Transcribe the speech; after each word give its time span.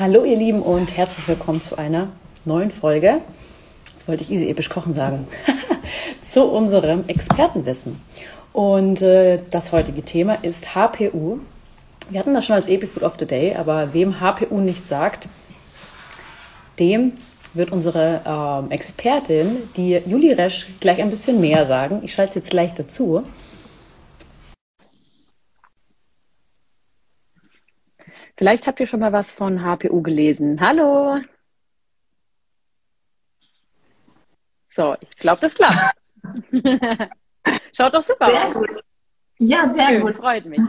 Hallo 0.00 0.24
ihr 0.24 0.38
Lieben 0.38 0.62
und 0.62 0.96
herzlich 0.96 1.28
willkommen 1.28 1.60
zu 1.60 1.76
einer 1.76 2.08
neuen 2.46 2.70
Folge. 2.70 3.20
Jetzt 3.92 4.08
wollte 4.08 4.22
ich 4.22 4.30
easy 4.30 4.48
episch 4.48 4.70
kochen 4.70 4.94
sagen. 4.94 5.28
zu 6.22 6.44
unserem 6.44 7.06
Expertenwissen. 7.06 8.00
Und 8.54 9.02
äh, 9.02 9.40
das 9.50 9.72
heutige 9.72 10.02
Thema 10.02 10.38
ist 10.40 10.74
HPU. 10.74 11.40
Wir 12.08 12.18
hatten 12.18 12.32
das 12.32 12.46
schon 12.46 12.56
als 12.56 12.66
Epifood 12.66 13.02
of 13.02 13.16
the 13.18 13.26
Day, 13.26 13.54
aber 13.54 13.92
wem 13.92 14.20
HPU 14.20 14.60
nicht 14.60 14.86
sagt, 14.86 15.28
dem 16.78 17.12
wird 17.52 17.70
unsere 17.70 18.22
ähm, 18.24 18.70
Expertin, 18.70 19.68
die 19.76 20.00
Juli 20.06 20.32
Resch, 20.32 20.68
gleich 20.80 21.02
ein 21.02 21.10
bisschen 21.10 21.42
mehr 21.42 21.66
sagen. 21.66 22.00
Ich 22.04 22.14
schalte 22.14 22.30
es 22.30 22.34
jetzt 22.36 22.50
gleich 22.50 22.72
dazu. 22.72 23.24
Vielleicht 28.36 28.66
habt 28.66 28.80
ihr 28.80 28.86
schon 28.86 29.00
mal 29.00 29.12
was 29.12 29.30
von 29.30 29.62
HPU 29.62 30.02
gelesen. 30.02 30.60
Hallo! 30.60 31.20
So, 34.68 34.96
ich 35.00 35.16
glaube, 35.16 35.40
das 35.40 35.54
klappt. 35.54 35.96
Schaut 37.72 37.94
doch 37.94 38.02
super 38.02 38.26
sehr 38.26 38.48
aus. 38.48 38.54
Gut. 38.54 38.70
Ja, 39.38 39.68
sehr 39.68 39.88
Schön, 39.88 40.02
gut. 40.02 40.18
Freut 40.18 40.44
mich. 40.44 40.60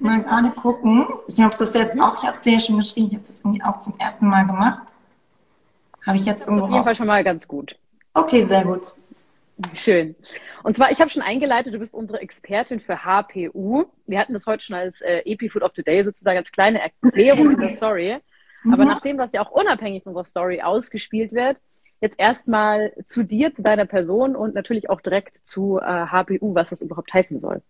Mal 0.00 0.22
gerade 0.22 0.50
gucken. 0.50 1.06
Ich 1.26 1.40
habe 1.40 1.56
das 1.56 1.72
jetzt 1.74 1.98
auch, 2.00 2.16
ich 2.18 2.22
habe 2.22 2.36
es 2.36 2.44
ja 2.44 2.60
schon 2.60 2.76
geschrieben, 2.76 3.08
ich 3.08 3.14
habe 3.14 3.26
das 3.26 3.42
auch 3.64 3.80
zum 3.80 3.98
ersten 3.98 4.28
Mal 4.28 4.46
gemacht. 4.46 4.82
Habe 6.06 6.18
ich 6.18 6.26
jetzt 6.26 6.42
irgendwo. 6.46 6.66
Auf 6.66 6.70
jeden 6.70 6.84
Fall 6.84 6.94
schon 6.94 7.06
mal 7.06 7.24
ganz 7.24 7.48
gut. 7.48 7.76
Okay, 8.14 8.44
sehr 8.44 8.64
gut. 8.64 8.94
Schön. 9.74 10.14
Und 10.62 10.76
zwar, 10.76 10.92
ich 10.92 11.00
habe 11.00 11.10
schon 11.10 11.22
eingeleitet, 11.22 11.74
du 11.74 11.78
bist 11.78 11.94
unsere 11.94 12.20
Expertin 12.20 12.80
für 12.80 13.04
HPU. 13.04 13.86
Wir 14.06 14.18
hatten 14.18 14.32
das 14.32 14.46
heute 14.46 14.64
schon 14.64 14.76
als 14.76 15.00
äh, 15.00 15.22
Epifood 15.24 15.62
of 15.62 15.72
the 15.74 15.82
Day 15.82 16.02
sozusagen 16.02 16.38
als 16.38 16.52
kleine 16.52 16.80
Erklärung 16.80 17.52
in 17.52 17.60
der 17.60 17.68
Story. 17.76 18.18
Aber 18.64 18.84
mhm. 18.84 18.88
nachdem 18.88 19.18
das 19.18 19.32
ja 19.32 19.44
auch 19.44 19.50
unabhängig 19.50 20.04
von 20.04 20.10
unserer 20.10 20.24
Story 20.24 20.62
ausgespielt 20.62 21.32
wird, 21.32 21.60
jetzt 22.00 22.20
erstmal 22.20 22.92
zu 23.04 23.24
dir, 23.24 23.52
zu 23.52 23.62
deiner 23.62 23.86
Person 23.86 24.36
und 24.36 24.54
natürlich 24.54 24.90
auch 24.90 25.00
direkt 25.00 25.44
zu 25.46 25.78
äh, 25.78 26.06
HPU, 26.06 26.54
was 26.54 26.70
das 26.70 26.82
überhaupt 26.82 27.12
heißen 27.12 27.40
soll. 27.40 27.62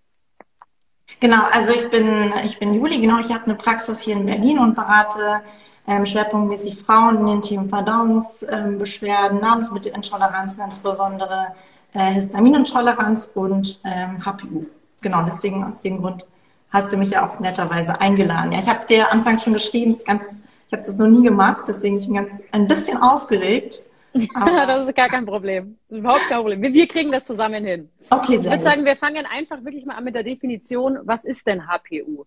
Genau, 1.21 1.43
also 1.51 1.73
ich 1.73 1.89
bin, 1.89 2.33
ich 2.45 2.59
bin 2.59 2.75
Juli, 2.75 3.01
genau, 3.01 3.19
ich 3.19 3.33
habe 3.33 3.45
eine 3.45 3.55
Praxis 3.55 4.03
hier 4.03 4.17
in 4.17 4.27
Berlin 4.27 4.59
und 4.59 4.75
berate 4.75 5.43
ähm, 5.87 6.05
schwerpunktmäßig 6.05 6.77
Frauen 6.77 7.21
in 7.21 7.27
den 7.27 7.43
Themen 7.43 7.69
Verdauungsbeschwerden, 7.71 9.39
ähm, 9.39 9.43
Nahrungsmittelintoleranzen, 9.43 10.63
insbesondere 10.63 11.55
äh, 11.95 12.13
Histaminintoleranz 12.13 13.31
und 13.35 13.81
ähm, 13.85 14.25
HPU. 14.25 14.67
Genau, 15.01 15.23
deswegen 15.23 15.65
aus 15.65 15.81
dem 15.81 15.99
Grund 15.99 16.27
hast 16.71 16.93
du 16.93 16.97
mich 16.97 17.11
ja 17.11 17.27
auch 17.27 17.41
netterweise 17.41 18.01
eingeladen. 18.01 18.53
Ja, 18.53 18.61
ich 18.61 18.69
habe 18.69 18.87
dir 18.87 19.11
anfangs 19.13 19.45
schon 19.45 19.53
geschrieben, 19.53 19.91
ist 19.91 20.07
ganz, 20.07 20.43
ich 20.67 20.73
habe 20.73 20.85
das 20.85 20.97
noch 20.97 21.09
nie 21.09 21.23
gemacht, 21.23 21.65
deswegen 21.67 21.99
bin 21.99 22.05
ich 22.05 22.15
ganz 22.15 22.43
ein 22.53 22.67
bisschen 22.67 22.99
aufgeregt. 22.99 23.85
das 24.15 24.89
ist 24.89 24.97
gar 24.97 25.09
kein 25.09 25.27
Problem. 25.27 25.79
Das 25.89 25.97
ist 25.97 26.01
überhaupt 26.01 26.29
kein 26.29 26.39
Problem. 26.39 26.63
Wir, 26.63 26.89
kriegen 26.89 27.13
das 27.13 27.25
zusammen 27.25 27.65
hin. 27.65 27.89
Okay, 28.11 28.39
sehr 28.39 28.39
Ich 28.39 28.51
würde 28.51 28.63
sagen, 28.65 28.85
wir 28.85 28.97
fangen 28.97 29.27
einfach 29.27 29.65
wirklich 29.65 29.85
mal 29.87 29.97
an 29.97 30.05
mit 30.05 30.15
der 30.15 30.23
Definition. 30.23 30.99
Was 31.05 31.25
ist 31.25 31.47
denn 31.47 31.67
HPU? 31.69 32.25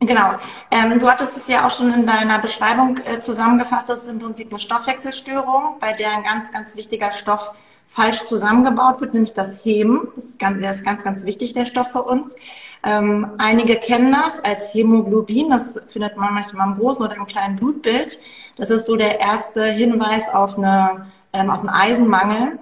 Genau. 0.00 0.34
Ähm, 0.70 0.98
du 0.98 1.08
hattest 1.08 1.36
es 1.36 1.48
ja 1.48 1.66
auch 1.66 1.70
schon 1.70 1.92
in 1.92 2.06
deiner 2.06 2.38
Beschreibung 2.38 2.98
äh, 3.04 3.20
zusammengefasst. 3.20 3.88
Das 3.88 4.02
ist 4.02 4.10
im 4.10 4.18
Prinzip 4.18 4.50
eine 4.50 4.58
Stoffwechselstörung, 4.58 5.76
bei 5.80 5.92
der 5.92 6.16
ein 6.16 6.24
ganz, 6.24 6.52
ganz 6.52 6.76
wichtiger 6.76 7.12
Stoff 7.12 7.52
falsch 7.92 8.24
zusammengebaut 8.24 9.02
wird, 9.02 9.12
nämlich 9.12 9.34
das 9.34 9.62
Hem. 9.64 10.08
Das 10.16 10.24
ist 10.24 10.38
ganz, 10.38 10.60
der 10.60 10.70
ist 10.70 10.82
ganz, 10.82 11.04
ganz 11.04 11.24
wichtig, 11.24 11.52
der 11.52 11.66
Stoff 11.66 11.92
für 11.92 12.02
uns. 12.02 12.34
Ähm, 12.82 13.32
einige 13.36 13.76
kennen 13.76 14.12
das 14.12 14.42
als 14.42 14.72
Hämoglobin. 14.72 15.50
Das 15.50 15.78
findet 15.88 16.16
man 16.16 16.32
manchmal 16.32 16.68
im 16.68 16.78
großen 16.78 17.04
oder 17.04 17.16
im 17.16 17.26
kleinen 17.26 17.56
Blutbild. 17.56 18.18
Das 18.56 18.70
ist 18.70 18.86
so 18.86 18.96
der 18.96 19.20
erste 19.20 19.64
Hinweis 19.64 20.30
auf, 20.32 20.56
eine, 20.56 21.06
ähm, 21.34 21.50
auf 21.50 21.60
einen 21.60 21.68
Eisenmangel. 21.68 22.58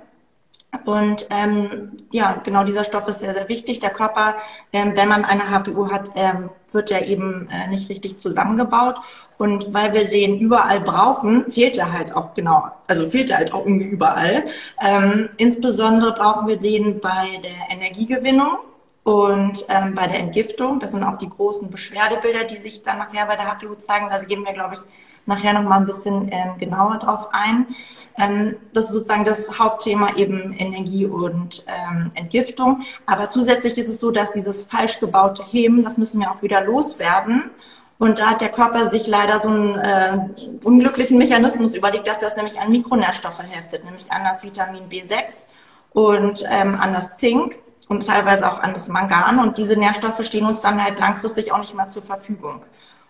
Und 0.84 1.26
ähm, 1.30 1.98
ja, 2.10 2.40
genau 2.44 2.64
dieser 2.64 2.84
Stoff 2.84 3.08
ist 3.08 3.20
sehr, 3.20 3.34
sehr 3.34 3.48
wichtig. 3.48 3.80
Der 3.80 3.90
Körper, 3.90 4.36
ähm, 4.72 4.92
wenn 4.94 5.08
man 5.08 5.24
eine 5.24 5.50
HPU 5.50 5.90
hat, 5.90 6.10
ähm, 6.14 6.50
wird 6.72 6.90
er 6.90 7.06
eben 7.06 7.48
äh, 7.50 7.68
nicht 7.68 7.88
richtig 7.88 8.18
zusammengebaut. 8.18 8.96
Und 9.36 9.74
weil 9.74 9.92
wir 9.92 10.08
den 10.08 10.38
überall 10.38 10.80
brauchen, 10.80 11.50
fehlt 11.50 11.76
er 11.76 11.92
halt 11.92 12.14
auch 12.14 12.34
genau, 12.34 12.70
also 12.86 13.08
fehlt 13.10 13.30
er 13.30 13.38
halt 13.38 13.52
auch 13.52 13.64
irgendwie 13.64 13.86
überall. 13.86 14.44
Ähm, 14.80 15.30
insbesondere 15.38 16.12
brauchen 16.12 16.46
wir 16.46 16.56
den 16.56 17.00
bei 17.00 17.40
der 17.42 17.76
Energiegewinnung 17.76 18.58
und 19.02 19.64
ähm, 19.68 19.94
bei 19.94 20.06
der 20.06 20.20
Entgiftung. 20.20 20.80
Das 20.80 20.92
sind 20.92 21.02
auch 21.04 21.16
die 21.16 21.28
großen 21.28 21.70
Beschwerdebilder, 21.70 22.44
die 22.44 22.56
sich 22.56 22.82
dann 22.82 22.98
nachher 22.98 23.26
bei 23.26 23.36
der 23.36 23.46
HPU 23.46 23.74
zeigen. 23.76 24.08
Da 24.10 24.18
gehen 24.18 24.44
wir, 24.44 24.52
glaube 24.52 24.74
ich, 24.74 24.80
nachher 25.26 25.52
noch 25.52 25.62
mal 25.62 25.78
ein 25.78 25.86
bisschen 25.86 26.28
ähm, 26.30 26.58
genauer 26.58 26.98
drauf 26.98 27.28
ein. 27.32 27.68
Ähm, 28.18 28.56
das 28.72 28.84
ist 28.84 28.92
sozusagen 28.92 29.24
das 29.24 29.58
Hauptthema 29.58 30.16
eben 30.16 30.52
Energie 30.52 31.06
und 31.06 31.64
ähm, 31.66 32.10
Entgiftung. 32.14 32.80
Aber 33.06 33.30
zusätzlich 33.30 33.78
ist 33.78 33.88
es 33.88 33.98
so, 34.00 34.10
dass 34.10 34.32
dieses 34.32 34.64
falsch 34.64 35.00
gebaute 35.00 35.44
Hemen, 35.44 35.82
das 35.84 35.96
müssen 35.96 36.20
wir 36.20 36.30
auch 36.30 36.42
wieder 36.42 36.62
loswerden. 36.62 37.50
Und 37.98 38.18
da 38.18 38.30
hat 38.30 38.40
der 38.40 38.48
Körper 38.48 38.90
sich 38.90 39.06
leider 39.06 39.40
so 39.40 39.50
einen 39.50 39.76
äh, 39.76 40.18
unglücklichen 40.64 41.18
Mechanismus 41.18 41.74
überlegt, 41.74 42.06
dass 42.06 42.18
das 42.18 42.34
nämlich 42.34 42.58
an 42.58 42.70
Mikronährstoffe 42.70 43.42
heftet, 43.42 43.84
nämlich 43.84 44.10
an 44.10 44.24
das 44.24 44.42
Vitamin 44.42 44.88
B6 44.88 45.44
und 45.92 46.44
ähm, 46.50 46.76
an 46.80 46.94
das 46.94 47.16
Zink 47.16 47.58
und 47.90 48.06
teilweise 48.06 48.50
auch 48.50 48.60
an 48.60 48.72
das 48.72 48.86
Mangan. 48.86 49.40
Und 49.40 49.58
diese 49.58 49.76
Nährstoffe 49.76 50.24
stehen 50.24 50.46
uns 50.46 50.60
dann 50.60 50.82
halt 50.82 51.00
langfristig 51.00 51.52
auch 51.52 51.58
nicht 51.58 51.74
mehr 51.74 51.90
zur 51.90 52.02
Verfügung. 52.02 52.62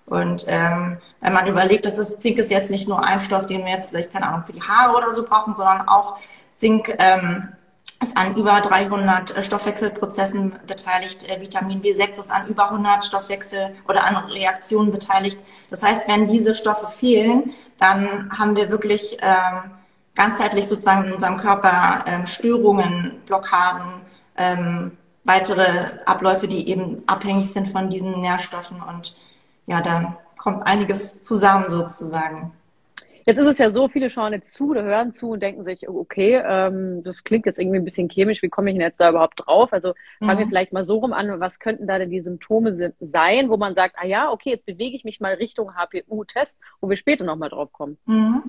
Und 0.06 0.46
ähm, 0.48 0.96
wenn 1.20 1.32
man 1.34 1.46
überlegt, 1.46 1.84
dass 1.84 1.96
das 1.96 2.18
Zink 2.18 2.38
ist 2.38 2.50
jetzt 2.50 2.70
nicht 2.70 2.88
nur 2.88 3.04
ein 3.04 3.20
Stoff, 3.20 3.46
den 3.46 3.64
wir 3.66 3.72
jetzt 3.72 3.90
vielleicht, 3.90 4.10
keine 4.10 4.26
Ahnung, 4.26 4.44
für 4.44 4.54
die 4.54 4.62
Haare 4.62 4.96
oder 4.96 5.14
so 5.14 5.22
brauchen, 5.22 5.54
sondern 5.54 5.86
auch 5.86 6.16
Zink 6.54 6.96
ähm, 6.98 7.50
ist 8.02 8.16
an 8.16 8.34
über 8.36 8.58
300 8.62 9.36
äh, 9.36 9.42
Stoffwechselprozessen 9.42 10.54
beteiligt. 10.66 11.28
Äh, 11.28 11.42
Vitamin 11.42 11.82
B6 11.82 12.18
ist 12.18 12.30
an 12.30 12.46
über 12.46 12.70
100 12.70 13.04
Stoffwechsel 13.04 13.76
oder 13.86 14.06
an 14.06 14.16
Reaktionen 14.30 14.90
beteiligt. 14.92 15.38
Das 15.68 15.82
heißt, 15.82 16.08
wenn 16.08 16.26
diese 16.26 16.54
Stoffe 16.54 16.88
fehlen, 16.88 17.52
dann 17.78 18.30
haben 18.36 18.56
wir 18.56 18.70
wirklich 18.70 19.18
ähm, 19.20 19.72
ganzheitlich 20.14 20.66
sozusagen 20.66 21.04
in 21.04 21.12
unserem 21.12 21.36
Körper 21.36 22.02
ähm, 22.06 22.26
Störungen, 22.26 23.20
Blockaden, 23.26 24.08
ähm, 24.36 24.96
weitere 25.24 25.90
Abläufe, 26.06 26.48
die 26.48 26.68
eben 26.68 27.02
abhängig 27.06 27.52
sind 27.52 27.68
von 27.68 27.90
diesen 27.90 28.20
Nährstoffen 28.20 28.82
und 28.82 29.14
ja, 29.66 29.80
da 29.80 30.16
kommt 30.38 30.66
einiges 30.66 31.20
zusammen 31.20 31.68
sozusagen. 31.68 32.52
Jetzt 33.26 33.38
ist 33.38 33.46
es 33.46 33.58
ja 33.58 33.70
so, 33.70 33.88
viele 33.88 34.10
schauen 34.10 34.32
jetzt 34.32 34.54
zu 34.54 34.70
oder 34.70 34.82
hören 34.82 35.12
zu 35.12 35.30
und 35.30 35.40
denken 35.40 35.62
sich, 35.62 35.88
okay, 35.88 36.42
ähm, 36.44 37.04
das 37.04 37.22
klingt 37.22 37.46
jetzt 37.46 37.58
irgendwie 37.58 37.78
ein 37.78 37.84
bisschen 37.84 38.08
chemisch, 38.08 38.42
wie 38.42 38.48
komme 38.48 38.70
ich 38.70 38.74
denn 38.74 38.80
jetzt 38.80 38.98
da 38.98 39.10
überhaupt 39.10 39.46
drauf? 39.46 39.72
Also 39.72 39.94
fangen 40.18 40.34
mhm. 40.34 40.38
wir 40.38 40.46
vielleicht 40.48 40.72
mal 40.72 40.84
so 40.84 40.98
rum 40.98 41.12
an, 41.12 41.38
was 41.38 41.60
könnten 41.60 41.86
da 41.86 41.98
denn 41.98 42.10
die 42.10 42.22
Symptome 42.22 42.92
sein, 42.98 43.50
wo 43.50 43.56
man 43.56 43.74
sagt, 43.74 43.96
ah 43.98 44.06
ja, 44.06 44.32
okay, 44.32 44.50
jetzt 44.50 44.66
bewege 44.66 44.96
ich 44.96 45.04
mich 45.04 45.20
mal 45.20 45.34
Richtung 45.34 45.72
HPU-Test, 45.76 46.58
wo 46.80 46.88
wir 46.88 46.96
später 46.96 47.24
nochmal 47.24 47.50
drauf 47.50 47.72
kommen. 47.72 47.98
Mhm. 48.06 48.42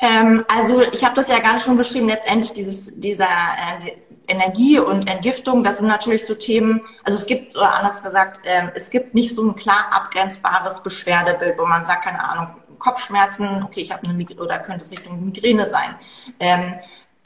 Ähm, 0.00 0.44
also 0.48 0.82
ich 0.92 1.04
habe 1.04 1.14
das 1.16 1.28
ja 1.28 1.40
gerade 1.40 1.60
schon 1.60 1.76
beschrieben, 1.76 2.08
letztendlich 2.08 2.52
dieses, 2.52 2.98
dieser 2.98 3.26
äh, 3.26 3.92
Energie 4.30 4.78
und 4.78 5.10
Entgiftung, 5.10 5.64
das 5.64 5.78
sind 5.78 5.88
natürlich 5.88 6.26
so 6.26 6.34
Themen, 6.34 6.82
also 7.04 7.18
es 7.18 7.26
gibt, 7.26 7.56
oder 7.56 7.74
anders 7.74 8.02
gesagt, 8.02 8.40
äh, 8.44 8.68
es 8.74 8.90
gibt 8.90 9.14
nicht 9.14 9.34
so 9.36 9.44
ein 9.44 9.56
klar 9.56 9.86
abgrenzbares 9.90 10.82
Beschwerdebild, 10.82 11.58
wo 11.58 11.66
man 11.66 11.84
sagt, 11.86 12.04
keine 12.04 12.22
Ahnung, 12.22 12.54
Kopfschmerzen, 12.78 13.62
okay, 13.62 13.80
ich 13.80 13.92
habe 13.92 14.04
eine 14.04 14.14
Migräne, 14.14 14.40
oder 14.40 14.58
könnte 14.58 14.84
es 14.84 14.90
Richtung 14.90 15.24
Migräne 15.24 15.68
sein. 15.68 15.94
Ähm, 16.38 16.74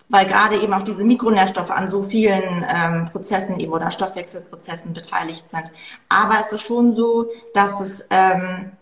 weil 0.09 0.27
gerade 0.27 0.57
eben 0.57 0.75
auch 0.75 0.83
diese 0.83 1.05
Mikronährstoffe 1.05 1.71
an 1.71 1.89
so 1.89 2.03
vielen 2.03 2.67
ähm, 2.69 3.07
Prozessen 3.07 3.59
eben 3.59 3.73
oder 3.73 3.91
Stoffwechselprozessen 3.91 4.93
beteiligt 4.93 5.49
sind. 5.49 5.71
Aber 6.09 6.41
es 6.41 6.53
ist 6.53 6.61
schon 6.61 6.93
so, 6.93 7.31
dass 7.55 7.81
es 7.81 8.07
ähm, 8.11 8.73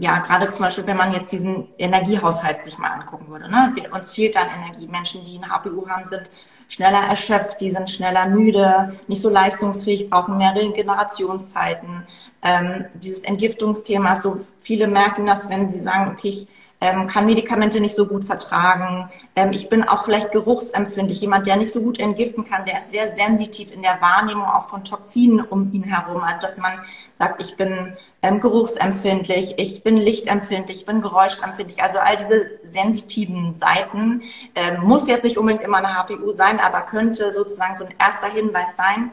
ja, 0.00 0.18
gerade 0.18 0.52
zum 0.52 0.64
Beispiel, 0.64 0.86
wenn 0.86 0.96
man 0.96 1.12
jetzt 1.12 1.32
diesen 1.32 1.68
Energiehaushalt 1.76 2.64
sich 2.64 2.78
mal 2.78 2.92
angucken 2.92 3.28
würde. 3.28 3.50
Ne? 3.50 3.74
Uns 3.92 4.12
fehlt 4.12 4.36
dann 4.36 4.48
Energie. 4.48 4.86
Menschen, 4.86 5.24
die 5.24 5.38
ein 5.38 5.50
HPU 5.50 5.88
haben, 5.88 6.06
sind 6.06 6.30
schneller 6.68 7.08
erschöpft, 7.08 7.60
die 7.60 7.70
sind 7.70 7.90
schneller 7.90 8.26
müde, 8.26 8.94
nicht 9.08 9.22
so 9.22 9.30
leistungsfähig, 9.30 10.10
brauchen 10.10 10.36
mehr 10.36 10.54
Regenerationszeiten. 10.54 12.06
Ähm, 12.42 12.84
dieses 12.94 13.20
Entgiftungsthema, 13.20 14.14
so 14.14 14.38
viele 14.60 14.86
merken 14.86 15.26
das, 15.26 15.48
wenn 15.48 15.68
sie 15.68 15.80
sagen, 15.80 16.12
okay, 16.12 16.28
ich 16.28 16.46
ähm, 16.80 17.06
kann 17.06 17.26
Medikamente 17.26 17.80
nicht 17.80 17.96
so 17.96 18.06
gut 18.06 18.24
vertragen. 18.24 19.10
Ähm, 19.34 19.50
ich 19.52 19.68
bin 19.68 19.82
auch 19.84 20.04
vielleicht 20.04 20.30
geruchsempfindlich, 20.30 21.20
jemand, 21.20 21.46
der 21.46 21.56
nicht 21.56 21.72
so 21.72 21.80
gut 21.80 21.98
entgiften 21.98 22.44
kann, 22.44 22.64
der 22.64 22.78
ist 22.78 22.90
sehr 22.90 23.16
sensitiv 23.16 23.72
in 23.72 23.82
der 23.82 24.00
Wahrnehmung 24.00 24.44
auch 24.46 24.68
von 24.68 24.84
Toxinen 24.84 25.40
um 25.40 25.72
ihn 25.72 25.82
herum. 25.82 26.22
Also 26.22 26.40
dass 26.40 26.56
man 26.58 26.78
sagt, 27.14 27.40
ich 27.40 27.56
bin 27.56 27.96
ähm, 28.22 28.40
geruchsempfindlich, 28.40 29.54
ich 29.58 29.82
bin 29.82 29.96
lichtempfindlich, 29.96 30.78
ich 30.78 30.86
bin 30.86 31.02
geräuschempfindlich. 31.02 31.82
Also 31.82 31.98
all 31.98 32.16
diese 32.16 32.58
sensitiven 32.62 33.54
Seiten 33.54 34.22
ähm, 34.54 34.82
muss 34.82 35.08
jetzt 35.08 35.24
nicht 35.24 35.38
unbedingt 35.38 35.64
immer 35.64 35.78
eine 35.78 35.94
HPU 35.94 36.30
sein, 36.32 36.60
aber 36.60 36.82
könnte 36.82 37.32
sozusagen 37.32 37.76
so 37.76 37.84
ein 37.84 37.94
erster 37.98 38.28
Hinweis 38.28 38.76
sein. 38.76 39.10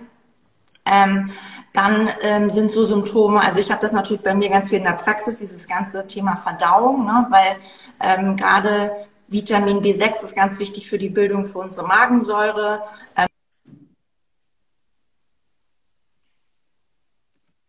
Ähm, 0.86 1.32
dann 1.74 2.10
ähm, 2.22 2.50
sind 2.52 2.72
so 2.72 2.86
Symptome, 2.86 3.42
also 3.42 3.60
ich 3.60 3.72
habe 3.72 3.82
das 3.82 3.92
natürlich 3.92 4.22
bei 4.24 4.36
mir 4.36 4.50
ganz 4.50 4.70
viel 4.70 4.78
in 4.78 4.84
der 4.84 4.94
Praxis, 4.94 5.40
dieses 5.40 5.68
ganze 5.68 6.06
Thema 6.08 6.38
Verdauung, 6.38 7.06
ne, 7.06 7.28
weil 7.30 7.58
ähm, 8.00 8.36
gerade 8.36 9.08
Vitamin 9.28 9.80
B6 9.82 10.24
ist 10.24 10.36
ganz 10.36 10.60
wichtig 10.60 10.88
für 10.88 10.98
die 10.98 11.10
Bildung 11.10 11.48
für 11.48 11.58
unsere 11.60 11.88
Magensäure. 11.88 12.84
Ähm, 13.18 13.28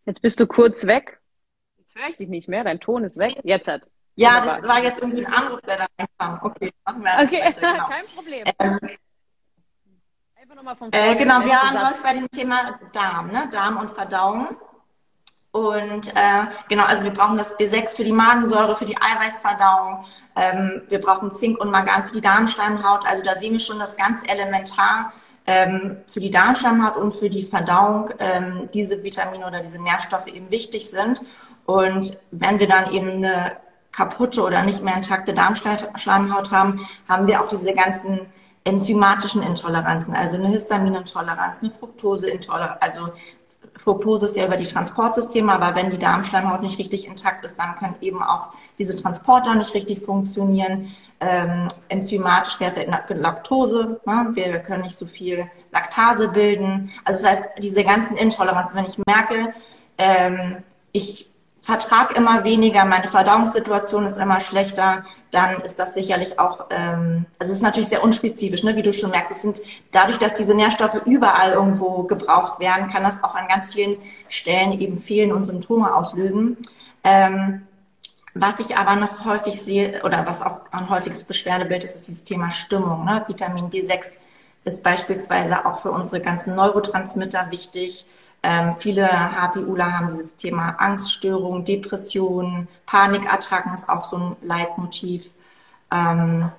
Jetzt 0.05 0.21
bist 0.21 0.39
du 0.39 0.47
kurz 0.47 0.85
weg. 0.85 1.19
Jetzt 1.77 1.95
höre 1.95 2.09
ich 2.09 2.17
dich 2.17 2.29
nicht 2.29 2.47
mehr, 2.47 2.63
dein 2.63 2.79
Ton 2.79 3.03
ist 3.03 3.17
weg. 3.17 3.35
Jetzt 3.43 3.67
hat. 3.67 3.89
Ja, 4.15 4.37
Wunderbar. 4.37 4.57
das 4.59 4.67
war 4.67 4.83
jetzt 4.83 5.01
irgendwie 5.01 5.25
ein 5.25 5.33
Anruf, 5.33 5.61
der 5.61 5.77
da 5.77 5.85
reinkam. 5.99 6.39
Okay, 6.43 6.71
machen 6.85 7.03
wir 7.03 7.11
Okay, 7.23 7.41
weiter, 7.41 7.61
genau. 7.73 7.87
kein 7.89 8.05
Problem. 8.07 8.43
Ähm, 8.59 8.79
Einfach 8.79 8.81
nochmal 8.81 8.97
vom 8.97 9.01
äh, 10.91 11.15
Genau, 11.15 11.41
wir 11.41 11.51
waren 11.51 11.93
bei 12.03 12.13
dem 12.13 12.29
Thema 12.29 12.79
Darm, 12.93 13.31
ne? 13.31 13.49
Darm 13.51 13.77
und 13.77 13.91
Verdauung. 13.91 14.57
Und 15.51 16.09
äh, 16.09 16.45
genau, 16.69 16.83
also 16.83 17.03
wir 17.03 17.11
brauchen 17.11 17.37
das 17.37 17.57
B6 17.57 17.95
für 17.95 18.03
die 18.03 18.11
Magensäure, 18.11 18.75
für 18.75 18.85
die 18.85 18.97
Eiweißverdauung. 18.97 20.05
Ähm, 20.35 20.83
wir 20.87 21.01
brauchen 21.01 21.33
Zink 21.33 21.59
und 21.59 21.71
Mangan 21.71 22.05
für 22.05 22.13
die 22.13 22.21
Darmschleimhaut. 22.21 23.07
Also 23.07 23.23
da 23.23 23.39
sehen 23.39 23.53
wir 23.53 23.59
schon 23.59 23.79
das 23.79 23.97
ganz 23.97 24.21
elementar 24.29 25.13
ähm, 25.47 25.97
für 26.05 26.19
die 26.19 26.29
Darmschleimhaut 26.29 26.97
und 26.97 27.15
für 27.15 27.29
die 27.29 27.43
Verdauung 27.43 28.11
ähm, 28.19 28.69
diese 28.73 29.01
Vitamine 29.01 29.47
oder 29.47 29.61
diese 29.61 29.81
Nährstoffe 29.81 30.27
eben 30.27 30.51
wichtig 30.51 30.89
sind. 30.89 31.21
Und 31.65 32.19
wenn 32.31 32.59
wir 32.59 32.67
dann 32.67 32.93
eben 32.93 33.09
eine 33.23 33.57
kaputte 33.91 34.43
oder 34.43 34.61
nicht 34.61 34.83
mehr 34.83 34.95
intakte 34.95 35.33
Darmschleimhaut 35.33 36.51
haben, 36.51 36.87
haben 37.09 37.25
wir 37.25 37.41
auch 37.41 37.47
diese 37.47 37.73
ganzen 37.73 38.27
enzymatischen 38.67 39.41
Intoleranzen, 39.41 40.13
also 40.13 40.35
eine 40.35 40.49
Histaminintoleranz, 40.49 41.59
eine 41.61 41.71
Fructoseintoleranz. 41.71 42.77
Also 42.81 43.09
Fructose 43.77 44.25
ist 44.25 44.35
ja 44.35 44.45
über 44.45 44.57
die 44.57 44.65
Transportsysteme, 44.65 45.51
aber 45.51 45.75
wenn 45.75 45.89
die 45.89 45.97
Darmschleimhaut 45.97 46.61
nicht 46.61 46.77
richtig 46.77 47.07
intakt 47.07 47.45
ist, 47.45 47.57
dann 47.57 47.75
können 47.75 47.95
eben 48.01 48.21
auch 48.21 48.49
diese 48.77 48.95
Transporter 49.01 49.55
nicht 49.55 49.73
richtig 49.73 50.01
funktionieren. 50.01 50.95
Ähm, 51.19 51.67
enzymatisch 51.89 52.59
wäre 52.59 52.85
Laktose, 53.15 53.99
ne? 54.05 54.29
wir 54.33 54.59
können 54.59 54.83
nicht 54.83 54.97
so 54.97 55.05
viel 55.05 55.49
Laktase 55.71 56.27
bilden. 56.27 56.91
Also 57.05 57.23
das 57.23 57.31
heißt, 57.31 57.43
diese 57.59 57.83
ganzen 57.83 58.17
Intoleranzen, 58.17 58.77
wenn 58.77 58.85
ich 58.85 58.99
merke, 59.07 59.53
ähm, 59.97 60.57
ich 60.91 61.29
vertrag 61.67 62.15
immer 62.17 62.45
weniger, 62.45 62.85
meine 62.85 63.09
Verdauungssituation 63.09 64.05
ist 64.05 64.15
immer 64.15 64.39
schlechter, 64.39 65.03
dann 65.31 65.59
ist 65.59 65.77
das 65.77 65.93
sicherlich 65.93 66.39
auch, 66.39 66.67
ähm, 66.69 67.25
also 67.39 67.51
es 67.51 67.57
ist 67.57 67.61
natürlich 67.61 67.89
sehr 67.89 68.05
unspezifisch, 68.05 68.63
ne? 68.63 68.77
wie 68.77 68.81
du 68.81 68.93
schon 68.93 69.09
merkst. 69.09 69.33
Es 69.33 69.41
sind 69.41 69.59
dadurch, 69.91 70.17
dass 70.17 70.33
diese 70.33 70.55
Nährstoffe 70.55 71.01
überall 71.03 71.51
irgendwo 71.51 72.03
gebraucht 72.03 72.61
werden, 72.61 72.89
kann 72.89 73.03
das 73.03 73.21
auch 73.21 73.35
an 73.35 73.49
ganz 73.49 73.73
vielen 73.73 73.97
Stellen 74.29 74.79
eben 74.79 74.97
fehlen 74.97 75.33
und 75.33 75.43
Symptome 75.43 75.93
auslösen. 75.93 76.55
Ähm, 77.03 77.63
was 78.33 78.61
ich 78.61 78.77
aber 78.77 78.95
noch 78.95 79.25
häufig 79.25 79.61
sehe 79.61 80.01
oder 80.05 80.25
was 80.25 80.41
auch 80.41 80.59
ein 80.71 80.89
häufiges 80.89 81.25
Beschwerdebild 81.25 81.83
ist, 81.83 81.95
ist 81.95 82.07
dieses 82.07 82.23
Thema 82.23 82.49
Stimmung. 82.49 83.03
Ne? 83.03 83.25
Vitamin 83.27 83.69
B6 83.69 84.15
ist 84.63 84.83
beispielsweise 84.83 85.65
auch 85.65 85.79
für 85.79 85.91
unsere 85.91 86.21
ganzen 86.21 86.55
Neurotransmitter 86.55 87.51
wichtig. 87.51 88.05
Ähm, 88.49 88.75
viele 88.77 89.09
HPUler 89.09 89.91
haben 89.91 90.07
dieses 90.07 90.37
Thema 90.37 90.69
Angststörungen, 90.77 91.65
Depressionen, 91.65 92.69
Panikattacken 92.85 93.73
ist 93.73 93.89
auch 93.89 94.05
so 94.05 94.15
ein 94.15 94.35
Leitmotiv. 94.41 95.33
Ähm, 95.93 96.49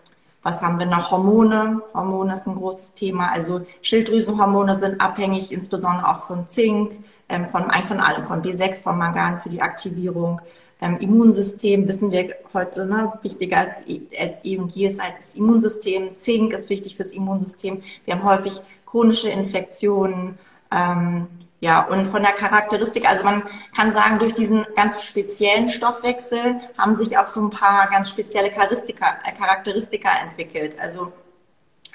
was 0.42 0.60
haben 0.60 0.78
wir 0.78 0.84
noch? 0.84 1.10
Hormone. 1.10 1.80
Hormone 1.94 2.34
ist 2.34 2.46
ein 2.46 2.56
großes 2.56 2.92
Thema. 2.92 3.32
Also 3.32 3.64
Schilddrüsenhormone 3.80 4.78
sind 4.78 5.00
abhängig, 5.00 5.50
insbesondere 5.50 6.06
auch 6.06 6.26
von 6.26 6.46
Zink, 6.50 6.92
ähm, 7.30 7.46
von, 7.46 7.70
von 7.86 8.00
allem, 8.00 8.26
von 8.26 8.42
B6, 8.42 8.82
von 8.82 8.98
Mangan 8.98 9.38
für 9.38 9.48
die 9.48 9.62
Aktivierung. 9.62 10.42
Ähm, 10.82 10.98
Immunsystem 10.98 11.88
wissen 11.88 12.10
wir 12.10 12.34
heute, 12.52 12.84
ne, 12.84 13.14
wichtiger 13.22 13.60
als, 13.60 13.78
als 14.20 14.44
eh 14.44 14.58
und 14.58 14.74
je 14.76 14.88
ist 14.88 15.02
halt 15.02 15.14
das 15.20 15.36
Immunsystem. 15.36 16.18
Zink 16.18 16.52
ist 16.52 16.68
wichtig 16.68 16.96
fürs 16.96 17.12
Immunsystem. 17.12 17.82
Wir 18.04 18.14
haben 18.14 18.24
häufig 18.24 18.60
chronische 18.84 19.30
Infektionen, 19.30 20.38
ähm, 20.70 21.28
ja, 21.60 21.80
und 21.82 22.06
von 22.06 22.22
der 22.22 22.32
Charakteristik, 22.32 23.08
also 23.08 23.24
man 23.24 23.42
kann 23.76 23.90
sagen, 23.90 24.20
durch 24.20 24.34
diesen 24.34 24.64
ganz 24.76 25.02
speziellen 25.02 25.68
Stoffwechsel 25.68 26.60
haben 26.76 26.96
sich 26.96 27.18
auch 27.18 27.26
so 27.26 27.40
ein 27.40 27.50
paar 27.50 27.88
ganz 27.90 28.10
spezielle 28.10 28.50
Charakteristika, 28.50 29.18
äh, 29.24 29.32
Charakteristika 29.32 30.08
entwickelt. 30.22 30.76
Also 30.78 31.12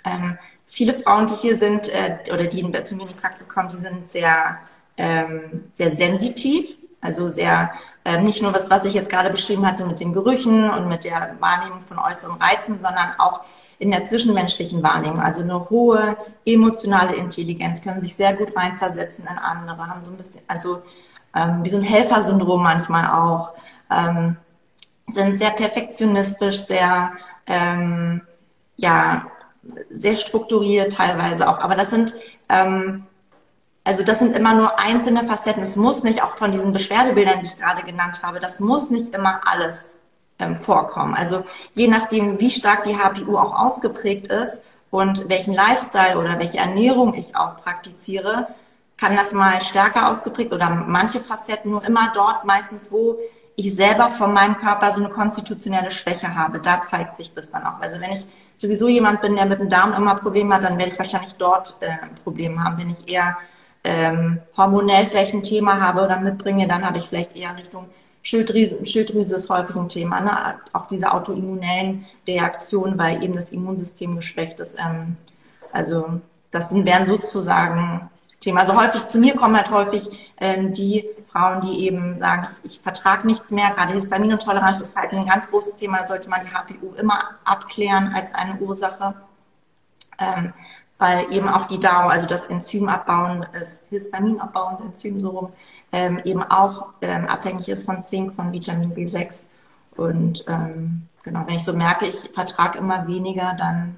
ähm, 0.04 0.38
viele 0.68 0.94
Frauen, 0.94 1.27
die 1.27 1.36
hier 1.36 1.56
sind 1.57 1.88
äh, 1.89 2.18
oder 2.33 2.45
die 2.48 2.69
zu 2.83 2.95
mir 2.95 3.04
in 3.04 3.10
die 3.10 3.13
Praxis 3.13 3.48
kommen, 3.48 3.69
die 3.69 3.77
sind 3.77 4.07
sehr, 4.07 4.57
ähm, 4.98 5.65
sehr 5.71 5.92
sensitiv, 5.92 6.77
also 7.00 7.30
sehr 7.30 7.71
äh, 8.05 8.21
nicht 8.21 8.41
nur 8.41 8.53
was, 8.53 8.69
was 8.69 8.85
ich 8.85 8.94
jetzt 8.94 9.09
gerade 9.09 9.29
beschrieben 9.29 9.65
hatte 9.65 9.85
mit 9.85 10.00
den 10.00 10.13
Gerüchen 10.13 10.69
und 10.69 10.88
mit 10.88 11.03
der 11.03 11.35
Wahrnehmung 11.39 11.81
von 11.81 12.00
äußeren 12.00 12.41
Reizen, 12.41 12.79
sondern 12.81 13.13
auch 13.17 13.41
in 13.79 13.91
der 13.91 14.05
zwischenmenschlichen 14.05 14.83
Wahrnehmung, 14.83 15.19
also 15.19 15.41
eine 15.41 15.69
hohe 15.69 16.15
emotionale 16.45 17.15
Intelligenz, 17.15 17.81
können 17.81 18.01
sich 18.01 18.15
sehr 18.15 18.33
gut 18.33 18.55
reinversetzen 18.55 19.25
in 19.27 19.38
andere, 19.38 19.88
haben 19.88 20.03
so 20.03 20.11
ein 20.11 20.17
bisschen, 20.17 20.41
also 20.47 20.81
ähm, 21.35 21.63
wie 21.63 21.69
so 21.69 21.77
ein 21.77 21.83
Helfersyndrom 21.83 22.61
manchmal 22.61 23.09
auch, 23.11 23.53
ähm, 23.91 24.38
sind 25.07 25.38
sehr 25.38 25.51
perfektionistisch, 25.51 26.65
sehr, 26.65 27.11
ähm, 27.45 28.21
ja, 28.75 29.27
sehr 29.89 30.15
strukturiert 30.15 30.94
teilweise 30.94 31.50
auch. 31.50 31.59
Aber 31.59 31.75
das 31.75 31.89
sind, 31.89 32.13
ähm, 32.50 33.05
also 33.83 34.03
das 34.03 34.19
sind 34.19 34.35
immer 34.35 34.53
nur 34.53 34.80
einzelne 34.80 35.25
Facetten. 35.25 35.62
Es 35.62 35.75
muss 35.75 36.03
nicht, 36.03 36.24
auch 36.24 36.38
von 36.38 36.51
diesen 36.51 36.71
Beschwerdebildern, 36.71 37.41
die 37.41 37.47
ich 37.47 37.57
gerade 37.57 37.83
genannt 37.83 38.21
habe, 38.24 38.39
das 38.39 38.59
muss 38.59 38.89
nicht 38.89 39.13
immer 39.13 39.41
alles 39.45 39.95
ähm, 40.39 40.56
vorkommen. 40.56 41.15
Also 41.15 41.44
je 41.74 41.88
nachdem, 41.88 42.39
wie 42.39 42.50
stark 42.50 42.85
die 42.85 42.97
HPU 42.97 43.38
auch 43.38 43.53
ausgeprägt 43.53 44.27
ist 44.27 44.62
und 44.89 45.27
welchen 45.30 45.53
Lifestyle 45.53 46.18
oder 46.18 46.39
welche 46.39 46.59
Ernährung 46.59 47.13
ich 47.13 47.35
auch 47.35 47.57
praktiziere, 47.57 48.47
kann 48.95 49.15
das 49.18 49.33
mal 49.33 49.59
stärker 49.59 50.09
ausgeprägt 50.09 50.53
oder 50.53 50.69
manche 50.69 51.19
Facetten 51.19 51.71
nur 51.71 51.83
immer 51.83 52.12
dort 52.13 52.45
meistens, 52.45 52.91
wo 52.91 53.18
ich 53.56 53.75
selber 53.75 54.09
von 54.09 54.33
meinem 54.33 54.57
Körper 54.57 54.91
so 54.91 55.00
eine 55.00 55.09
konstitutionelle 55.09 55.91
Schwäche 55.91 56.36
habe. 56.36 56.59
Da 56.59 56.81
zeigt 56.81 57.18
sich 57.18 57.33
das 57.33 57.51
dann 57.51 57.65
auch. 57.65 57.81
Also 57.81 58.00
wenn 58.00 58.12
ich 58.12 58.25
sowieso 58.56 58.88
jemand 58.88 59.21
bin, 59.21 59.36
der 59.36 59.45
mit 59.45 59.59
dem 59.59 59.69
Darm 59.69 59.94
immer 59.94 60.15
Probleme 60.15 60.56
hat, 60.56 60.63
dann 60.63 60.77
werde 60.77 60.91
ich 60.91 60.97
wahrscheinlich 60.97 61.36
dort 61.36 61.77
äh, 61.81 61.89
ein 61.89 62.15
Problem 62.24 62.63
haben. 62.63 62.77
Wenn 62.77 62.89
ich 62.89 63.12
eher 63.12 63.38
ähm, 63.83 64.39
hormonell 64.56 65.07
vielleicht 65.07 65.33
ein 65.33 65.44
Thema 65.44 65.80
habe 65.80 66.03
oder 66.03 66.19
mitbringe, 66.19 66.68
dann 66.68 66.85
habe 66.85 67.00
ich 67.00 67.06
vielleicht 67.06 67.35
eher 67.35 67.56
Richtung 67.57 67.88
Schilddrüse, 68.21 68.85
Schilddrüse 68.85 69.35
ist 69.35 69.50
häufig 69.50 69.75
ein 69.75 69.89
Thema, 69.89 70.21
ne? 70.21 70.56
auch 70.71 70.88
diese 70.88 71.12
autoimmunellen 71.12 72.05
Reaktionen, 72.25 72.98
weil 72.98 73.22
eben 73.22 73.36
das 73.36 73.51
Immunsystem 73.51 74.15
geschwächt 74.15 74.62
ist. 74.62 74.77
Ähm, 74.79 75.17
also 75.74 76.22
das 76.50 76.74
wären 76.74 77.05
sozusagen 77.05 78.10
Thema. 78.39 78.62
Also 78.62 78.79
häufig 78.79 79.07
zu 79.07 79.17
mir 79.17 79.36
kommen 79.36 79.57
halt 79.57 79.72
häufig 79.72 80.10
ähm, 80.39 80.74
die 80.74 81.05
Frauen, 81.31 81.62
die 81.62 81.86
eben 81.86 82.15
sagen, 82.15 82.46
ich, 82.50 82.74
ich 82.74 82.79
vertrage 82.79 83.27
nichts 83.27 83.51
mehr. 83.51 83.72
Gerade 83.72 83.93
Histaminintoleranz 83.93 84.81
ist 84.81 84.96
halt 84.96 85.12
ein 85.12 85.25
ganz 85.25 85.50
großes 85.50 85.75
Thema. 85.75 86.00
Da 86.00 86.07
sollte 86.07 86.29
man 86.29 86.41
die 86.46 86.51
HPU 86.51 86.93
immer 86.96 87.31
abklären 87.43 88.13
als 88.13 88.34
eine 88.34 88.55
Ursache. 88.60 89.15
Ähm, 90.19 90.53
weil 91.03 91.33
eben 91.33 91.50
auch 91.50 91.65
die 91.65 91.81
DAO, 91.81 92.07
also 92.07 92.25
das 92.25 92.48
Enzym 92.48 92.88
abbauen, 92.88 93.45
das 93.51 93.83
Histamin 93.89 94.39
abbauende 94.39 94.86
Enzym 94.86 95.19
so 95.19 95.31
rum, 95.31 95.51
ähm, 95.91 96.22
eben 96.24 96.41
auch 96.43 96.93
ähm, 97.01 97.25
abhängig 97.25 97.67
ist 97.67 97.83
von 97.83 98.01
Zink, 98.03 98.33
von 98.33 98.53
Vitamin 98.53 98.93
B6. 98.93 99.48
Und 99.98 100.45
ähm, 100.48 101.10
genau, 101.24 101.45
wenn 101.45 101.55
ich 101.55 101.65
so 101.65 101.74
merke, 101.74 102.05
ich 102.07 102.15
vertrage 102.33 102.79
immer 102.79 103.05
weniger, 103.05 103.53
dann 103.60 103.98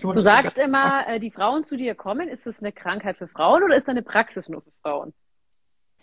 Du 0.00 0.18
sagst 0.18 0.56
immer, 0.56 1.06
äh, 1.06 1.20
die 1.20 1.30
Frauen 1.30 1.62
zu 1.62 1.76
dir 1.76 1.94
kommen, 1.94 2.26
ist 2.28 2.46
das 2.46 2.60
eine 2.60 2.72
Krankheit 2.72 3.18
für 3.18 3.28
Frauen 3.28 3.62
oder 3.62 3.76
ist 3.76 3.86
das 3.86 3.92
eine 3.92 4.02
Praxis 4.02 4.48
nur 4.48 4.62
für 4.62 4.72
Frauen? 4.80 5.12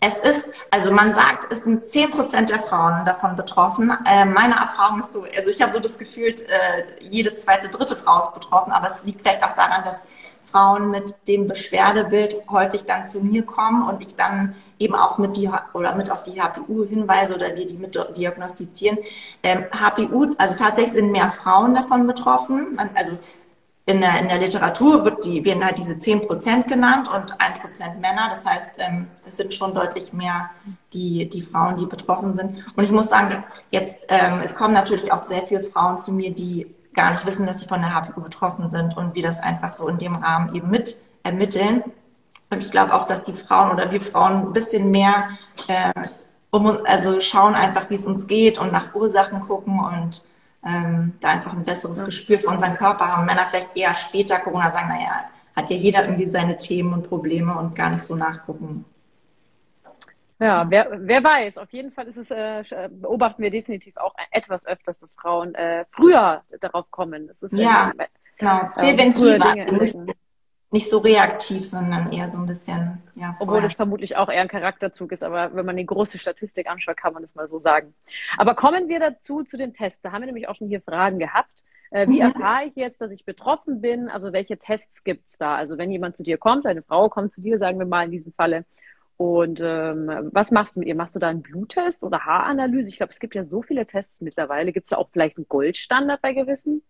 Es 0.04 0.14
ist, 0.18 0.44
also 0.72 0.92
man 0.92 1.12
sagt, 1.12 1.52
es 1.52 1.62
sind 1.62 1.86
zehn 1.86 2.10
Prozent 2.10 2.50
der 2.50 2.58
Frauen 2.58 3.06
davon 3.06 3.36
betroffen. 3.36 3.96
Äh, 4.04 4.24
meine 4.24 4.54
Erfahrung 4.54 4.98
ist 4.98 5.12
so, 5.12 5.24
also 5.36 5.48
ich 5.48 5.62
habe 5.62 5.72
so 5.72 5.78
das 5.78 5.96
Gefühl, 5.96 6.34
äh, 6.48 6.82
jede 7.08 7.36
zweite, 7.36 7.68
dritte 7.68 7.94
Frau 7.94 8.18
ist 8.18 8.34
betroffen, 8.34 8.72
aber 8.72 8.88
es 8.88 9.04
liegt 9.04 9.20
vielleicht 9.20 9.44
auch 9.44 9.54
daran, 9.54 9.84
dass 9.84 10.00
Frauen 10.50 10.90
mit 10.90 11.14
dem 11.28 11.46
Beschwerdebild 11.46 12.36
häufig 12.50 12.84
dann 12.84 13.06
zu 13.06 13.20
mir 13.20 13.46
kommen 13.46 13.88
und 13.88 14.02
ich 14.02 14.16
dann 14.16 14.56
eben 14.80 14.96
auch 14.96 15.18
mit 15.18 15.36
die 15.36 15.48
oder 15.72 15.94
mit 15.94 16.10
auf 16.10 16.24
die 16.24 16.42
HPU 16.42 16.84
hinweise 16.84 17.36
oder 17.36 17.54
wir 17.54 17.64
die 17.68 17.76
mit 17.76 17.96
diagnostizieren. 18.16 18.98
Ähm, 19.44 19.66
HPU, 19.70 20.34
also 20.36 20.56
tatsächlich 20.56 20.94
sind 20.94 21.12
mehr 21.12 21.30
Frauen 21.30 21.76
davon 21.76 22.08
betroffen. 22.08 22.76
Also 22.94 23.12
in 23.84 24.00
der, 24.00 24.20
in 24.20 24.28
der 24.28 24.38
Literatur 24.38 25.04
wird 25.04 25.24
die, 25.24 25.44
werden 25.44 25.64
halt 25.64 25.76
diese 25.76 25.98
10 25.98 26.26
Prozent 26.26 26.68
genannt 26.68 27.08
und 27.08 27.40
1 27.40 27.58
Prozent 27.58 28.00
Männer. 28.00 28.28
Das 28.30 28.46
heißt, 28.46 28.70
ähm, 28.78 29.08
es 29.26 29.36
sind 29.36 29.52
schon 29.52 29.74
deutlich 29.74 30.12
mehr 30.12 30.50
die, 30.92 31.28
die 31.28 31.42
Frauen, 31.42 31.76
die 31.76 31.86
betroffen 31.86 32.34
sind. 32.34 32.64
Und 32.76 32.84
ich 32.84 32.92
muss 32.92 33.08
sagen, 33.08 33.42
jetzt, 33.70 34.04
ähm, 34.08 34.40
es 34.44 34.54
kommen 34.54 34.72
natürlich 34.72 35.12
auch 35.12 35.24
sehr 35.24 35.42
viele 35.42 35.64
Frauen 35.64 35.98
zu 35.98 36.12
mir, 36.12 36.32
die 36.32 36.72
gar 36.94 37.10
nicht 37.10 37.26
wissen, 37.26 37.46
dass 37.46 37.58
sie 37.58 37.66
von 37.66 37.80
der 37.80 37.92
HPU 37.92 38.20
betroffen 38.20 38.68
sind 38.68 38.96
und 38.96 39.14
wir 39.14 39.22
das 39.22 39.40
einfach 39.40 39.72
so 39.72 39.88
in 39.88 39.98
dem 39.98 40.14
Rahmen 40.14 40.54
eben 40.54 40.70
mit 40.70 40.98
ermitteln. 41.24 41.82
Und 42.50 42.62
ich 42.62 42.70
glaube 42.70 42.94
auch, 42.94 43.06
dass 43.06 43.24
die 43.24 43.32
Frauen 43.32 43.72
oder 43.72 43.90
wir 43.90 44.00
Frauen 44.00 44.48
ein 44.48 44.52
bisschen 44.52 44.90
mehr 44.90 45.30
äh, 45.68 46.08
um, 46.50 46.66
also 46.84 47.20
schauen 47.20 47.54
einfach, 47.54 47.88
wie 47.88 47.94
es 47.94 48.06
uns 48.06 48.26
geht 48.26 48.58
und 48.58 48.72
nach 48.72 48.94
Ursachen 48.94 49.40
gucken 49.40 49.80
und 49.80 50.24
ähm, 50.64 51.14
da 51.20 51.30
einfach 51.30 51.52
ein 51.52 51.64
besseres 51.64 51.98
ja. 51.98 52.04
Gespür 52.06 52.40
für 52.40 52.48
unseren 52.48 52.76
Körper 52.76 53.06
haben. 53.06 53.26
Männer 53.26 53.46
vielleicht 53.50 53.76
eher 53.76 53.94
später 53.94 54.38
Corona 54.38 54.70
sagen, 54.70 54.88
naja, 54.88 55.24
hat 55.56 55.70
ja 55.70 55.76
jeder 55.76 56.04
irgendwie 56.04 56.26
seine 56.26 56.56
Themen 56.56 56.92
und 56.92 57.08
Probleme 57.08 57.56
und 57.56 57.74
gar 57.74 57.90
nicht 57.90 58.02
so 58.02 58.14
nachgucken. 58.14 58.84
Ja, 60.38 60.68
wer, 60.68 60.88
wer 60.92 61.22
weiß. 61.22 61.58
Auf 61.58 61.72
jeden 61.72 61.92
Fall 61.92 62.06
ist 62.08 62.16
es, 62.16 62.30
äh, 62.32 62.88
beobachten 62.90 63.42
wir 63.42 63.50
definitiv 63.50 63.96
auch 63.96 64.14
etwas 64.32 64.66
öfters, 64.66 64.98
dass 64.98 65.14
Frauen 65.14 65.54
äh, 65.54 65.84
früher 65.92 66.42
darauf 66.60 66.90
kommen. 66.90 67.28
Das 67.28 67.44
ist 67.44 67.52
ja, 67.52 67.92
äh, 67.96 68.06
genau. 68.36 68.70
Präventiver. 68.74 69.54
Nicht 70.72 70.90
so 70.90 70.98
reaktiv, 70.98 71.66
sondern 71.66 72.10
eher 72.12 72.28
so 72.30 72.38
ein 72.38 72.46
bisschen, 72.46 72.98
ja. 73.14 73.36
Obwohl 73.38 73.60
das 73.60 73.74
vermutlich 73.74 74.16
auch 74.16 74.28
eher 74.28 74.40
ein 74.40 74.48
Charakterzug 74.48 75.12
ist, 75.12 75.22
aber 75.22 75.54
wenn 75.54 75.66
man 75.66 75.76
die 75.76 75.86
große 75.86 76.18
Statistik 76.18 76.68
anschaut, 76.68 76.96
kann 76.96 77.12
man 77.12 77.22
das 77.22 77.34
mal 77.34 77.46
so 77.46 77.58
sagen. 77.58 77.94
Aber 78.38 78.54
kommen 78.54 78.88
wir 78.88 78.98
dazu, 78.98 79.44
zu 79.44 79.56
den 79.56 79.74
Tests. 79.74 80.00
Da 80.02 80.12
haben 80.12 80.22
wir 80.22 80.26
nämlich 80.26 80.48
auch 80.48 80.56
schon 80.56 80.68
hier 80.68 80.80
Fragen 80.80 81.18
gehabt. 81.18 81.64
Äh, 81.90 82.08
wie 82.08 82.22
mhm. 82.22 82.32
erfahre 82.32 82.64
ich 82.64 82.74
jetzt, 82.74 83.00
dass 83.00 83.10
ich 83.10 83.26
betroffen 83.26 83.82
bin? 83.82 84.08
Also 84.08 84.32
welche 84.32 84.56
Tests 84.56 85.04
gibt 85.04 85.28
es 85.28 85.36
da? 85.36 85.56
Also 85.56 85.76
wenn 85.76 85.92
jemand 85.92 86.16
zu 86.16 86.22
dir 86.22 86.38
kommt, 86.38 86.66
eine 86.66 86.82
Frau 86.82 87.10
kommt 87.10 87.32
zu 87.32 87.42
dir, 87.42 87.58
sagen 87.58 87.78
wir 87.78 87.86
mal 87.86 88.06
in 88.06 88.10
diesem 88.10 88.32
Falle, 88.32 88.64
und 89.18 89.60
ähm, 89.62 90.30
was 90.32 90.50
machst 90.50 90.74
du 90.74 90.80
mit 90.80 90.88
ihr? 90.88 90.96
Machst 90.96 91.14
du 91.14 91.20
da 91.20 91.28
einen 91.28 91.42
Bluttest 91.42 92.02
oder 92.02 92.24
Haaranalyse? 92.24 92.88
Ich 92.88 92.96
glaube, 92.96 93.12
es 93.12 93.20
gibt 93.20 93.36
ja 93.36 93.44
so 93.44 93.62
viele 93.62 93.86
Tests 93.86 94.20
mittlerweile. 94.20 94.72
Gibt 94.72 94.86
es 94.86 94.90
da 94.90 94.96
auch 94.96 95.10
vielleicht 95.12 95.36
einen 95.36 95.46
Goldstandard 95.48 96.20
bei 96.22 96.32
gewissen? 96.32 96.82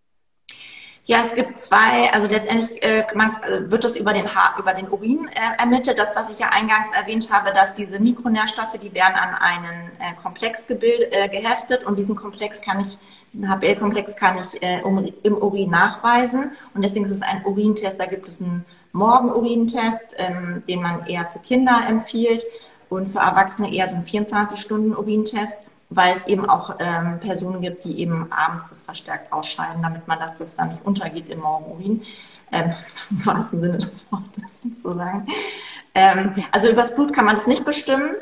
Ja, 1.05 1.23
es 1.25 1.35
gibt 1.35 1.59
zwei, 1.59 2.13
also 2.13 2.29
letztendlich 2.29 2.81
äh, 2.85 3.05
man, 3.15 3.37
äh, 3.43 3.69
wird 3.69 3.83
das 3.83 3.97
über 3.97 4.13
den, 4.13 4.33
Haar, 4.33 4.57
über 4.57 4.73
den 4.73 4.89
Urin 4.89 5.29
äh, 5.35 5.61
ermittelt. 5.61 5.99
Das, 5.99 6.15
was 6.15 6.31
ich 6.31 6.39
ja 6.39 6.51
eingangs 6.51 6.97
erwähnt 6.97 7.29
habe, 7.33 7.53
dass 7.53 7.75
diese 7.75 7.99
Mikronährstoffe, 7.99 8.79
die 8.81 8.95
werden 8.95 9.17
an 9.17 9.35
einen 9.35 9.91
äh, 9.99 10.15
Komplex 10.23 10.65
äh, 10.71 11.29
geheftet 11.29 11.83
und 11.85 11.99
diesen 11.99 12.15
Komplex 12.15 12.61
kann 12.61 12.79
ich, 12.79 12.99
diesen 13.33 13.49
HPL-Komplex 13.51 14.15
kann 14.15 14.39
ich 14.39 14.63
äh, 14.63 14.81
um, 14.83 15.13
im 15.25 15.37
Urin 15.37 15.71
nachweisen 15.71 16.53
und 16.73 16.85
deswegen 16.85 17.05
ist 17.05 17.11
es 17.11 17.23
ein 17.23 17.45
Urintest. 17.45 17.99
Da 17.99 18.07
gibt 18.07 18.29
es 18.29 18.41
einen 18.41 18.65
Morgenurintest, 18.93 20.15
ähm, 20.19 20.63
den 20.69 20.83
man 20.83 21.05
eher 21.07 21.27
für 21.27 21.41
Kinder 21.41 21.81
empfiehlt 21.89 22.45
und 22.91 23.09
für 23.09 23.19
Erwachsene 23.19 23.75
eher 23.75 23.89
so 23.89 23.97
einen 23.97 24.05
24-Stunden-Urintest 24.05 25.57
weil 25.97 26.15
es 26.15 26.27
eben 26.27 26.49
auch 26.49 26.77
ähm, 26.79 27.21
Personen 27.21 27.61
gibt, 27.61 27.85
die 27.85 28.01
eben 28.01 28.31
abends 28.33 28.71
das 28.71 28.83
verstärkt 28.83 29.33
ausscheiden, 29.33 29.83
damit 29.83 30.09
man 30.09 30.19
das, 30.19 30.39
das 30.39 30.57
dann 30.57 30.69
nicht 30.71 30.85
untergeht 30.85 31.29
im 31.29 31.41
Morgenurin. 31.41 32.03
Ähm, 32.51 32.73
Im 33.11 33.27
wahrsten 33.27 33.61
Sinne 33.61 33.79
des 33.79 34.07
Wortes 34.11 34.61
sozusagen. 34.63 35.27
Ähm, 35.95 36.35
also 36.53 36.69
übers 36.69 36.95
Blut 36.95 37.13
kann 37.13 37.25
man 37.25 37.37
es 37.37 37.47
nicht 37.47 37.65
bestimmen, 37.65 38.15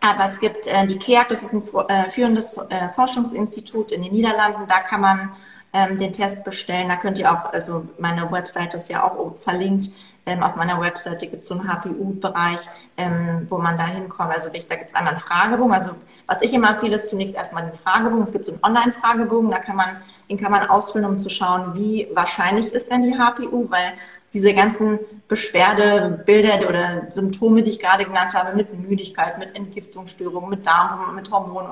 aber 0.00 0.26
es 0.26 0.38
gibt 0.38 0.66
äh, 0.66 0.86
die 0.86 0.98
KEAG, 0.98 1.28
das 1.28 1.42
ist 1.42 1.54
ein 1.54 1.62
äh, 1.88 2.10
führendes 2.10 2.58
äh, 2.68 2.88
Forschungsinstitut 2.94 3.92
in 3.92 4.02
den 4.02 4.12
Niederlanden, 4.12 4.68
da 4.68 4.80
kann 4.80 5.00
man 5.00 5.32
ähm, 5.74 5.98
den 5.98 6.12
Test 6.12 6.44
bestellen. 6.44 6.88
Da 6.88 6.96
könnt 6.96 7.18
ihr 7.18 7.30
auch, 7.30 7.52
also 7.52 7.86
meine 7.98 8.30
Website 8.30 8.72
ist 8.74 8.88
ja 8.88 9.02
auch 9.02 9.34
verlinkt. 9.40 9.90
Ähm, 10.24 10.42
auf 10.42 10.56
meiner 10.56 10.80
Webseite 10.80 11.26
gibt 11.26 11.42
es 11.42 11.48
so 11.50 11.58
einen 11.58 11.68
HPU-Bereich, 11.68 12.60
ähm, 12.96 13.46
wo 13.50 13.58
man 13.58 13.76
da 13.76 13.86
hinkommt. 13.86 14.32
Also 14.32 14.48
da 14.48 14.58
gibt 14.58 14.88
es 14.88 14.94
einmal 14.94 15.12
einen 15.12 15.20
Fragebogen. 15.20 15.74
Also 15.74 15.96
was 16.26 16.40
ich 16.40 16.54
immer 16.54 16.70
empfehle, 16.70 16.94
ist 16.94 17.10
zunächst 17.10 17.34
erstmal 17.34 17.64
den 17.64 17.74
Fragebogen. 17.74 18.22
Es 18.22 18.32
gibt 18.32 18.46
so 18.46 18.52
einen 18.52 18.64
Online-Fragebogen, 18.64 19.50
da 19.50 19.58
kann 19.58 19.76
man, 19.76 19.96
den 20.30 20.38
kann 20.38 20.52
man 20.52 20.66
ausfüllen, 20.66 21.06
um 21.06 21.20
zu 21.20 21.28
schauen, 21.28 21.74
wie 21.74 22.08
wahrscheinlich 22.14 22.72
ist 22.72 22.90
denn 22.90 23.02
die 23.02 23.18
HPU, 23.18 23.68
weil 23.68 23.92
diese 24.34 24.52
ganzen 24.52 24.98
Beschwerdebilder 25.28 26.68
oder 26.68 27.06
Symptome, 27.12 27.62
die 27.62 27.70
ich 27.70 27.78
gerade 27.78 28.04
genannt 28.04 28.34
habe, 28.34 28.54
mit 28.56 28.76
Müdigkeit, 28.76 29.38
mit 29.38 29.54
Entgiftungsstörungen, 29.54 30.50
mit 30.50 30.66
Darm, 30.66 31.14
mit 31.14 31.30
Hormonen, 31.30 31.70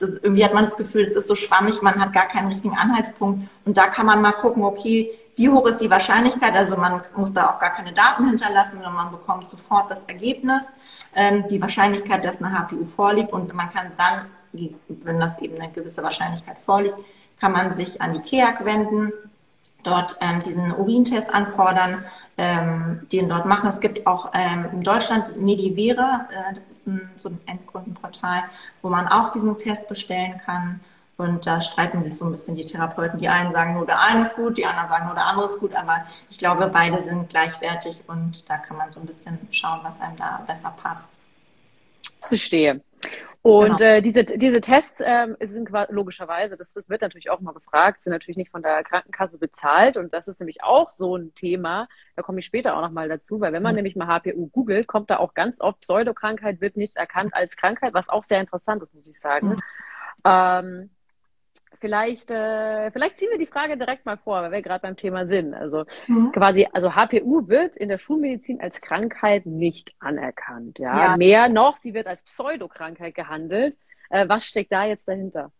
das, 0.00 0.10
irgendwie 0.22 0.44
hat 0.44 0.52
man 0.52 0.64
das 0.64 0.76
Gefühl, 0.76 1.02
es 1.02 1.14
ist 1.14 1.28
so 1.28 1.36
schwammig, 1.36 1.80
man 1.82 2.00
hat 2.00 2.12
gar 2.12 2.26
keinen 2.26 2.48
richtigen 2.48 2.76
Anhaltspunkt. 2.76 3.48
Und 3.64 3.76
da 3.76 3.86
kann 3.86 4.06
man 4.06 4.20
mal 4.20 4.32
gucken, 4.32 4.64
okay, 4.64 5.10
wie 5.36 5.48
hoch 5.48 5.66
ist 5.66 5.78
die 5.78 5.88
Wahrscheinlichkeit? 5.88 6.54
Also 6.54 6.76
man 6.76 7.00
muss 7.16 7.32
da 7.32 7.50
auch 7.50 7.60
gar 7.60 7.70
keine 7.70 7.92
Daten 7.92 8.26
hinterlassen, 8.26 8.74
sondern 8.74 8.94
man 8.94 9.12
bekommt 9.12 9.48
sofort 9.48 9.88
das 9.88 10.02
Ergebnis, 10.02 10.68
ähm, 11.14 11.44
die 11.48 11.62
Wahrscheinlichkeit, 11.62 12.24
dass 12.24 12.42
eine 12.42 12.52
HPU 12.52 12.84
vorliegt 12.84 13.32
und 13.32 13.54
man 13.54 13.72
kann 13.72 13.92
dann, 13.96 14.26
wenn 14.88 15.20
das 15.20 15.38
eben 15.38 15.58
eine 15.60 15.72
gewisse 15.72 16.02
Wahrscheinlichkeit 16.02 16.60
vorliegt, 16.60 16.96
kann 17.40 17.52
man 17.52 17.72
sich 17.72 18.02
an 18.02 18.12
die 18.12 18.20
KEAG 18.20 18.64
wenden 18.64 19.12
dort 19.82 20.16
ähm, 20.20 20.42
diesen 20.42 20.72
Urintest 20.74 21.32
anfordern, 21.32 22.04
ähm, 22.38 23.06
den 23.12 23.28
dort 23.28 23.46
machen. 23.46 23.68
Es 23.68 23.80
gibt 23.80 24.06
auch 24.06 24.30
ähm, 24.34 24.68
in 24.72 24.82
Deutschland 24.82 25.36
Medivere, 25.40 26.26
äh, 26.30 26.54
das 26.54 26.64
ist 26.70 26.86
ein, 26.86 27.10
so 27.16 27.28
ein 27.28 27.40
Endkundenportal, 27.46 28.42
wo 28.82 28.88
man 28.88 29.08
auch 29.08 29.30
diesen 29.30 29.58
Test 29.58 29.88
bestellen 29.88 30.40
kann. 30.44 30.80
Und 31.16 31.46
da 31.46 31.60
streiten 31.60 32.02
sich 32.02 32.16
so 32.16 32.24
ein 32.24 32.30
bisschen 32.30 32.54
die 32.54 32.64
Therapeuten. 32.64 33.18
Die 33.18 33.28
einen 33.28 33.52
sagen 33.52 33.74
nur 33.74 33.84
der 33.84 34.00
eine 34.00 34.22
ist 34.22 34.36
gut, 34.36 34.56
die 34.56 34.64
anderen 34.64 34.88
sagen 34.88 35.04
nur 35.04 35.14
der 35.14 35.26
andere 35.26 35.46
ist 35.46 35.60
gut, 35.60 35.74
aber 35.74 36.06
ich 36.30 36.38
glaube, 36.38 36.66
beide 36.68 37.04
sind 37.04 37.28
gleichwertig 37.28 38.02
und 38.06 38.48
da 38.48 38.56
kann 38.56 38.78
man 38.78 38.90
so 38.90 39.00
ein 39.00 39.06
bisschen 39.06 39.38
schauen, 39.50 39.80
was 39.82 40.00
einem 40.00 40.16
da 40.16 40.42
besser 40.46 40.74
passt. 40.82 41.08
Verstehe. 42.22 42.80
Und 43.42 43.78
genau. 43.78 43.80
äh, 43.80 44.02
diese, 44.02 44.24
diese 44.24 44.60
Tests 44.60 45.00
ähm, 45.02 45.34
sind 45.40 45.70
logischerweise, 45.88 46.58
das, 46.58 46.74
das 46.74 46.90
wird 46.90 47.00
natürlich 47.00 47.30
auch 47.30 47.40
mal 47.40 47.52
gefragt, 47.52 48.02
sind 48.02 48.12
natürlich 48.12 48.36
nicht 48.36 48.50
von 48.50 48.62
der 48.62 48.84
Krankenkasse 48.84 49.38
bezahlt. 49.38 49.96
Und 49.96 50.12
das 50.12 50.28
ist 50.28 50.40
nämlich 50.40 50.62
auch 50.62 50.90
so 50.90 51.16
ein 51.16 51.32
Thema, 51.34 51.88
da 52.16 52.22
komme 52.22 52.40
ich 52.40 52.46
später 52.46 52.76
auch 52.76 52.82
nochmal 52.82 53.08
dazu, 53.08 53.40
weil 53.40 53.54
wenn 53.54 53.62
man 53.62 53.72
mhm. 53.72 53.76
nämlich 53.76 53.96
mal 53.96 54.08
HPU 54.08 54.48
googelt, 54.48 54.86
kommt 54.86 55.08
da 55.08 55.16
auch 55.16 55.32
ganz 55.32 55.58
oft 55.60 55.80
Pseudokrankheit 55.80 56.60
wird 56.60 56.76
nicht 56.76 56.96
erkannt 56.96 57.32
als 57.32 57.56
Krankheit, 57.56 57.94
was 57.94 58.10
auch 58.10 58.24
sehr 58.24 58.40
interessant 58.40 58.82
ist, 58.82 58.94
muss 58.94 59.08
ich 59.08 59.18
sagen. 59.18 59.48
Mhm. 59.48 59.60
Ähm, 60.24 60.90
vielleicht, 61.80 62.30
äh, 62.30 62.90
vielleicht 62.90 63.18
ziehen 63.18 63.30
wir 63.30 63.38
die 63.38 63.46
Frage 63.46 63.76
direkt 63.76 64.06
mal 64.06 64.18
vor, 64.18 64.42
weil 64.42 64.52
wir 64.52 64.62
gerade 64.62 64.82
beim 64.82 64.96
Thema 64.96 65.26
sind. 65.26 65.54
Also 65.54 65.84
mhm. 66.06 66.32
quasi, 66.32 66.68
also 66.72 66.94
HPU 66.94 67.48
wird 67.48 67.76
in 67.76 67.88
der 67.88 67.98
Schulmedizin 67.98 68.60
als 68.60 68.80
Krankheit 68.80 69.46
nicht 69.46 69.94
anerkannt. 69.98 70.78
Ja? 70.78 71.10
ja. 71.10 71.16
Mehr 71.16 71.48
noch, 71.48 71.78
sie 71.78 71.94
wird 71.94 72.06
als 72.06 72.22
Pseudokrankheit 72.22 73.14
gehandelt. 73.14 73.78
Äh, 74.10 74.28
was 74.28 74.44
steckt 74.44 74.72
da 74.72 74.84
jetzt 74.84 75.08
dahinter? 75.08 75.50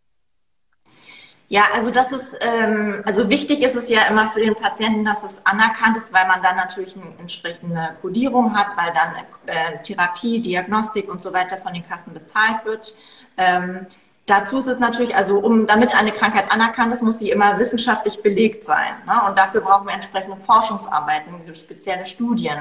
Ja, 1.49 1.65
also 1.75 1.91
das 1.91 2.12
ist, 2.12 2.39
ähm, 2.41 3.03
also 3.05 3.29
wichtig 3.29 3.65
ist 3.65 3.75
es 3.75 3.89
ja 3.89 4.03
immer 4.09 4.31
für 4.31 4.39
den 4.39 4.55
Patienten, 4.55 5.05
dass 5.05 5.25
es 5.25 5.45
anerkannt 5.45 5.97
ist, 5.97 6.12
weil 6.12 6.29
man 6.29 6.43
dann 6.45 6.55
natürlich 6.55 6.95
eine 6.95 7.12
entsprechende 7.19 7.97
Kodierung 8.00 8.57
hat, 8.57 8.69
weil 8.77 8.93
dann 8.95 9.25
äh, 9.47 9.83
Therapie, 9.83 10.41
Diagnostik 10.41 11.11
und 11.11 11.21
so 11.21 11.33
weiter 11.33 11.57
von 11.57 11.75
den 11.75 11.83
Kassen 11.83 12.15
bezahlt 12.15 12.65
wird. 12.65 12.95
Ähm, 13.37 13.89
Dazu 14.31 14.59
ist 14.59 14.69
es 14.69 14.79
natürlich, 14.79 15.17
also 15.17 15.39
um, 15.39 15.67
damit 15.67 15.93
eine 15.99 16.13
Krankheit 16.13 16.53
anerkannt 16.53 16.95
ist, 16.95 17.03
muss 17.03 17.19
sie 17.19 17.33
immer 17.33 17.59
wissenschaftlich 17.59 18.23
belegt 18.23 18.63
sein. 18.63 18.93
Ne? 19.05 19.15
Und 19.27 19.37
dafür 19.37 19.61
brauchen 19.61 19.89
wir 19.89 19.93
entsprechende 19.93 20.37
Forschungsarbeiten, 20.37 21.33
spezielle 21.53 22.05
Studien. 22.05 22.59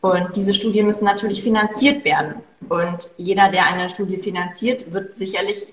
Und 0.00 0.34
diese 0.34 0.54
Studien 0.54 0.86
müssen 0.86 1.04
natürlich 1.04 1.42
finanziert 1.42 2.06
werden. 2.06 2.36
Und 2.70 3.10
jeder, 3.18 3.50
der 3.50 3.66
eine 3.66 3.90
Studie 3.90 4.16
finanziert, 4.16 4.94
wird 4.94 5.12
sicherlich 5.12 5.70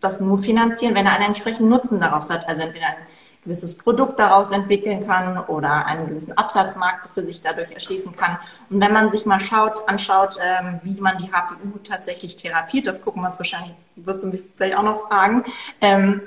das 0.00 0.20
nur 0.20 0.38
finanzieren, 0.38 0.94
wenn 0.94 1.06
er 1.06 1.14
einen 1.14 1.26
entsprechenden 1.26 1.68
Nutzen 1.68 2.00
daraus 2.00 2.30
hat. 2.30 2.48
Also 2.48 2.62
entweder 2.62 2.86
ein 2.86 3.06
gewisses 3.44 3.76
Produkt 3.76 4.18
daraus 4.18 4.50
entwickeln 4.50 5.06
kann 5.06 5.38
oder 5.46 5.86
einen 5.86 6.08
gewissen 6.08 6.36
Absatzmarkt 6.36 7.10
für 7.10 7.24
sich 7.24 7.42
dadurch 7.42 7.72
erschließen 7.72 8.16
kann. 8.16 8.38
Und 8.70 8.80
wenn 8.80 8.92
man 8.92 9.12
sich 9.12 9.26
mal 9.26 9.40
schaut, 9.40 9.86
anschaut, 9.88 10.38
ähm, 10.42 10.80
wie 10.82 11.00
man 11.00 11.18
die 11.18 11.30
HPU 11.30 11.78
tatsächlich 11.84 12.36
therapiert, 12.36 12.86
das 12.86 13.02
gucken 13.02 13.22
wir 13.22 13.28
uns 13.28 13.38
wahrscheinlich, 13.38 13.74
wirst 13.96 14.22
du 14.22 14.28
mich 14.28 14.42
vielleicht 14.56 14.78
auch 14.78 14.82
noch 14.82 15.08
fragen, 15.08 15.44
ähm, 15.80 16.22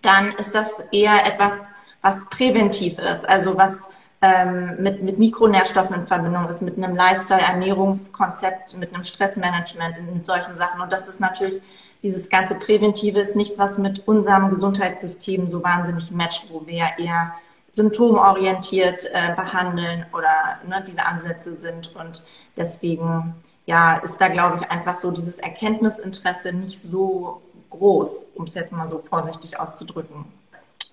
dann 0.00 0.32
ist 0.32 0.54
das 0.54 0.80
eher 0.90 1.26
etwas, 1.26 1.58
was 2.00 2.24
präventiv 2.26 2.98
ist, 2.98 3.28
also 3.28 3.56
was 3.56 3.88
ähm, 4.22 4.76
mit, 4.78 5.02
mit 5.02 5.18
Mikronährstoffen 5.18 5.94
in 5.96 6.06
Verbindung 6.06 6.48
ist, 6.48 6.62
mit 6.62 6.76
einem 6.76 6.96
Lifestyle-Ernährungskonzept, 6.96 8.76
mit 8.78 8.94
einem 8.94 9.04
Stressmanagement, 9.04 10.14
mit 10.14 10.26
solchen 10.26 10.56
Sachen. 10.56 10.80
Und 10.80 10.92
das 10.92 11.08
ist 11.08 11.20
natürlich 11.20 11.60
dieses 12.02 12.28
ganze 12.28 12.54
Präventive 12.56 13.20
ist 13.20 13.36
nichts, 13.36 13.58
was 13.58 13.78
mit 13.78 14.06
unserem 14.08 14.50
Gesundheitssystem 14.50 15.50
so 15.50 15.62
wahnsinnig 15.62 16.10
matcht, 16.10 16.46
wo 16.50 16.66
wir 16.66 16.88
eher 16.98 17.34
symptomorientiert 17.70 19.06
äh, 19.12 19.34
behandeln 19.34 20.04
oder 20.12 20.58
ne, 20.68 20.84
diese 20.86 21.06
Ansätze 21.06 21.54
sind. 21.54 21.94
Und 21.96 22.22
deswegen 22.56 23.34
ja, 23.66 23.96
ist 23.98 24.20
da, 24.20 24.28
glaube 24.28 24.56
ich, 24.56 24.70
einfach 24.70 24.96
so 24.96 25.10
dieses 25.10 25.38
Erkenntnisinteresse 25.38 26.52
nicht 26.52 26.78
so 26.80 27.40
groß, 27.70 28.26
um 28.34 28.44
es 28.44 28.54
jetzt 28.54 28.72
mal 28.72 28.86
so 28.86 28.98
vorsichtig 28.98 29.58
auszudrücken. 29.58 30.26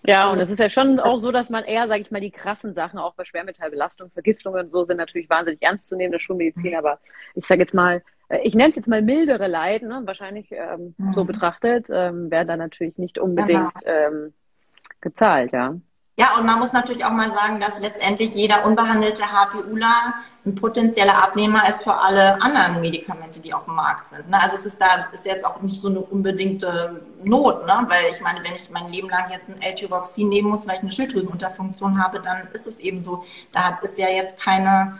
Ja, 0.03 0.31
und 0.31 0.39
es 0.39 0.49
ist 0.49 0.59
ja 0.59 0.69
schon 0.69 0.99
auch 0.99 1.19
so, 1.19 1.31
dass 1.31 1.49
man 1.49 1.65
eher, 1.65 1.87
sage 1.89 2.01
ich 2.01 2.11
mal, 2.11 2.21
die 2.21 2.31
krassen 2.31 2.73
Sachen, 2.73 2.99
auch 2.99 3.15
bei 3.15 3.25
Schwermetallbelastung, 3.25 4.09
Vergiftungen 4.11 4.65
und 4.65 4.71
so, 4.71 4.85
sind 4.85 4.97
natürlich 4.97 5.29
wahnsinnig 5.29 5.61
ernst 5.61 5.87
zu 5.87 5.97
nehmen, 5.97 6.13
das 6.13 6.21
Schulmedizin, 6.21 6.75
aber 6.75 6.99
ich 7.35 7.45
sage 7.45 7.61
jetzt 7.61 7.73
mal, 7.73 8.01
ich 8.43 8.55
nenne 8.55 8.69
es 8.69 8.75
jetzt 8.75 8.87
mal 8.87 9.01
mildere 9.01 9.47
Leiden, 9.47 9.89
ne? 9.89 10.01
wahrscheinlich 10.05 10.51
ähm, 10.51 10.95
mhm. 10.97 11.13
so 11.13 11.25
betrachtet, 11.25 11.87
ähm, 11.91 12.29
werden 12.29 12.47
dann 12.47 12.59
natürlich 12.59 12.97
nicht 12.97 13.17
unbedingt 13.17 13.73
genau. 13.83 14.29
gezahlt, 15.01 15.51
ja. 15.51 15.75
Ja, 16.19 16.35
und 16.37 16.45
man 16.45 16.59
muss 16.59 16.73
natürlich 16.73 17.05
auch 17.05 17.11
mal 17.11 17.31
sagen, 17.31 17.61
dass 17.61 17.79
letztendlich 17.79 18.35
jeder 18.35 18.65
unbehandelte 18.65 19.23
HPUler 19.23 20.15
ein 20.45 20.53
potenzieller 20.53 21.23
Abnehmer 21.23 21.69
ist 21.69 21.83
für 21.83 21.93
alle 21.93 22.41
anderen 22.41 22.81
Medikamente, 22.81 23.39
die 23.39 23.53
auf 23.53 23.63
dem 23.63 23.75
Markt 23.75 24.09
sind. 24.09 24.29
Ne? 24.29 24.37
Also 24.41 24.55
es 24.55 24.65
ist 24.65 24.81
da 24.81 25.07
ist 25.13 25.25
jetzt 25.25 25.45
auch 25.45 25.61
nicht 25.61 25.81
so 25.81 25.87
eine 25.87 26.01
unbedingte 26.01 27.01
Not, 27.23 27.65
ne? 27.65 27.85
weil 27.87 28.11
ich 28.11 28.19
meine, 28.19 28.39
wenn 28.43 28.53
ich 28.53 28.69
mein 28.69 28.89
Leben 28.89 29.07
lang 29.07 29.31
jetzt 29.31 29.47
ein 29.47 29.61
L-Tyroxin 29.61 30.27
nehmen 30.27 30.49
muss, 30.49 30.67
weil 30.67 30.75
ich 30.75 30.81
eine 30.81 30.91
Schilddrüsenunterfunktion 30.91 32.03
habe, 32.03 32.19
dann 32.19 32.49
ist 32.51 32.67
es 32.67 32.81
eben 32.81 33.01
so. 33.01 33.23
Da 33.53 33.79
ist 33.81 33.97
ja 33.97 34.09
jetzt 34.09 34.37
keine, 34.37 34.99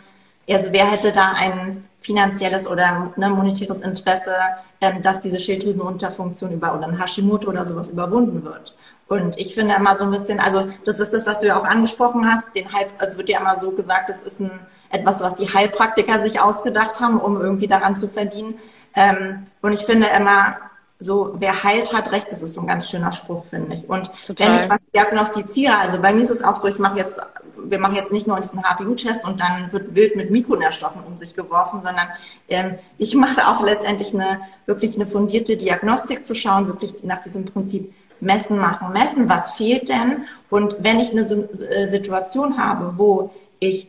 also 0.52 0.70
wer 0.72 0.90
hätte 0.90 1.12
da 1.12 1.32
ein 1.32 1.84
finanzielles 2.00 2.66
oder 2.66 3.12
ne, 3.16 3.28
monetäres 3.28 3.80
Interesse, 3.80 4.34
ähm, 4.80 5.02
dass 5.02 5.20
diese 5.20 5.38
Schilddrüsenunterfunktion 5.38 6.52
über 6.52 6.74
oder 6.74 6.88
ein 6.88 6.98
Hashimoto 6.98 7.48
oder 7.48 7.64
sowas 7.64 7.90
überwunden 7.90 8.42
wird. 8.44 8.74
Und 9.06 9.38
ich 9.38 9.54
finde 9.54 9.74
immer 9.74 9.96
so 9.96 10.04
ein 10.04 10.10
bisschen, 10.10 10.40
also 10.40 10.68
das 10.84 11.00
ist 11.00 11.12
das, 11.12 11.26
was 11.26 11.40
du 11.40 11.48
ja 11.48 11.60
auch 11.60 11.64
angesprochen 11.64 12.30
hast, 12.30 12.46
den 12.54 12.72
Hype, 12.72 12.90
es 13.00 13.18
wird 13.18 13.28
ja 13.28 13.40
immer 13.40 13.58
so 13.58 13.72
gesagt, 13.72 14.08
das 14.08 14.22
ist 14.22 14.40
ein, 14.40 14.52
etwas, 14.90 15.20
was 15.20 15.34
die 15.34 15.52
Heilpraktiker 15.52 16.20
sich 16.22 16.40
ausgedacht 16.40 17.00
haben, 17.00 17.20
um 17.20 17.40
irgendwie 17.40 17.66
daran 17.66 17.94
zu 17.94 18.08
verdienen. 18.08 18.54
Ähm, 18.94 19.46
und 19.62 19.72
ich 19.72 19.84
finde 19.84 20.08
immer, 20.16 20.56
so, 21.00 21.34
wer 21.38 21.64
heilt, 21.64 21.94
hat 21.94 22.12
recht. 22.12 22.30
Das 22.30 22.42
ist 22.42 22.52
so 22.52 22.60
ein 22.60 22.66
ganz 22.66 22.88
schöner 22.88 23.10
Spruch, 23.10 23.44
finde 23.44 23.74
ich. 23.74 23.88
Und 23.88 24.10
Total. 24.26 24.48
wenn 24.48 24.62
ich 24.62 24.70
was 24.70 24.78
diagnostiziere, 24.94 25.76
also 25.76 25.98
bei 25.98 26.12
mir 26.12 26.22
ist 26.22 26.30
es 26.30 26.44
auch 26.44 26.60
so, 26.60 26.68
ich 26.68 26.78
mache 26.78 26.98
jetzt, 26.98 27.18
wir 27.56 27.78
machen 27.78 27.96
jetzt 27.96 28.12
nicht 28.12 28.26
nur 28.26 28.38
diesen 28.38 28.62
HPU-Test 28.62 29.24
und 29.24 29.40
dann 29.40 29.72
wird 29.72 29.94
wild 29.94 30.14
mit 30.14 30.30
Mikronährstoffen 30.30 31.02
um 31.02 31.16
sich 31.16 31.34
geworfen, 31.34 31.80
sondern 31.80 32.08
ähm, 32.48 32.78
ich 32.98 33.14
mache 33.14 33.48
auch 33.48 33.62
letztendlich 33.62 34.12
eine 34.12 34.42
wirklich 34.66 34.94
eine 34.94 35.06
fundierte 35.06 35.56
Diagnostik 35.56 36.26
zu 36.26 36.34
schauen, 36.34 36.66
wirklich 36.66 37.02
nach 37.02 37.22
diesem 37.22 37.46
Prinzip, 37.46 37.92
messen, 38.20 38.58
machen, 38.58 38.92
messen, 38.92 39.30
was 39.30 39.52
fehlt 39.52 39.88
denn? 39.88 40.26
Und 40.50 40.76
wenn 40.80 41.00
ich 41.00 41.10
eine 41.12 41.22
äh, 41.22 41.88
Situation 41.88 42.58
habe, 42.58 42.92
wo 42.98 43.30
ich 43.58 43.88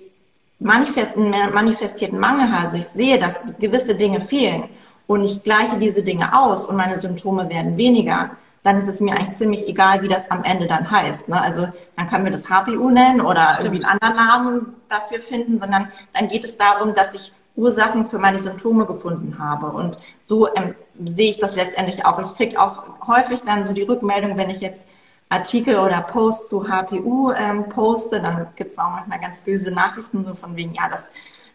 manifesten, 0.59 1.29
manifestierten 1.29 2.17
Mangel 2.17 2.49
habe, 2.49 2.67
also 2.67 2.77
ich 2.77 2.87
sehe, 2.87 3.19
dass 3.19 3.37
gewisse 3.59 3.95
Dinge 3.95 4.21
fehlen 4.21 4.69
und 5.11 5.25
ich 5.25 5.43
gleiche 5.43 5.77
diese 5.77 6.03
Dinge 6.03 6.37
aus 6.37 6.65
und 6.65 6.75
meine 6.75 6.97
Symptome 6.97 7.49
werden 7.49 7.77
weniger, 7.77 8.31
dann 8.63 8.77
ist 8.77 8.87
es 8.87 8.99
mir 8.99 9.13
eigentlich 9.13 9.37
ziemlich 9.37 9.67
egal, 9.67 10.01
wie 10.03 10.07
das 10.07 10.29
am 10.31 10.43
Ende 10.43 10.67
dann 10.67 10.89
heißt. 10.89 11.27
Ne? 11.27 11.41
Also 11.41 11.67
dann 11.97 12.09
können 12.09 12.23
wir 12.23 12.31
das 12.31 12.49
HPU 12.49 12.89
nennen 12.89 13.21
oder 13.21 13.53
Stimmt. 13.53 13.65
irgendwie 13.65 13.85
einen 13.85 13.99
anderen 13.99 14.15
Namen 14.15 14.73
dafür 14.87 15.19
finden, 15.19 15.59
sondern 15.59 15.91
dann 16.13 16.27
geht 16.27 16.45
es 16.45 16.57
darum, 16.57 16.93
dass 16.93 17.13
ich 17.13 17.33
Ursachen 17.55 18.05
für 18.05 18.19
meine 18.19 18.39
Symptome 18.39 18.85
gefunden 18.85 19.37
habe. 19.37 19.67
Und 19.67 19.97
so 20.21 20.47
ähm, 20.55 20.75
sehe 21.03 21.31
ich 21.31 21.39
das 21.39 21.55
letztendlich 21.55 22.05
auch. 22.05 22.19
Ich 22.19 22.35
kriege 22.35 22.61
auch 22.61 22.83
häufig 23.07 23.41
dann 23.41 23.65
so 23.65 23.73
die 23.73 23.81
Rückmeldung, 23.81 24.37
wenn 24.37 24.49
ich 24.49 24.61
jetzt 24.61 24.85
Artikel 25.27 25.77
oder 25.77 26.01
Posts 26.01 26.49
zu 26.49 26.69
HPU 26.69 27.31
ähm, 27.31 27.67
poste, 27.69 28.21
dann 28.21 28.47
gibt 28.55 28.71
es 28.71 28.79
auch 28.79 28.91
manchmal 28.91 29.19
ganz 29.19 29.41
böse 29.41 29.71
Nachrichten, 29.71 30.23
so 30.23 30.35
von 30.35 30.55
wegen, 30.55 30.73
ja, 30.73 30.89
das, 30.89 31.03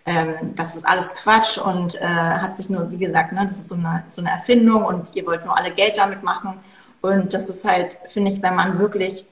ähm, 0.06 0.54
das 0.54 0.76
ist 0.76 0.86
alles 0.86 1.12
Quatsch 1.14 1.58
und 1.58 2.00
äh, 2.00 2.06
hat 2.06 2.56
sich 2.56 2.70
nur, 2.70 2.90
wie 2.90 2.98
gesagt, 2.98 3.32
ne, 3.32 3.44
das 3.44 3.58
ist 3.58 3.68
so 3.68 3.74
eine, 3.74 4.04
so 4.08 4.22
eine 4.22 4.30
Erfindung 4.30 4.84
und 4.84 5.14
ihr 5.14 5.26
wollt 5.26 5.44
nur 5.44 5.58
alle 5.58 5.72
Geld 5.72 5.98
damit 5.98 6.22
machen. 6.22 6.54
Und 7.02 7.34
das 7.34 7.48
ist 7.48 7.64
halt, 7.64 7.98
finde 8.06 8.30
ich, 8.30 8.40
wenn 8.40 8.54
man 8.54 8.78
wirklich 8.78 9.26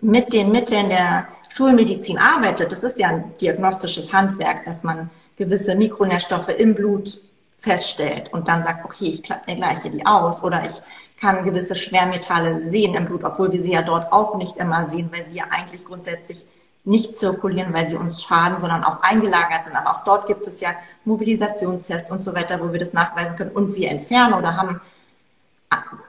mit 0.00 0.32
den 0.32 0.50
Mitteln 0.50 0.88
der 0.88 1.28
Schulmedizin 1.54 2.18
arbeitet, 2.18 2.72
das 2.72 2.82
ist 2.82 2.98
ja 2.98 3.08
ein 3.08 3.32
diagnostisches 3.40 4.12
Handwerk, 4.12 4.64
dass 4.64 4.82
man 4.82 5.10
gewisse 5.36 5.74
Mikronährstoffe 5.74 6.48
im 6.48 6.74
Blut 6.74 7.20
feststellt 7.58 8.32
und 8.32 8.48
dann 8.48 8.62
sagt, 8.62 8.84
okay, 8.84 9.06
ich 9.06 9.22
gleiche 9.22 9.90
die 9.90 10.04
aus 10.04 10.42
oder 10.42 10.62
ich 10.64 10.82
kann 11.20 11.44
gewisse 11.44 11.74
Schwermetalle 11.74 12.70
sehen 12.70 12.94
im 12.94 13.06
Blut, 13.06 13.24
obwohl 13.24 13.52
wir 13.52 13.60
sie 13.60 13.72
ja 13.72 13.82
dort 13.82 14.12
auch 14.12 14.36
nicht 14.36 14.56
immer 14.56 14.88
sehen, 14.90 15.10
weil 15.12 15.26
sie 15.26 15.36
ja 15.36 15.44
eigentlich 15.50 15.84
grundsätzlich 15.84 16.44
nicht 16.84 17.18
zirkulieren, 17.18 17.72
weil 17.72 17.88
sie 17.88 17.96
uns 17.96 18.22
schaden, 18.22 18.60
sondern 18.60 18.84
auch 18.84 19.02
eingelagert 19.02 19.64
sind. 19.64 19.74
Aber 19.74 19.90
auch 19.90 20.04
dort 20.04 20.26
gibt 20.26 20.46
es 20.46 20.60
ja 20.60 20.70
Mobilisationstests 21.04 22.10
und 22.10 22.22
so 22.22 22.34
weiter, 22.34 22.60
wo 22.60 22.72
wir 22.72 22.78
das 22.78 22.92
nachweisen 22.92 23.36
können 23.36 23.52
und 23.52 23.74
wir 23.74 23.90
entfernen 23.90 24.34
oder 24.34 24.56
haben 24.56 24.80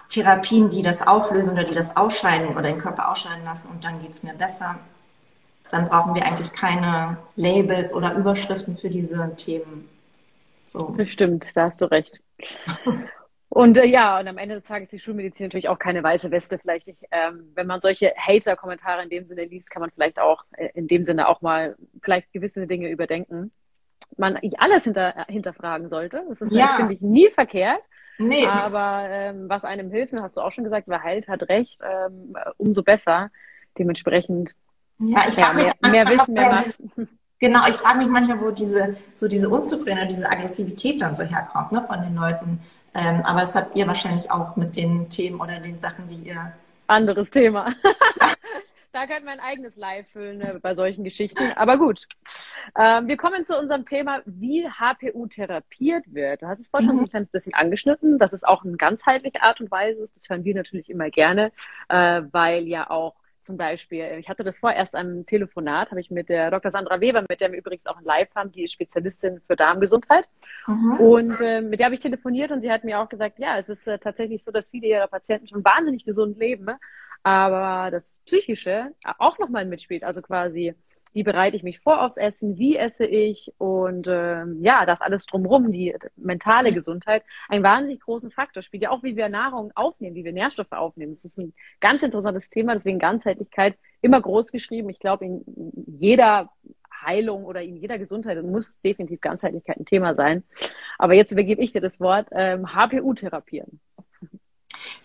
Therapien, 0.10 0.70
die 0.70 0.84
das 0.84 1.06
auflösen 1.08 1.54
oder 1.54 1.64
die 1.64 1.74
das 1.74 1.96
ausscheiden 1.96 2.50
oder 2.50 2.64
den 2.64 2.78
Körper 2.78 3.10
ausscheiden 3.10 3.44
lassen 3.46 3.70
und 3.70 3.84
dann 3.84 4.00
geht 4.02 4.12
es 4.12 4.24
mir 4.24 4.34
besser 4.34 4.78
dann 5.72 5.90
brauchen 5.90 6.16
wir 6.16 6.26
eigentlich 6.26 6.52
keine 6.54 7.18
Labels 7.36 7.94
oder 7.94 8.16
Überschriften 8.16 8.76
für 8.76 8.90
diese 8.90 9.34
Themen. 9.36 9.90
So. 10.64 10.94
Das 10.98 11.10
stimmt, 11.10 11.48
da 11.56 11.66
hast 11.66 11.82
du 11.82 11.86
recht. 11.86 12.22
Und 13.50 13.78
äh, 13.78 13.86
ja, 13.86 14.20
und 14.20 14.28
am 14.28 14.38
Ende 14.38 14.56
des 14.56 14.66
Tages 14.66 14.88
ist 14.88 14.94
die 14.94 15.00
Schulmedizin 15.00 15.46
natürlich 15.46 15.70
auch 15.70 15.80
keine 15.80 16.04
weiße 16.04 16.32
Weste. 16.32 16.58
Vielleicht, 16.58 16.88
ich, 16.88 17.04
ähm, 17.12 17.52
wenn 17.54 17.68
man 17.68 17.82
solche 17.82 18.14
Hater-Kommentare 18.18 19.04
in 19.04 19.10
dem 19.10 19.26
Sinne 19.26 19.46
liest, 19.46 19.72
kann 19.72 19.82
man 19.82 19.92
vielleicht 19.92 20.20
auch 20.20 20.44
äh, 20.54 20.70
in 20.74 20.88
dem 20.88 21.04
Sinne 21.04 21.28
auch 21.28 21.42
mal 21.42 21.76
vielleicht 22.02 22.34
gewisse 22.34 22.68
Dinge 22.68 22.90
überdenken. 22.90 23.52
Man 24.18 24.38
alles 24.58 24.84
hinter, 24.84 25.26
hinterfragen 25.28 25.88
sollte. 25.88 26.24
Das 26.28 26.42
ist, 26.42 26.52
ja. 26.52 26.76
finde 26.78 26.94
ich, 26.94 27.02
nie 27.02 27.30
verkehrt. 27.30 27.90
Nee. 28.18 28.46
Aber 28.46 29.08
ähm, 29.10 29.50
was 29.50 29.66
einem 29.66 29.90
hilft, 29.92 30.14
hast 30.14 30.38
du 30.38 30.42
auch 30.42 30.52
schon 30.52 30.64
gesagt, 30.64 30.88
wer 30.88 31.04
heilt, 31.04 31.28
hat 31.28 31.48
recht, 31.50 31.82
ähm, 31.84 32.36
umso 32.58 32.84
besser. 32.84 33.30
Dementsprechend 33.78 34.56
ja, 35.00 35.24
ich 35.28 35.36
mich 35.36 35.54
mehr, 35.54 35.74
mehr 35.92 36.08
Wissen, 36.08 36.34
mehr 36.34 36.50
Macht. 36.50 36.78
Genau, 37.40 37.60
ich 37.68 37.76
frage 37.76 37.98
mich 37.98 38.08
manchmal, 38.08 38.40
wo 38.40 38.52
diese, 38.52 38.96
so 39.14 39.28
diese 39.28 39.50
Unzufriedenheit, 39.50 40.10
diese 40.10 40.30
Aggressivität 40.30 41.02
dann 41.02 41.16
so 41.16 41.24
herkommt, 41.24 41.74
ne, 41.74 41.84
von 41.86 42.02
den 42.02 42.16
Leuten. 42.16 42.62
Ähm, 42.96 43.22
aber 43.26 43.42
das 43.42 43.56
habt 43.56 43.78
ihr 43.78 43.86
wahrscheinlich 43.88 44.32
auch 44.32 44.56
mit 44.56 44.76
den 44.76 45.10
Themen 45.10 45.40
oder 45.40 45.60
den 45.60 45.80
Sachen, 45.80 46.08
die 46.08 46.30
ihr. 46.30 46.54
Anderes 46.88 47.30
Thema. 47.30 47.74
da 48.94 49.06
könnte 49.06 49.26
man 49.26 49.40
ein 49.40 49.46
eigenes 49.46 49.76
Live 49.76 50.08
füllen 50.12 50.38
ne, 50.38 50.60
bei 50.62 50.74
solchen 50.74 51.04
Geschichten. 51.04 51.52
Aber 51.58 51.78
gut. 51.78 52.08
Ähm, 52.80 53.08
wir 53.08 53.18
kommen 53.18 53.46
zu 53.46 53.58
unserem 53.60 53.84
Thema, 53.84 54.22
wie 54.26 54.68
HPU 54.68 55.28
therapiert 55.28 56.06
wird. 56.08 56.42
Du 56.42 56.48
hast 56.48 56.62
es 56.62 56.70
vorhin 56.70 56.88
mhm. 56.88 56.92
schon 56.92 56.98
so 56.98 57.04
ein 57.04 57.10
kleines 57.10 57.30
bisschen 57.30 57.54
angeschnitten, 57.54 58.18
dass 58.18 58.32
es 58.32 58.46
auch 58.46 58.64
eine 58.64 58.78
ganzheitliche 58.78 59.44
Art 59.44 59.60
und 59.60 59.70
Weise 59.70 60.02
ist. 60.02 60.16
Das 60.16 60.30
hören 60.30 60.46
wir 60.46 60.56
natürlich 60.56 60.90
immer 60.90 61.10
gerne, 61.10 61.52
äh, 61.90 62.22
weil 62.32 62.68
ja 62.68 62.90
auch 62.90 63.16
zum 63.46 63.58
Beispiel, 63.58 64.18
ich 64.20 64.28
hatte 64.28 64.44
das 64.44 64.60
vorerst 64.60 64.96
am 64.96 65.26
Telefonat, 65.26 65.92
habe 65.92 66.02
ich 66.02 66.10
mit 66.12 66.30
der 66.30 66.52
Dr. 66.52 66.72
Sandra 66.72 67.00
Weber, 67.00 67.24
mit 67.30 67.40
der 67.40 67.52
wir 67.52 67.60
übrigens 67.60 67.86
auch 67.86 67.98
ein 67.98 68.04
Live 68.04 68.34
haben, 68.36 68.52
die 68.52 68.64
ist 68.64 68.74
Spezialistin 68.74 69.40
für 69.48 69.56
Darmgesundheit. 69.56 70.28
Mhm. 70.68 71.00
Und 71.00 71.42
äh, 71.42 71.62
mit 71.62 71.80
der 71.80 71.86
habe 71.86 71.96
ich 71.96 72.02
telefoniert 72.02 72.52
und 72.52 72.62
sie 72.62 72.72
hat 72.72 72.84
mir 72.84 73.00
auch 73.00 73.08
gesagt, 73.08 73.40
ja, 73.40 73.58
es 73.58 73.70
ist 73.70 73.88
äh, 73.88 74.00
tatsächlich 74.00 74.44
so, 74.44 74.52
dass 74.52 74.70
viele 74.70 74.88
ihrer 74.88 75.08
Patienten 75.08 75.48
schon 75.48 75.64
wahnsinnig 75.64 76.06
gesund 76.06 76.38
leben, 76.38 76.68
aber 77.24 77.92
das 77.92 78.20
Psychische 78.26 78.92
auch 79.20 79.40
nochmal 79.40 79.66
mitspielt. 79.66 80.04
Also 80.04 80.22
quasi 80.22 80.74
wie 81.16 81.24
bereite 81.24 81.56
ich 81.56 81.64
mich 81.64 81.80
vor 81.80 82.04
aufs 82.04 82.18
Essen, 82.18 82.58
wie 82.58 82.76
esse 82.76 83.06
ich 83.06 83.54
und 83.58 84.06
ähm, 84.10 84.60
ja, 84.62 84.86
das 84.86 85.00
alles 85.00 85.26
drumherum, 85.26 85.72
die 85.72 85.96
mentale 86.18 86.72
Gesundheit, 86.72 87.24
einen 87.48 87.64
wahnsinnig 87.64 88.02
großen 88.02 88.32
Faktor 88.32 88.62
spielt. 88.62 88.84
Ja 88.84 88.92
auch, 88.92 89.02
wie 89.02 89.16
wir 89.16 89.30
Nahrung 89.30 89.72
aufnehmen, 89.76 90.14
wie 90.14 90.26
wir 90.26 90.34
Nährstoffe 90.34 90.74
aufnehmen. 90.74 91.14
Das 91.14 91.24
ist 91.24 91.38
ein 91.40 91.54
ganz 91.80 92.04
interessantes 92.04 92.50
Thema, 92.50 92.74
deswegen 92.74 93.00
Ganzheitlichkeit 93.00 93.78
immer 94.02 94.22
groß 94.22 94.52
geschrieben. 94.52 94.90
Ich 94.90 95.00
glaube, 95.00 95.24
in 95.24 95.46
jeder 95.88 96.50
Heilung 97.02 97.46
oder 97.46 97.62
in 97.62 97.78
jeder 97.78 97.98
Gesundheit 97.98 98.44
muss 98.44 98.82
definitiv 98.82 99.22
Ganzheitlichkeit 99.22 99.78
ein 99.78 99.86
Thema 99.86 100.16
sein. 100.16 100.44
Aber 100.98 101.14
jetzt 101.14 101.32
übergebe 101.32 101.62
ich 101.62 101.72
dir 101.72 101.82
das 101.82 102.02
Wort, 102.02 102.28
ähm, 102.34 102.76
HPU 102.76 103.14
therapieren. 103.14 103.80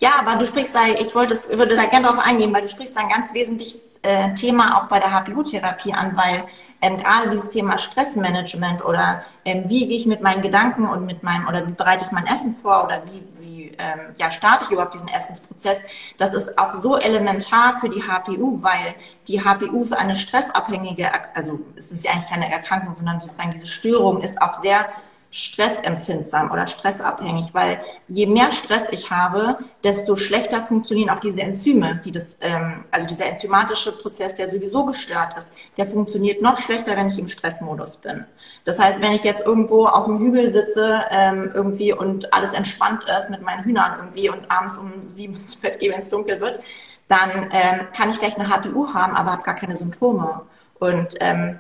Ja, 0.01 0.13
aber 0.19 0.37
du 0.37 0.47
sprichst 0.47 0.75
da, 0.75 0.87
ich 0.99 1.15
wollte, 1.15 1.37
würde 1.59 1.77
da 1.77 1.85
gerne 1.85 2.07
darauf 2.07 2.25
eingehen, 2.25 2.55
weil 2.55 2.63
du 2.63 2.69
sprichst 2.69 2.97
da 2.97 3.03
ein 3.03 3.11
ganz 3.11 3.35
wesentliches 3.35 4.01
äh, 4.03 4.33
Thema 4.33 4.79
auch 4.79 4.89
bei 4.89 4.99
der 4.99 5.13
HPU-Therapie 5.13 5.93
an, 5.93 6.17
weil 6.17 6.45
ähm, 6.81 6.97
gerade 6.97 7.29
dieses 7.29 7.51
Thema 7.51 7.77
Stressmanagement 7.77 8.83
oder 8.83 9.23
ähm, 9.45 9.65
wie 9.67 9.87
gehe 9.87 9.99
ich 9.99 10.07
mit 10.07 10.23
meinen 10.23 10.41
Gedanken 10.41 10.89
und 10.89 11.05
mit 11.05 11.23
meinem, 11.23 11.47
oder 11.47 11.67
wie 11.69 11.73
bereite 11.73 12.07
ich 12.07 12.13
mein 12.13 12.27
Essen 12.27 12.55
vor 12.55 12.85
oder 12.85 13.03
wie, 13.05 13.23
wie 13.41 13.77
ähm, 13.79 14.15
ja, 14.17 14.31
starte 14.31 14.65
ich 14.65 14.71
überhaupt 14.71 14.95
diesen 14.95 15.09
Essensprozess, 15.09 15.77
das 16.17 16.33
ist 16.33 16.59
auch 16.59 16.83
so 16.83 16.97
elementar 16.97 17.79
für 17.79 17.91
die 17.91 18.03
HPU, 18.03 18.63
weil 18.63 18.95
die 19.29 19.45
HPU 19.45 19.83
ist 19.83 19.93
eine 19.93 20.17
stressabhängige, 20.17 21.11
also 21.35 21.61
es 21.77 21.93
ist 21.93 22.07
ja 22.07 22.13
eigentlich 22.13 22.31
keine 22.31 22.51
Erkrankung, 22.51 22.97
sondern 22.97 23.21
sozusagen 23.21 23.53
diese 23.53 23.67
Störung 23.67 24.23
ist 24.23 24.41
auch 24.41 24.55
sehr 24.63 24.87
stressempfindsam 25.31 26.51
oder 26.51 26.67
stressabhängig, 26.67 27.55
weil 27.55 27.81
je 28.09 28.27
mehr 28.27 28.51
Stress 28.51 28.83
ich 28.91 29.11
habe, 29.11 29.59
desto 29.85 30.17
schlechter 30.17 30.63
funktionieren 30.65 31.11
auch 31.11 31.21
diese 31.21 31.41
Enzyme, 31.43 32.01
die 32.05 32.11
das, 32.11 32.37
ähm, 32.41 32.85
also 32.91 33.07
dieser 33.07 33.27
enzymatische 33.27 33.97
Prozess, 33.97 34.35
der 34.35 34.51
sowieso 34.51 34.85
gestört 34.85 35.37
ist, 35.39 35.53
der 35.77 35.87
funktioniert 35.87 36.43
noch 36.43 36.59
schlechter, 36.59 36.97
wenn 36.97 37.07
ich 37.07 37.19
im 37.19 37.29
Stressmodus 37.29 37.99
bin. 37.99 38.25
Das 38.65 38.81
heißt, 38.81 39.01
wenn 39.01 39.13
ich 39.13 39.23
jetzt 39.23 39.47
irgendwo 39.47 39.87
auf 39.87 40.07
dem 40.07 40.19
Hügel 40.19 40.51
sitze 40.51 41.05
ähm, 41.11 41.53
irgendwie 41.55 41.93
und 41.93 42.35
alles 42.35 42.53
entspannt 42.53 43.05
ist 43.05 43.31
mit 43.31 43.43
meinen 43.43 43.63
Hühnern 43.63 43.99
irgendwie 43.99 44.31
und 44.31 44.51
abends 44.51 44.79
um 44.79 44.93
sieben 45.11 45.35
ins 45.37 45.57
Bett 45.57 45.79
gehe, 45.79 45.93
wenn 45.93 46.01
es 46.01 46.11
dunkel 46.11 46.41
wird, 46.41 46.61
dann 47.07 47.49
ähm, 47.53 47.87
kann 47.97 48.11
ich 48.11 48.17
vielleicht 48.17 48.39
eine 48.39 48.49
HPU 48.49 48.93
haben, 48.93 49.15
aber 49.15 49.33
habe 49.33 49.43
gar 49.43 49.57
keine 49.57 49.77
Symptome. 49.77 50.43
Und 50.81 51.15
ähm, 51.21 51.59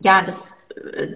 ja, 0.00 0.22
das 0.22 0.42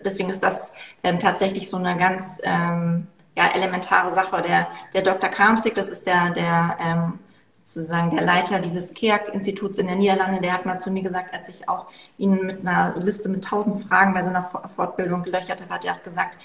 deswegen 0.04 0.30
ist 0.30 0.42
das 0.42 0.72
ähm, 1.02 1.18
tatsächlich 1.18 1.68
so 1.68 1.76
eine 1.76 1.96
ganz 1.96 2.40
ähm, 2.42 3.06
ja, 3.36 3.50
elementare 3.54 4.10
Sache. 4.10 4.42
Der, 4.42 4.68
der 4.92 5.02
Dr. 5.02 5.30
Kamsig, 5.30 5.74
das 5.74 5.88
ist 5.88 6.06
der, 6.06 6.30
der 6.30 6.76
ähm, 6.80 7.18
sozusagen 7.64 8.14
der 8.14 8.24
Leiter 8.24 8.58
dieses 8.60 8.92
KEAC-Instituts 8.92 9.78
in 9.78 9.88
den 9.88 9.98
Niederlanden, 9.98 10.42
der 10.42 10.52
hat 10.52 10.66
mal 10.66 10.78
zu 10.78 10.90
mir 10.90 11.02
gesagt, 11.02 11.32
als 11.32 11.48
ich 11.48 11.68
auch 11.68 11.86
ihn 12.18 12.46
mit 12.46 12.60
einer 12.60 12.94
Liste 12.98 13.28
mit 13.28 13.44
tausend 13.44 13.82
Fragen 13.82 14.12
bei 14.12 14.22
so 14.22 14.28
einer 14.28 14.42
Fortbildung 14.42 15.22
gelöchert 15.22 15.62
habe, 15.62 15.74
hat 15.74 15.84
er 15.84 15.94
auch 15.94 16.02
gesagt, 16.02 16.36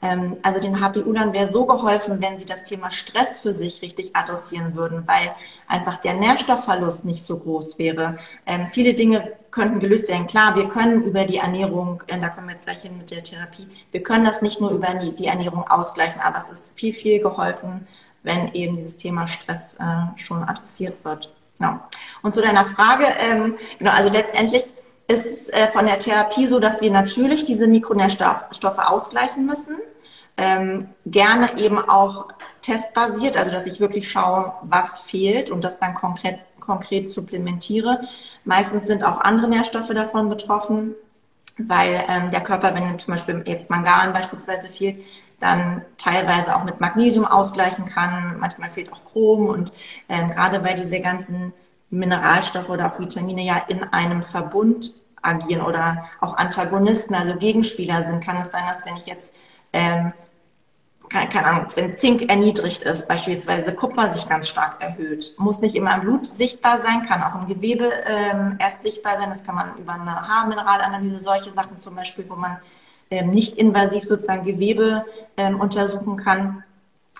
also 0.00 0.60
den 0.60 0.80
HPU-Lern 0.80 1.32
wäre 1.32 1.46
so 1.46 1.64
geholfen, 1.64 2.20
wenn 2.20 2.36
sie 2.36 2.44
das 2.44 2.64
Thema 2.64 2.90
Stress 2.90 3.40
für 3.40 3.52
sich 3.52 3.80
richtig 3.82 4.14
adressieren 4.14 4.76
würden, 4.76 5.04
weil 5.06 5.34
einfach 5.68 5.96
der 5.98 6.14
Nährstoffverlust 6.14 7.04
nicht 7.04 7.24
so 7.24 7.38
groß 7.38 7.78
wäre. 7.78 8.18
Ähm, 8.44 8.68
viele 8.70 8.94
Dinge 8.94 9.32
könnten 9.50 9.80
gelöst 9.80 10.08
werden. 10.08 10.26
Klar, 10.26 10.54
wir 10.54 10.68
können 10.68 11.02
über 11.02 11.24
die 11.24 11.38
Ernährung, 11.38 12.02
äh, 12.08 12.20
da 12.20 12.28
kommen 12.28 12.48
wir 12.48 12.52
jetzt 12.52 12.66
gleich 12.66 12.82
hin 12.82 12.98
mit 12.98 13.10
der 13.10 13.22
Therapie, 13.22 13.68
wir 13.90 14.02
können 14.02 14.24
das 14.24 14.42
nicht 14.42 14.60
nur 14.60 14.70
über 14.70 14.94
die, 14.94 15.16
die 15.16 15.26
Ernährung 15.26 15.66
ausgleichen, 15.66 16.20
aber 16.20 16.38
es 16.38 16.50
ist 16.50 16.72
viel, 16.74 16.92
viel 16.92 17.20
geholfen, 17.20 17.86
wenn 18.22 18.52
eben 18.52 18.76
dieses 18.76 18.98
Thema 18.98 19.26
Stress 19.26 19.76
äh, 19.80 20.18
schon 20.18 20.42
adressiert 20.44 21.02
wird. 21.04 21.32
Genau. 21.58 21.80
Und 22.22 22.34
zu 22.34 22.42
deiner 22.42 22.66
Frage, 22.66 23.06
ähm, 23.30 23.56
genau, 23.78 23.92
also 23.92 24.10
letztendlich 24.10 24.64
ist 25.08 25.52
äh, 25.52 25.68
von 25.68 25.86
der 25.86 25.98
Therapie 25.98 26.46
so, 26.46 26.58
dass 26.58 26.80
wir 26.80 26.90
natürlich 26.90 27.44
diese 27.44 27.68
Mikronährstoffe 27.68 28.78
ausgleichen 28.78 29.46
müssen. 29.46 29.76
Ähm, 30.38 30.88
gerne 31.06 31.58
eben 31.58 31.78
auch 31.78 32.28
testbasiert, 32.60 33.36
also 33.36 33.50
dass 33.50 33.66
ich 33.66 33.80
wirklich 33.80 34.10
schaue, 34.10 34.52
was 34.62 35.00
fehlt 35.00 35.50
und 35.50 35.62
das 35.62 35.78
dann 35.78 35.94
konkret, 35.94 36.40
konkret 36.60 37.08
supplementiere. 37.08 38.00
Meistens 38.44 38.86
sind 38.86 39.02
auch 39.02 39.20
andere 39.20 39.48
Nährstoffe 39.48 39.88
davon 39.88 40.28
betroffen, 40.28 40.94
weil 41.56 42.04
ähm, 42.08 42.30
der 42.30 42.42
Körper, 42.42 42.74
wenn 42.74 42.98
zum 42.98 43.14
Beispiel 43.14 43.42
jetzt 43.46 43.70
Mangan 43.70 44.12
beispielsweise 44.12 44.68
fehlt, 44.68 44.98
dann 45.40 45.82
teilweise 45.96 46.54
auch 46.54 46.64
mit 46.64 46.80
Magnesium 46.80 47.24
ausgleichen 47.24 47.86
kann. 47.86 48.38
Manchmal 48.38 48.70
fehlt 48.70 48.92
auch 48.92 49.04
Chrom 49.12 49.46
und 49.48 49.72
ähm, 50.08 50.30
gerade 50.30 50.62
weil 50.64 50.74
diese 50.74 51.00
ganzen 51.00 51.52
Mineralstoffe 51.90 52.68
oder 52.68 52.92
auch 52.92 52.98
Vitamine 52.98 53.42
ja 53.42 53.62
in 53.68 53.82
einem 53.84 54.22
Verbund 54.22 54.94
agieren 55.22 55.62
oder 55.62 56.06
auch 56.20 56.36
Antagonisten, 56.36 57.14
also 57.14 57.36
Gegenspieler 57.36 58.02
sind, 58.02 58.24
kann 58.24 58.36
es 58.36 58.50
sein, 58.50 58.64
dass 58.66 58.84
wenn 58.86 58.96
ich 58.96 59.06
jetzt 59.06 59.34
ähm, 59.72 60.12
keine, 61.08 61.28
keine 61.28 61.46
Ahnung, 61.46 61.66
wenn 61.74 61.94
Zink 61.94 62.28
erniedrigt 62.28 62.82
ist, 62.82 63.06
beispielsweise 63.06 63.74
Kupfer 63.74 64.12
sich 64.12 64.28
ganz 64.28 64.48
stark 64.48 64.82
erhöht. 64.82 65.34
Muss 65.38 65.60
nicht 65.60 65.74
immer 65.74 65.94
im 65.94 66.00
Blut 66.00 66.26
sichtbar 66.26 66.78
sein, 66.78 67.06
kann 67.06 67.22
auch 67.22 67.40
im 67.40 67.48
Gewebe 67.48 67.90
ähm, 68.06 68.56
erst 68.58 68.82
sichtbar 68.82 69.18
sein. 69.18 69.28
Das 69.28 69.44
kann 69.44 69.54
man 69.54 69.76
über 69.78 69.94
eine 69.94 70.28
Haarmineralanalyse, 70.28 71.20
solche 71.20 71.52
Sachen 71.52 71.78
zum 71.78 71.94
Beispiel, 71.94 72.26
wo 72.28 72.34
man 72.34 72.58
ähm, 73.10 73.30
nicht 73.30 73.56
invasiv 73.56 74.04
sozusagen 74.04 74.44
Gewebe 74.44 75.04
ähm, 75.36 75.60
untersuchen 75.60 76.16
kann. 76.16 76.64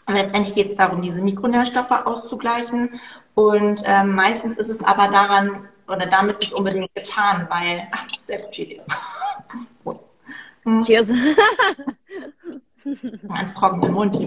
Aber 0.07 0.19
letztendlich 0.19 0.55
geht 0.55 0.67
es 0.67 0.77
darum, 0.77 1.03
diese 1.03 1.23
Mikronährstoffe 1.23 1.91
auszugleichen. 1.91 3.01
Und 3.37 3.83
ähm, 3.85 4.15
meistens 4.15 4.57
ist 4.57 4.71
es 4.71 4.83
aber 4.83 5.09
daran 5.09 5.69
oder 5.87 6.07
damit 6.07 6.41
nicht 6.41 6.55
unbedingt 6.55 6.93
getan, 6.95 7.47
weil, 7.51 7.87
ach, 7.93 8.07
Selbstcheating. 8.19 8.81
Prost. 9.85 10.03
Cheers. 10.85 11.09
Ganz 13.29 13.53
trocken 13.55 13.83
im 13.83 13.93
Mund. 13.93 14.19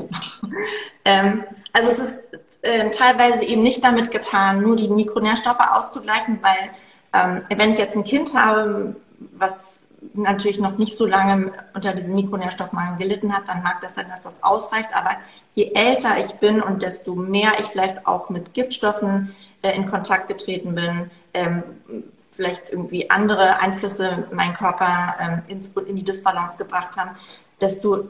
ähm, 1.06 1.44
also 1.74 1.90
es 1.90 2.00
ist 2.00 2.20
äh, 2.62 2.92
teilweise 2.92 3.46
eben 3.46 3.64
nicht 3.64 3.84
damit 3.84 4.12
getan, 4.12 4.62
nur 4.62 4.76
die 4.76 4.90
Mikronährstoffe 4.90 5.60
auszugleichen, 5.60 6.40
weil 6.42 6.70
ähm, 7.14 7.42
wenn 7.56 7.72
ich 7.72 7.80
jetzt 7.80 7.96
ein 7.96 8.04
Kind 8.04 8.36
habe, 8.36 8.96
was 9.34 9.84
natürlich 10.14 10.60
noch 10.60 10.78
nicht 10.78 10.98
so 10.98 11.06
lange 11.06 11.52
unter 11.74 11.94
diesem 11.94 12.16
Mikronährstoffmangel 12.16 12.98
gelitten 12.98 13.34
hat, 13.34 13.48
dann 13.48 13.64
mag 13.64 13.82
das 13.82 13.96
sein, 13.96 14.08
dass 14.10 14.22
das 14.22 14.44
ausreicht. 14.44 14.90
Aber 14.94 15.12
je 15.54 15.72
älter 15.74 16.18
ich 16.20 16.34
bin 16.36 16.62
und 16.62 16.82
desto 16.82 17.16
mehr 17.16 17.52
ich 17.60 17.68
vielleicht 17.68 18.06
auch 18.08 18.30
mit 18.30 18.54
Giftstoffen 18.54 19.36
äh, 19.62 19.76
in 19.76 19.90
Kontakt 19.90 20.28
getreten 20.28 20.76
bin, 20.76 21.12
ähm, 21.34 21.64
vielleicht 22.32 22.70
irgendwie 22.70 23.10
andere 23.10 23.60
Einflüsse 23.60 24.28
meinen 24.32 24.54
Körper 24.54 25.16
ähm, 25.20 25.42
ins, 25.48 25.68
in 25.68 25.96
die 25.96 26.04
Disbalance 26.04 26.58
gebracht 26.58 26.96
haben, 26.96 27.18
desto 27.60 28.10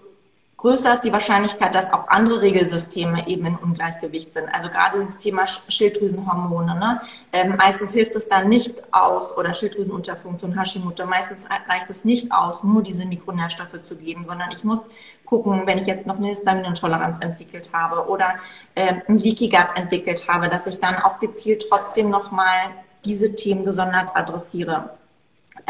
größer 0.61 0.93
ist 0.93 1.03
die 1.03 1.13
Wahrscheinlichkeit, 1.13 1.73
dass 1.73 1.91
auch 1.93 2.07
andere 2.09 2.41
Regelsysteme 2.41 3.27
eben 3.27 3.45
in 3.45 3.55
Ungleichgewicht 3.55 4.33
sind. 4.33 4.47
Also 4.53 4.69
gerade 4.69 4.99
dieses 4.99 5.17
Thema 5.17 5.45
Schilddrüsenhormone. 5.47 6.75
Ne? 6.75 7.01
Ähm, 7.31 7.55
meistens 7.57 7.93
hilft 7.93 8.15
es 8.15 8.27
dann 8.27 8.49
nicht 8.49 8.81
aus, 8.93 9.35
oder 9.37 9.53
Schilddrüsenunterfunktion, 9.53 10.57
Hashimoto, 10.57 11.05
meistens 11.05 11.45
reicht 11.45 11.89
es 11.89 12.03
nicht 12.03 12.31
aus, 12.31 12.63
nur 12.63 12.83
diese 12.83 13.05
Mikronährstoffe 13.05 13.83
zu 13.83 13.95
geben, 13.95 14.25
sondern 14.27 14.49
ich 14.51 14.63
muss 14.63 14.89
gucken, 15.25 15.63
wenn 15.65 15.77
ich 15.77 15.87
jetzt 15.87 16.05
noch 16.05 16.17
eine 16.17 16.27
Histaminintoleranz 16.27 17.19
entwickelt 17.21 17.69
habe 17.71 18.09
oder 18.09 18.35
äh, 18.75 18.95
ein 19.07 19.17
Leaky 19.17 19.49
Gut 19.49 19.67
entwickelt 19.75 20.27
habe, 20.27 20.49
dass 20.49 20.67
ich 20.67 20.79
dann 20.79 20.95
auch 20.95 21.19
gezielt 21.19 21.65
trotzdem 21.69 22.09
nochmal 22.09 22.71
diese 23.05 23.33
Themen 23.35 23.63
gesondert 23.63 24.15
adressiere. 24.15 24.89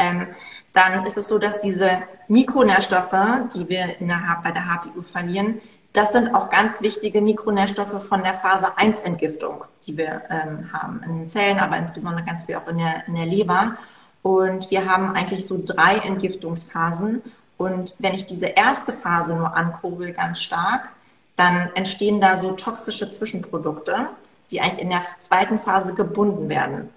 Ähm, 0.00 0.26
dann 0.72 1.04
ist 1.04 1.16
es 1.16 1.28
so, 1.28 1.38
dass 1.38 1.60
diese 1.60 2.02
Mikronährstoffe, 2.28 3.14
die 3.54 3.68
wir 3.68 4.00
in 4.00 4.08
der, 4.08 4.40
bei 4.42 4.50
der 4.50 4.64
HPU 4.64 5.02
verlieren, 5.02 5.60
das 5.92 6.12
sind 6.12 6.34
auch 6.34 6.48
ganz 6.48 6.80
wichtige 6.80 7.20
Mikronährstoffe 7.20 8.02
von 8.06 8.22
der 8.22 8.34
Phase 8.34 8.78
1 8.78 9.00
Entgiftung, 9.00 9.64
die 9.86 9.96
wir 9.96 10.22
ähm, 10.30 10.72
haben 10.72 11.02
in 11.04 11.18
den 11.18 11.28
Zellen, 11.28 11.58
aber 11.58 11.76
insbesondere 11.76 12.24
ganz 12.24 12.44
viel 12.44 12.54
auch 12.56 12.68
in 12.68 12.78
der, 12.78 13.06
in 13.08 13.16
der 13.16 13.26
Leber. 13.26 13.76
Und 14.22 14.70
wir 14.70 14.88
haben 14.88 15.14
eigentlich 15.14 15.46
so 15.46 15.60
drei 15.64 15.96
Entgiftungsphasen. 15.98 17.22
Und 17.58 17.96
wenn 17.98 18.14
ich 18.14 18.26
diese 18.26 18.46
erste 18.46 18.92
Phase 18.92 19.34
nur 19.34 19.54
ankurbel 19.54 20.12
ganz 20.12 20.40
stark, 20.40 20.90
dann 21.36 21.70
entstehen 21.74 22.20
da 22.20 22.36
so 22.36 22.52
toxische 22.52 23.10
Zwischenprodukte, 23.10 24.06
die 24.50 24.60
eigentlich 24.60 24.80
in 24.80 24.90
der 24.90 25.02
zweiten 25.18 25.58
Phase 25.58 25.94
gebunden 25.94 26.48
werden. 26.48 26.90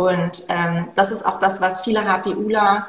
Und 0.00 0.46
ähm, 0.48 0.88
das 0.94 1.10
ist 1.10 1.26
auch 1.26 1.38
das, 1.38 1.60
was 1.60 1.82
viele 1.82 2.00
HPUler 2.06 2.86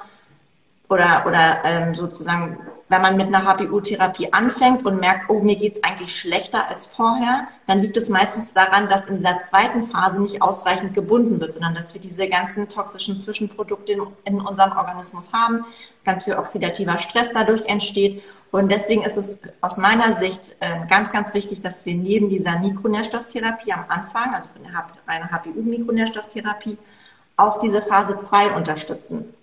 oder, 0.87 1.25
oder 1.27 1.59
ähm, 1.65 1.93
sozusagen, 1.93 2.57
wenn 2.87 3.01
man 3.01 3.17
mit 3.17 3.27
einer 3.27 3.43
HPU-Therapie 3.43 4.31
anfängt 4.31 4.85
und 4.85 5.01
merkt, 5.01 5.29
oh, 5.29 5.41
mir 5.41 5.57
geht's 5.57 5.83
eigentlich 5.83 6.17
schlechter 6.17 6.69
als 6.69 6.85
vorher, 6.85 7.49
dann 7.67 7.79
liegt 7.79 7.97
es 7.97 8.07
meistens 8.07 8.53
daran, 8.53 8.87
dass 8.87 9.07
in 9.07 9.15
dieser 9.15 9.39
zweiten 9.39 9.83
Phase 9.83 10.21
nicht 10.21 10.41
ausreichend 10.41 10.93
gebunden 10.93 11.41
wird, 11.41 11.53
sondern 11.53 11.75
dass 11.75 11.93
wir 11.93 11.99
diese 11.99 12.29
ganzen 12.29 12.69
toxischen 12.69 13.19
Zwischenprodukte 13.19 13.91
in, 13.91 14.03
in 14.23 14.39
unserem 14.39 14.77
Organismus 14.77 15.33
haben, 15.33 15.65
ganz 16.05 16.23
viel 16.23 16.35
oxidativer 16.35 16.97
Stress 16.97 17.29
dadurch 17.33 17.65
entsteht. 17.65 18.23
Und 18.51 18.71
deswegen 18.71 19.03
ist 19.03 19.17
es 19.17 19.37
aus 19.59 19.75
meiner 19.75 20.15
Sicht 20.15 20.55
äh, 20.61 20.87
ganz, 20.89 21.11
ganz 21.11 21.33
wichtig, 21.33 21.61
dass 21.61 21.85
wir 21.85 21.93
neben 21.93 22.29
dieser 22.29 22.57
Mikronährstofftherapie 22.59 23.73
am 23.73 23.83
Anfang, 23.89 24.33
also 24.33 24.47
von 24.47 24.63
der 24.63 24.85
reinen 25.07 25.29
HPU-Mikronährstofftherapie, 25.29 26.77
auch 27.41 27.57
diese 27.59 27.81
Phase 27.81 28.19
2 28.19 28.51
unterstützen. 28.51 29.33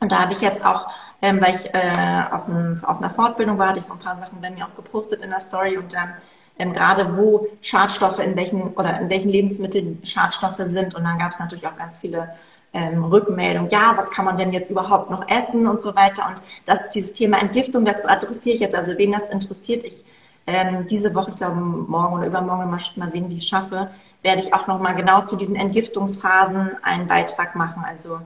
Und 0.00 0.12
da 0.12 0.20
habe 0.20 0.32
ich 0.32 0.40
jetzt 0.40 0.64
auch, 0.64 0.88
ähm, 1.22 1.40
weil 1.40 1.56
ich 1.56 1.74
äh, 1.74 2.22
auf, 2.30 2.46
ein, 2.48 2.80
auf 2.84 2.98
einer 2.98 3.10
Fortbildung 3.10 3.58
war, 3.58 3.68
hatte 3.68 3.80
ich 3.80 3.84
so 3.84 3.94
ein 3.94 3.98
paar 3.98 4.18
Sachen 4.18 4.40
bei 4.40 4.50
mir 4.50 4.64
auch 4.64 4.76
gepostet 4.76 5.22
in 5.22 5.30
der 5.30 5.40
Story 5.40 5.76
und 5.76 5.92
dann 5.92 6.14
ähm, 6.58 6.72
gerade 6.72 7.16
wo 7.16 7.48
Schadstoffe 7.60 8.18
in 8.20 8.36
welchen 8.36 8.74
oder 8.74 9.00
in 9.00 9.10
welchen 9.10 9.30
Lebensmitteln 9.30 10.00
Schadstoffe 10.04 10.62
sind. 10.66 10.94
Und 10.94 11.04
dann 11.04 11.18
gab 11.18 11.32
es 11.32 11.38
natürlich 11.38 11.66
auch 11.66 11.76
ganz 11.76 11.98
viele 11.98 12.34
ähm, 12.72 13.04
Rückmeldungen. 13.04 13.70
Ja, 13.70 13.94
was 13.96 14.10
kann 14.10 14.24
man 14.24 14.36
denn 14.36 14.52
jetzt 14.52 14.70
überhaupt 14.70 15.10
noch 15.10 15.28
essen 15.28 15.66
und 15.66 15.82
so 15.82 15.96
weiter. 15.96 16.26
Und 16.28 16.40
das 16.66 16.82
ist 16.82 16.90
dieses 16.90 17.12
Thema 17.12 17.40
Entgiftung, 17.40 17.84
das 17.84 18.04
adressiere 18.04 18.54
ich 18.54 18.60
jetzt. 18.60 18.74
Also 18.74 18.96
wen 18.98 19.12
das 19.12 19.28
interessiert, 19.28 19.84
ich 19.84 20.04
ähm, 20.46 20.86
diese 20.86 21.14
Woche, 21.14 21.30
ich 21.30 21.36
glaube 21.36 21.56
morgen 21.56 22.14
oder 22.14 22.26
übermorgen 22.26 22.70
mal, 22.70 22.80
mal 22.96 23.12
sehen, 23.12 23.28
wie 23.28 23.34
ich 23.34 23.42
es 23.42 23.48
schaffe, 23.48 23.90
werde 24.22 24.40
ich 24.40 24.54
auch 24.54 24.66
nochmal 24.66 24.94
genau 24.94 25.22
zu 25.22 25.36
diesen 25.36 25.56
Entgiftungsphasen 25.56 26.76
einen 26.82 27.06
Beitrag 27.06 27.54
machen. 27.54 27.84
Also 27.86 28.20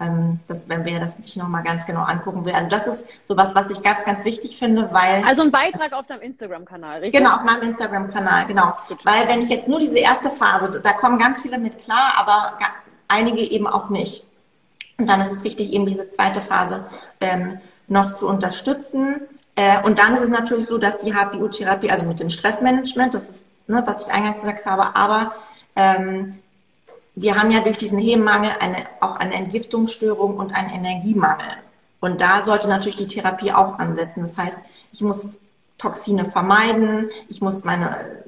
ähm, 0.00 0.40
das, 0.46 0.68
wenn 0.68 0.84
wer 0.84 1.00
das 1.00 1.16
sich 1.16 1.36
nochmal 1.36 1.62
ganz 1.62 1.86
genau 1.86 2.02
angucken 2.02 2.44
will. 2.44 2.52
Also 2.52 2.68
das 2.68 2.86
ist 2.86 3.06
sowas, 3.26 3.54
was 3.54 3.70
ich 3.70 3.82
ganz, 3.82 4.04
ganz 4.04 4.24
wichtig 4.24 4.58
finde, 4.58 4.90
weil... 4.92 5.24
Also 5.24 5.42
ein 5.42 5.50
Beitrag 5.50 5.92
auf 5.92 6.06
deinem 6.06 6.22
Instagram-Kanal, 6.22 7.00
richtig? 7.00 7.18
Genau, 7.18 7.36
auf 7.36 7.42
meinem 7.44 7.62
Instagram-Kanal, 7.62 8.46
genau. 8.46 8.74
Gut. 8.88 8.98
Weil 9.04 9.28
wenn 9.28 9.42
ich 9.42 9.48
jetzt 9.48 9.68
nur 9.68 9.78
diese 9.78 9.98
erste 9.98 10.30
Phase, 10.30 10.80
da 10.82 10.92
kommen 10.92 11.18
ganz 11.18 11.42
viele 11.42 11.58
mit 11.58 11.82
klar, 11.82 12.14
aber 12.16 12.58
einige 13.08 13.40
eben 13.40 13.66
auch 13.66 13.88
nicht. 13.88 14.26
Und 14.98 15.06
dann 15.08 15.20
ist 15.20 15.32
es 15.32 15.44
wichtig, 15.44 15.72
eben 15.72 15.86
diese 15.86 16.10
zweite 16.10 16.40
Phase 16.40 16.84
ähm, 17.20 17.58
noch 17.86 18.14
zu 18.14 18.28
unterstützen. 18.28 19.20
Äh, 19.54 19.82
und 19.82 19.98
dann 19.98 20.14
ist 20.14 20.22
es 20.22 20.28
natürlich 20.28 20.66
so, 20.66 20.78
dass 20.78 20.98
die 20.98 21.14
HPU-Therapie, 21.14 21.90
also 21.90 22.04
mit 22.04 22.20
dem 22.20 22.28
Stressmanagement, 22.28 23.14
das 23.14 23.30
ist 23.30 23.48
ne, 23.66 23.82
was 23.86 24.06
ich 24.06 24.12
eingangs 24.12 24.42
gesagt 24.42 24.66
habe. 24.66 24.96
Aber 24.96 25.32
ähm, 25.74 26.38
wir 27.14 27.40
haben 27.40 27.50
ja 27.50 27.60
durch 27.60 27.78
diesen 27.78 27.98
Hebenmangel 27.98 28.50
eine, 28.60 28.86
auch 29.00 29.16
eine 29.16 29.34
Entgiftungsstörung 29.34 30.36
und 30.36 30.52
einen 30.54 30.70
Energiemangel. 30.70 31.48
Und 32.00 32.20
da 32.20 32.44
sollte 32.44 32.68
natürlich 32.68 32.96
die 32.96 33.06
Therapie 33.06 33.52
auch 33.52 33.78
ansetzen. 33.78 34.20
Das 34.20 34.36
heißt, 34.36 34.58
ich 34.92 35.00
muss 35.00 35.28
Toxine 35.78 36.24
vermeiden, 36.24 37.10
ich 37.28 37.40
muss 37.40 37.64
meine, 37.64 38.22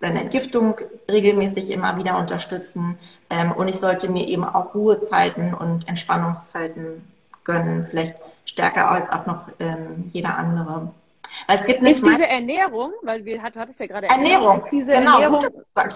meine 0.00 0.20
Entgiftung 0.20 0.76
regelmäßig 1.10 1.70
immer 1.70 1.98
wieder 1.98 2.18
unterstützen 2.18 2.98
ähm, 3.28 3.52
und 3.52 3.68
ich 3.68 3.76
sollte 3.76 4.10
mir 4.10 4.26
eben 4.28 4.44
auch 4.44 4.74
Ruhezeiten 4.74 5.52
und 5.52 5.88
Entspannungszeiten 5.88 7.04
gönnen, 7.44 7.86
vielleicht 7.86 8.16
stärker 8.44 8.90
als 8.90 9.10
auch 9.10 9.26
noch 9.26 9.42
ähm, 9.58 10.10
jeder 10.12 10.36
andere. 10.38 10.90
Es 11.48 11.64
gibt 11.64 11.82
ist 11.82 12.04
diese 12.04 12.26
Ernährung, 12.26 12.92
weil 13.02 13.24
wir, 13.24 13.38
du 13.38 13.60
hattest 13.60 13.80
ja 13.80 13.86
gerade 13.86 14.08
Ernährung, 14.08 14.58
ist 14.58 14.68
diese 14.70 14.92
genau, 14.92 15.20
Ernährung, 15.20 15.62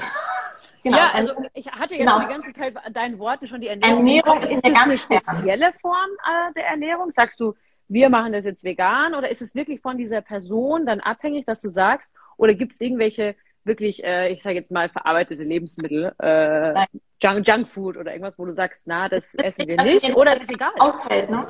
Genau. 0.85 0.99
Ja, 0.99 1.13
also 1.15 1.33
ich 1.55 1.67
hatte 1.73 1.95
jetzt 1.95 2.01
genau. 2.01 2.21
die 2.21 2.27
ganze 2.27 2.53
Zeit 2.53 2.75
deinen 2.93 3.19
Worten 3.19 3.47
schon 3.47 3.63
die 3.63 3.69
Ernährung. 3.69 4.01
Ernährung 4.01 4.39
ist, 4.41 4.53
ist 4.53 4.65
eine 4.67 4.75
ganz 4.75 5.01
spezielle 5.01 5.73
Form 5.73 6.11
äh, 6.23 6.53
der 6.53 6.67
Ernährung. 6.67 7.11
Sagst 7.11 7.41
du, 7.41 7.55
wir 7.89 8.11
machen 8.11 8.35
das 8.35 8.45
jetzt 8.45 8.65
vegan 8.65 9.15
oder 9.15 9.31
ist 9.31 9.41
es 9.41 9.55
wirklich 9.55 9.81
von 9.81 9.97
dieser 9.97 10.21
Person 10.21 10.85
dann 10.85 11.01
abhängig, 11.01 11.47
dass 11.47 11.63
du 11.63 11.71
sagst, 11.71 12.13
oder 12.37 12.53
gibt 12.53 12.73
es 12.73 12.81
irgendwelche 12.83 13.35
wirklich, 13.65 14.05
äh, 14.05 14.31
ich 14.31 14.43
sage 14.43 14.57
jetzt 14.57 14.71
mal, 14.71 14.91
verarbeitete 14.91 15.43
Lebensmittel, 15.43 16.13
äh, 16.19 16.75
Junk, 17.23 17.49
Junkfood 17.49 17.97
oder 17.97 18.13
irgendwas, 18.13 18.39
wo 18.39 18.45
du 18.45 18.55
sagst, 18.55 18.83
na, 18.85 19.09
das 19.09 19.35
essen 19.35 19.67
wir 19.67 19.83
nicht 19.83 20.15
oder 20.15 20.37
ist 20.37 20.43
es 20.43 20.51
egal? 20.51 20.73
Auffällt, 20.79 21.31
ne? 21.31 21.47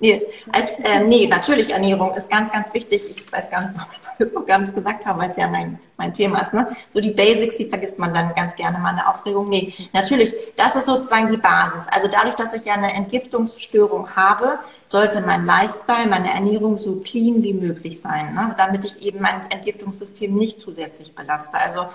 Nee, 0.00 0.22
als, 0.52 0.72
äh, 0.78 1.04
nee, 1.04 1.26
natürlich 1.26 1.70
Ernährung 1.70 2.14
ist 2.14 2.30
ganz, 2.30 2.50
ganz 2.52 2.72
wichtig. 2.74 3.02
Ich 3.14 3.32
weiß 3.32 3.50
gar 3.50 3.60
nicht, 3.60 3.80
ob 3.80 3.88
ich 3.92 3.98
das 4.18 4.32
noch 4.32 4.46
gar 4.46 4.58
nicht 4.58 4.74
gesagt 4.74 5.06
habe, 5.06 5.20
weil 5.20 5.30
es 5.30 5.36
ja 5.36 5.46
mein, 5.46 5.78
mein 5.96 6.12
Thema 6.12 6.40
ist. 6.40 6.52
Ne? 6.52 6.68
So 6.90 7.00
die 7.00 7.10
Basics, 7.10 7.56
die 7.56 7.68
vergisst 7.68 7.98
man 7.98 8.12
dann 8.12 8.34
ganz 8.34 8.56
gerne 8.56 8.78
mal 8.78 8.90
in 8.90 8.96
der 8.96 9.08
Aufregung. 9.08 9.48
Nee, 9.48 9.72
natürlich, 9.92 10.34
das 10.56 10.74
ist 10.74 10.86
sozusagen 10.86 11.30
die 11.30 11.36
Basis. 11.36 11.86
Also 11.90 12.08
dadurch, 12.08 12.34
dass 12.34 12.52
ich 12.54 12.64
ja 12.64 12.74
eine 12.74 12.92
Entgiftungsstörung 12.92 14.16
habe, 14.16 14.58
sollte 14.84 15.20
mein 15.20 15.44
Lifestyle, 15.44 16.08
meine 16.08 16.32
Ernährung 16.32 16.78
so 16.78 16.96
clean 16.96 17.42
wie 17.42 17.54
möglich 17.54 18.00
sein, 18.00 18.34
ne? 18.34 18.54
damit 18.58 18.84
ich 18.84 19.02
eben 19.02 19.20
mein 19.20 19.50
Entgiftungssystem 19.50 20.34
nicht 20.34 20.60
zusätzlich 20.60 21.14
belaste. 21.14 21.54
Also 21.54 21.86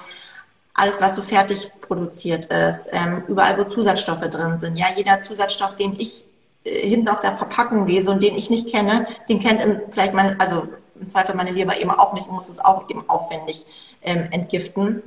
alles, 0.75 1.01
was 1.01 1.15
so 1.15 1.21
fertig 1.21 1.71
produziert 1.81 2.45
ist, 2.45 2.89
ähm, 2.91 3.23
überall, 3.27 3.57
wo 3.57 3.63
Zusatzstoffe 3.63 4.29
drin 4.29 4.59
sind. 4.59 4.77
Ja, 4.77 4.87
jeder 4.95 5.21
Zusatzstoff, 5.21 5.75
den 5.75 5.95
ich 5.97 6.25
hinten 6.65 7.07
auf 7.07 7.19
der 7.19 7.37
Verpackung 7.37 7.87
lese 7.87 8.11
und 8.11 8.21
den 8.21 8.35
ich 8.35 8.49
nicht 8.49 8.69
kenne, 8.69 9.07
den 9.29 9.39
kennt 9.39 9.61
im, 9.61 9.81
vielleicht 9.89 10.13
meine, 10.13 10.39
also 10.39 10.67
im 10.99 11.07
Zweifel 11.07 11.35
meine 11.35 11.51
Leber 11.51 11.79
eben 11.79 11.91
auch 11.91 12.13
nicht 12.13 12.27
und 12.27 12.35
muss 12.35 12.49
es 12.49 12.59
auch 12.59 12.89
eben 12.89 13.07
aufwendig 13.09 13.65
ähm, 14.01 14.27
entgiften. 14.31 15.03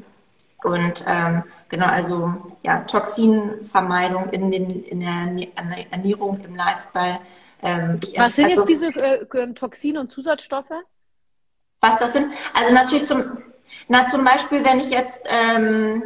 Und 0.62 1.04
ähm, 1.06 1.44
genau, 1.68 1.86
also 1.86 2.34
ja, 2.62 2.80
Toxinvermeidung 2.80 4.30
in, 4.30 4.50
den, 4.50 4.84
in 4.84 5.00
der 5.00 5.48
Ernährung, 5.90 6.40
im 6.44 6.56
Lifestyle. 6.56 7.18
Ähm, 7.62 8.00
ich, 8.02 8.18
was 8.18 8.36
sind 8.36 8.46
also, 8.46 8.60
jetzt 8.60 8.68
diese 8.68 8.86
äh, 8.88 9.54
Toxine 9.54 10.00
und 10.00 10.10
Zusatzstoffe? 10.10 10.72
Was 11.80 11.98
das 11.98 12.12
sind? 12.12 12.32
Also 12.54 12.74
natürlich 12.74 13.06
zum 13.06 13.38
na, 13.88 14.08
zum 14.08 14.24
Beispiel, 14.24 14.64
wenn 14.64 14.80
ich 14.80 14.90
jetzt, 14.90 15.20
ähm, 15.28 16.02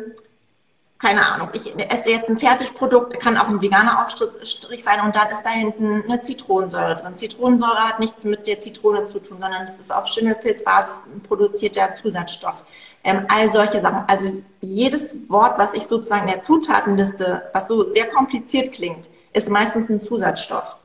keine 1.02 1.26
Ahnung, 1.26 1.48
ich 1.52 1.74
esse 1.90 2.10
jetzt 2.10 2.28
ein 2.28 2.38
Fertigprodukt, 2.38 3.18
kann 3.18 3.36
auch 3.36 3.48
ein 3.48 3.60
veganer 3.60 4.04
Aufstrich 4.04 4.84
sein 4.84 5.00
und 5.04 5.16
dann 5.16 5.28
ist 5.30 5.42
da 5.42 5.50
hinten 5.50 6.04
eine 6.04 6.22
Zitronensäure 6.22 6.94
drin. 6.94 7.16
Zitronensäure 7.16 7.88
hat 7.88 7.98
nichts 7.98 8.22
mit 8.22 8.46
der 8.46 8.60
Zitrone 8.60 9.08
zu 9.08 9.20
tun, 9.20 9.38
sondern 9.40 9.64
es 9.64 9.78
ist 9.78 9.92
auf 9.92 10.06
Schimmelpilzbasis 10.06 11.02
produzierter 11.26 11.96
Zusatzstoff. 11.96 12.62
Ähm, 13.02 13.26
all 13.26 13.50
solche 13.50 13.80
Sachen. 13.80 14.04
Also 14.06 14.32
jedes 14.60 15.28
Wort, 15.28 15.58
was 15.58 15.74
ich 15.74 15.88
sozusagen 15.88 16.28
in 16.28 16.34
der 16.34 16.42
Zutatenliste, 16.42 17.50
was 17.52 17.66
so 17.66 17.82
sehr 17.92 18.06
kompliziert 18.06 18.72
klingt, 18.72 19.10
ist 19.32 19.50
meistens 19.50 19.88
ein 19.88 20.00
Zusatzstoff. 20.00 20.76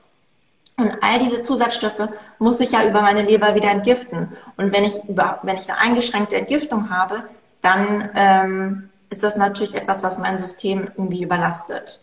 Und 0.77 0.97
all 1.01 1.19
diese 1.19 1.43
Zusatzstoffe 1.43 2.09
muss 2.39 2.59
ich 2.59 2.71
ja 2.71 2.87
über 2.87 3.03
meine 3.03 3.21
Leber 3.21 3.53
wieder 3.53 3.69
entgiften. 3.69 4.35
Und 4.57 4.73
wenn 4.73 4.83
ich 4.83 4.95
über, 5.07 5.37
wenn 5.43 5.57
ich 5.57 5.69
eine 5.69 5.79
eingeschränkte 5.79 6.37
Entgiftung 6.37 6.89
habe, 6.89 7.23
dann 7.61 8.09
ähm, 8.15 8.89
ist 9.09 9.23
das 9.23 9.35
natürlich 9.35 9.75
etwas, 9.75 10.03
was 10.03 10.17
mein 10.17 10.39
System 10.39 10.89
irgendwie 10.97 11.23
überlastet. 11.23 12.01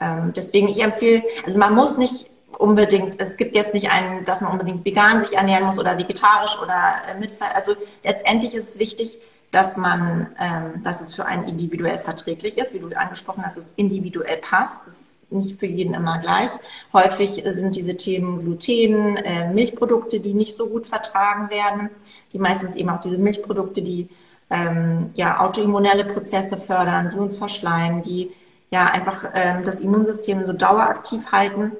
Ähm, 0.00 0.32
deswegen 0.34 0.68
ich 0.68 0.82
empfehle, 0.82 1.22
also 1.46 1.58
man 1.58 1.74
muss 1.74 1.96
nicht 1.96 2.30
unbedingt, 2.58 3.20
es 3.20 3.36
gibt 3.36 3.54
jetzt 3.54 3.74
nicht 3.74 3.90
einen, 3.90 4.24
dass 4.24 4.40
man 4.40 4.52
unbedingt 4.52 4.84
vegan 4.84 5.20
sich 5.20 5.36
ernähren 5.36 5.64
muss 5.64 5.78
oder 5.78 5.98
vegetarisch 5.98 6.58
oder 6.60 6.96
äh, 7.08 7.18
mit, 7.18 7.30
also 7.54 7.74
letztendlich 8.04 8.54
ist 8.54 8.70
es 8.70 8.78
wichtig, 8.78 9.18
dass 9.52 9.76
man, 9.76 10.34
ähm, 10.40 10.82
dass 10.82 11.00
es 11.00 11.14
für 11.14 11.26
einen 11.26 11.46
individuell 11.46 11.98
verträglich 11.98 12.56
ist, 12.56 12.72
wie 12.72 12.78
du 12.78 12.88
angesprochen 12.96 13.44
hast, 13.44 13.58
dass 13.58 13.66
es 13.66 13.70
individuell 13.76 14.38
passt. 14.38 14.78
Das 14.86 14.94
ist 14.94 15.16
nicht 15.30 15.60
für 15.60 15.66
jeden 15.66 15.94
immer 15.94 16.18
gleich. 16.18 16.50
Häufig 16.92 17.42
sind 17.46 17.76
diese 17.76 17.96
Themen 17.96 18.40
Gluten, 18.40 19.18
äh, 19.18 19.52
Milchprodukte, 19.52 20.20
die 20.20 20.32
nicht 20.32 20.56
so 20.56 20.66
gut 20.68 20.86
vertragen 20.86 21.50
werden. 21.50 21.90
Die 22.32 22.38
meistens 22.38 22.76
eben 22.76 22.88
auch 22.88 23.02
diese 23.02 23.18
Milchprodukte, 23.18 23.82
die 23.82 24.08
ähm, 24.52 25.10
ja 25.14 25.40
autoimmunelle 25.40 26.04
Prozesse 26.04 26.56
fördern, 26.56 27.10
die 27.10 27.18
uns 27.18 27.36
verschleimen, 27.36 28.02
die 28.02 28.30
ja 28.70 28.86
einfach 28.86 29.24
ähm, 29.34 29.64
das 29.64 29.80
Immunsystem 29.80 30.46
so 30.46 30.52
daueraktiv 30.52 31.32
halten. 31.32 31.72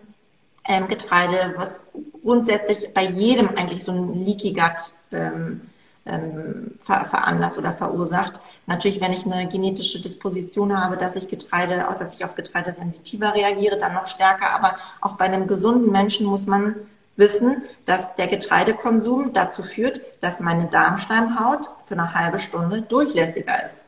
Ähm, 0.67 0.89
Getreide, 0.89 1.55
was 1.57 1.81
grundsätzlich 2.23 2.95
bei 2.95 3.05
jedem 3.05 3.49
eigentlich 3.57 3.85
so 3.85 3.93
ein 3.93 4.25
Leaky 4.25 4.53
Gut 4.53 4.95
ähm, 5.11 5.61
ähm, 6.07 6.73
ver 6.79 7.05
veranlasst 7.05 7.59
oder 7.59 7.73
verursacht. 7.73 8.41
Natürlich, 8.67 9.01
wenn 9.01 9.13
ich 9.13 9.27
eine 9.27 9.49
genetische 9.49 10.01
Disposition 10.01 10.77
habe, 10.77 10.97
dass 10.97 11.17
ich 11.17 11.29
Getreide, 11.29 11.85
dass 11.99 12.17
ich 12.17 12.25
auf 12.25 12.35
Getreide 12.35 12.73
sensitiver 12.73 13.35
reagiere, 13.35 13.79
dann 13.79 13.95
noch 13.95 14.07
stärker. 14.07 14.51
Aber 14.55 14.77
auch 15.01 15.17
bei 15.17 15.27
einem 15.27 15.47
gesunden 15.47 15.91
Menschen 15.91 16.27
muss 16.27 16.47
man 16.47 16.77
wissen, 17.17 17.63
dass 17.85 18.15
der 18.17 18.27
Getreidekonsum 18.27 19.33
dazu 19.33 19.63
führt, 19.63 20.01
dass 20.21 20.41
meine 20.41 20.67
Darmschleimhaut 20.67 21.69
für 21.85 21.95
eine 21.95 22.15
halbe 22.15 22.39
Stunde 22.39 22.83
durchlässiger 22.83 23.65
ist. 23.65 23.85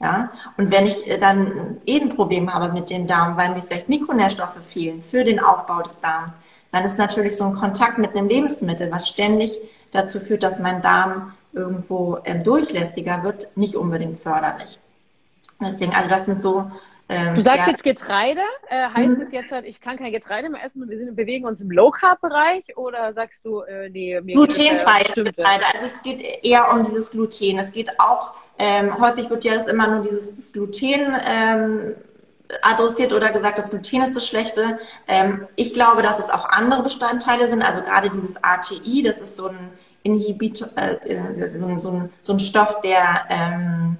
Ja? 0.00 0.30
Und 0.56 0.70
wenn 0.70 0.86
ich 0.86 1.08
äh, 1.08 1.18
dann 1.18 1.78
eh 1.86 2.00
ein 2.00 2.10
Problem 2.10 2.52
habe 2.52 2.72
mit 2.72 2.90
dem 2.90 3.06
Darm, 3.06 3.36
weil 3.36 3.54
mir 3.54 3.62
vielleicht 3.62 3.88
Mikronährstoffe 3.88 4.58
fehlen 4.60 5.02
für 5.02 5.24
den 5.24 5.40
Aufbau 5.40 5.82
des 5.82 6.00
Darms, 6.00 6.32
dann 6.72 6.84
ist 6.84 6.98
natürlich 6.98 7.36
so 7.36 7.44
ein 7.44 7.54
Kontakt 7.54 7.98
mit 7.98 8.16
einem 8.16 8.28
Lebensmittel, 8.28 8.90
was 8.90 9.08
ständig 9.08 9.62
dazu 9.92 10.18
führt, 10.18 10.42
dass 10.42 10.58
mein 10.58 10.82
Darm 10.82 11.32
irgendwo 11.52 12.18
ähm, 12.24 12.42
durchlässiger 12.42 13.22
wird, 13.22 13.56
nicht 13.56 13.76
unbedingt 13.76 14.18
förderlich. 14.18 14.80
Deswegen, 15.60 15.94
also 15.94 16.08
das 16.08 16.24
sind 16.24 16.40
so. 16.40 16.70
Ähm, 17.08 17.34
du 17.34 17.42
sagst 17.42 17.66
ja, 17.66 17.72
jetzt 17.72 17.84
Getreide, 17.84 18.40
äh, 18.70 18.88
heißt 18.88 19.18
mhm. 19.18 19.20
es 19.20 19.32
jetzt 19.32 19.52
halt, 19.52 19.66
ich 19.66 19.80
kann 19.80 19.98
kein 19.98 20.10
Getreide 20.10 20.48
mehr 20.48 20.64
essen 20.64 20.82
und 20.82 20.88
wir 20.88 20.98
sind, 20.98 21.14
bewegen 21.14 21.44
uns 21.44 21.60
im 21.60 21.70
Low 21.70 21.90
Carb 21.90 22.20
Bereich 22.20 22.64
oder 22.76 23.12
sagst 23.12 23.44
du, 23.44 23.60
äh, 23.60 23.90
nee, 23.90 24.18
mir 24.22 24.34
Glutenfreies 24.34 25.16
äh, 25.16 25.24
Getreide. 25.24 25.64
Also 25.74 25.84
es 25.84 26.02
geht 26.02 26.22
eher 26.42 26.72
um 26.72 26.84
dieses 26.84 27.10
Gluten. 27.10 27.58
Es 27.58 27.72
geht 27.72 27.90
auch, 28.00 28.32
ähm, 28.58 28.98
häufig 28.98 29.28
wird 29.28 29.44
ja 29.44 29.54
das 29.54 29.66
immer 29.66 29.88
nur 29.88 30.02
dieses 30.02 30.52
Gluten 30.52 31.14
ähm, 31.28 31.94
adressiert 32.62 33.12
oder 33.12 33.30
gesagt, 33.30 33.58
das 33.58 33.70
Gluten 33.70 34.02
ist 34.02 34.16
das 34.16 34.26
Schlechte. 34.26 34.78
Ähm, 35.06 35.46
ich 35.56 35.74
glaube, 35.74 36.00
dass 36.00 36.18
es 36.18 36.30
auch 36.30 36.48
andere 36.48 36.82
Bestandteile 36.82 37.48
sind, 37.48 37.62
also 37.62 37.82
gerade 37.82 38.08
dieses 38.10 38.42
ATI, 38.42 39.02
das 39.02 39.20
ist 39.20 39.36
so 39.36 39.48
ein 39.48 39.70
Inhibitor, 40.04 40.68
äh, 40.76 41.48
so, 41.48 41.66
ein, 41.66 41.80
so, 41.80 41.90
ein, 41.90 42.10
so 42.22 42.32
ein 42.32 42.38
Stoff, 42.38 42.80
der 42.80 43.26
ähm, 43.28 43.98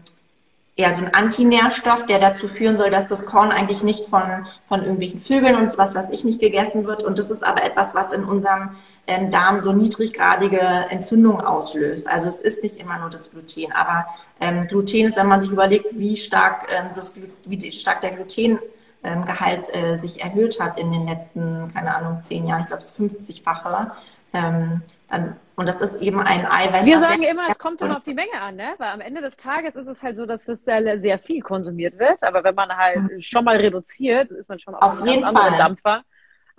ja 0.76 0.92
so 0.94 1.04
ein 1.04 1.14
Antinährstoff, 1.14 2.06
der 2.06 2.18
dazu 2.18 2.48
führen 2.48 2.76
soll, 2.76 2.90
dass 2.90 3.06
das 3.06 3.26
Korn 3.26 3.52
eigentlich 3.52 3.82
nicht 3.82 4.06
von, 4.06 4.46
von 4.68 4.80
irgendwelchen 4.80 5.20
Vögeln 5.20 5.54
und 5.56 5.76
was 5.78 5.94
was 5.94 6.10
ich 6.10 6.24
nicht 6.24 6.40
gegessen 6.40 6.84
wird. 6.84 7.02
Und 7.04 7.18
das 7.18 7.30
ist 7.30 7.44
aber 7.44 7.62
etwas, 7.64 7.94
was 7.94 8.12
in 8.12 8.24
unserem 8.24 8.70
ähm, 9.06 9.30
Darm 9.30 9.60
so 9.60 9.72
niedriggradige 9.72 10.60
Entzündungen 10.88 11.42
auslöst. 11.42 12.08
Also 12.08 12.26
es 12.26 12.37
ist 12.37 12.62
nicht 12.62 12.76
immer 12.76 12.98
nur 12.98 13.10
das 13.10 13.30
Gluten. 13.30 13.72
Aber 13.72 14.06
ähm, 14.40 14.66
Gluten 14.66 15.06
ist, 15.06 15.16
wenn 15.16 15.28
man 15.28 15.40
sich 15.40 15.52
überlegt, 15.52 15.87
wie 15.92 16.16
stark, 16.16 16.66
ähm, 16.70 16.87
das, 16.94 17.14
wie 17.44 17.72
stark 17.72 18.00
der 18.00 18.12
Glutengehalt 18.12 19.72
äh, 19.74 19.96
sich 19.98 20.22
erhöht 20.22 20.58
hat 20.58 20.78
in 20.78 20.90
den 20.90 21.06
letzten, 21.06 21.72
keine 21.72 21.94
Ahnung, 21.94 22.20
zehn 22.20 22.46
Jahren, 22.46 22.62
ich 22.62 22.66
glaube, 22.66 22.82
es 22.82 22.90
ist 22.90 22.98
50-fache. 22.98 23.92
Ähm, 24.32 24.82
dann 25.08 25.37
und 25.56 25.66
das 25.68 25.80
ist 25.80 25.96
eben 25.96 26.20
ein 26.20 26.44
Eiweiß. 26.46 26.84
Wir 26.86 26.98
sagen 26.98 27.22
immer, 27.22 27.48
es 27.48 27.58
kommt 27.58 27.80
immer 27.80 27.96
auf 27.96 28.02
die 28.02 28.14
Menge 28.14 28.40
an, 28.40 28.56
ne? 28.56 28.74
Weil 28.78 28.90
am 28.90 29.00
Ende 29.00 29.20
des 29.20 29.36
Tages 29.36 29.76
ist 29.76 29.86
es 29.86 30.02
halt 30.02 30.16
so, 30.16 30.26
dass 30.26 30.44
das 30.44 30.64
sehr, 30.64 30.98
sehr 30.98 31.18
viel 31.18 31.40
konsumiert 31.42 31.98
wird. 31.98 32.22
Aber 32.24 32.42
wenn 32.42 32.54
man 32.54 32.76
halt 32.76 33.24
schon 33.24 33.44
mal 33.44 33.56
reduziert, 33.56 34.30
ist 34.30 34.48
man 34.48 34.58
schon 34.58 34.74
auf, 34.74 35.00
auf 35.00 35.06
jeden 35.06 35.24
Fall. 35.24 35.56
Dampfer. 35.56 36.02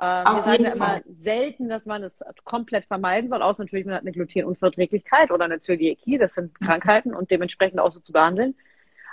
Ähm, 0.02 0.26
auf 0.26 0.36
wir 0.36 0.52
sagen 0.52 0.64
ja 0.66 0.74
immer 0.74 1.02
selten, 1.10 1.70
dass 1.70 1.86
man 1.86 2.04
es 2.04 2.24
komplett 2.44 2.86
vermeiden 2.86 3.30
soll, 3.30 3.42
außer 3.42 3.64
natürlich, 3.64 3.86
man 3.86 3.96
hat 3.96 4.02
eine 4.02 4.12
Glutenunverträglichkeit 4.12 5.32
oder 5.32 5.46
eine 5.46 5.60
Zöliakie. 5.60 6.18
Das 6.18 6.34
sind 6.34 6.52
mhm. 6.60 6.66
Krankheiten 6.66 7.14
und 7.14 7.32
dementsprechend 7.32 7.80
auch 7.80 7.92
so 7.92 8.00
zu 8.00 8.14
behandeln. 8.14 8.56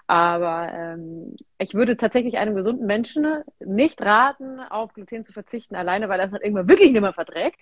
Aber 0.09 0.69
ähm, 0.73 1.37
ich 1.59 1.75
würde 1.75 1.97
tatsächlich 1.97 2.37
einem 2.37 2.55
gesunden 2.55 2.87
Menschen 2.87 3.27
nicht 3.61 4.03
raten, 4.03 4.61
auf 4.61 4.93
Gluten 4.93 5.25
zu 5.25 5.33
verzichten, 5.33 5.77
alleine 5.77 6.09
weil 6.09 6.21
er 6.21 6.27
es 6.27 6.33
halt 6.33 6.43
irgendwann 6.43 6.69
wirklich 6.69 6.91
nicht 6.91 7.01
mehr 7.01 7.13
verträgt. 7.13 7.61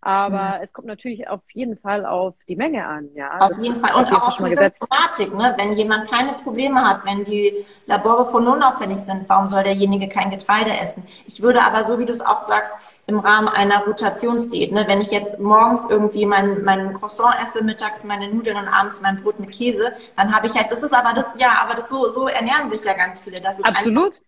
Aber 0.00 0.58
mhm. 0.58 0.62
es 0.62 0.72
kommt 0.72 0.86
natürlich 0.86 1.28
auf 1.28 1.40
jeden 1.52 1.76
Fall 1.76 2.06
auf 2.06 2.34
die 2.48 2.56
Menge 2.56 2.86
an. 2.86 3.08
Ja, 3.14 3.38
auf 3.38 3.48
das 3.48 3.62
jeden 3.62 3.76
Fall. 3.76 3.94
Und 3.94 4.12
auch 4.12 4.28
auf 4.28 4.36
die 4.36 4.54
Symptomatik. 4.54 5.34
Ne? 5.34 5.54
Wenn 5.58 5.72
jemand 5.74 6.10
keine 6.10 6.34
Probleme 6.34 6.80
hat, 6.86 7.04
wenn 7.04 7.24
die 7.24 7.66
Labore 7.86 8.24
unauffällig 8.24 8.98
sind, 9.00 9.28
warum 9.28 9.48
soll 9.48 9.62
derjenige 9.62 10.08
kein 10.08 10.30
Getreide 10.30 10.70
essen? 10.78 11.02
Ich 11.26 11.42
würde 11.42 11.62
aber, 11.62 11.86
so 11.86 11.98
wie 11.98 12.04
du 12.04 12.12
es 12.12 12.20
auch 12.20 12.42
sagst, 12.42 12.72
im 13.06 13.18
Rahmen 13.18 13.48
einer 13.48 13.84
Rotationsdiät. 13.84 14.70
Ne? 14.70 14.84
Wenn 14.86 15.00
ich 15.00 15.10
jetzt 15.10 15.38
morgens 15.38 15.86
irgendwie 15.88 16.26
mein, 16.26 16.62
mein 16.62 16.92
Croissant 16.92 17.34
esse, 17.42 17.64
mittags 17.64 18.04
meine 18.04 18.28
Nudeln 18.28 18.58
und 18.58 18.68
abends 18.68 19.00
mein 19.00 19.22
Brot 19.22 19.40
mit 19.40 19.50
Käse, 19.50 19.92
dann 20.14 20.34
habe 20.34 20.46
ich 20.46 20.54
halt, 20.54 20.70
das 20.70 20.82
ist 20.82 20.92
aber 20.92 21.14
das, 21.14 21.28
ja, 21.38 21.58
aber 21.62 21.74
das 21.74 21.88
so, 21.88 22.10
so 22.10 22.28
ernähren 22.28 22.70
sich 22.70 22.84
ja 22.84 22.92
ganz 22.92 23.20
viele. 23.20 23.40
Das 23.40 23.58
ist 23.58 23.64
Absolut 23.64 24.20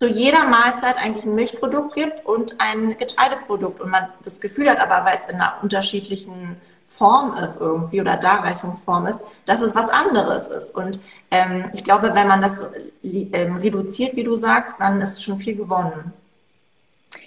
zu 0.00 0.08
jeder 0.08 0.44
Mahlzeit 0.46 0.96
eigentlich 0.96 1.24
ein 1.24 1.34
Milchprodukt 1.34 1.94
gibt 1.94 2.26
und 2.26 2.60
ein 2.60 2.96
Getreideprodukt 2.98 3.80
und 3.80 3.90
man 3.90 4.08
das 4.22 4.40
Gefühl 4.40 4.68
hat, 4.68 4.80
aber 4.80 5.04
weil 5.04 5.18
es 5.18 5.26
in 5.26 5.36
einer 5.36 5.58
unterschiedlichen 5.62 6.56
Form 6.88 7.36
ist 7.38 7.60
irgendwie 7.60 8.00
oder 8.00 8.16
Darreichungsform 8.16 9.06
ist, 9.06 9.20
dass 9.46 9.60
es 9.62 9.74
was 9.74 9.88
anderes 9.88 10.48
ist. 10.48 10.74
Und 10.74 11.00
ähm, 11.30 11.70
ich 11.72 11.82
glaube, 11.82 12.14
wenn 12.14 12.28
man 12.28 12.42
das 12.42 12.66
ähm, 13.02 13.56
reduziert, 13.56 14.16
wie 14.16 14.24
du 14.24 14.36
sagst, 14.36 14.76
dann 14.78 15.00
ist 15.00 15.22
schon 15.22 15.38
viel 15.38 15.56
gewonnen. 15.56 16.12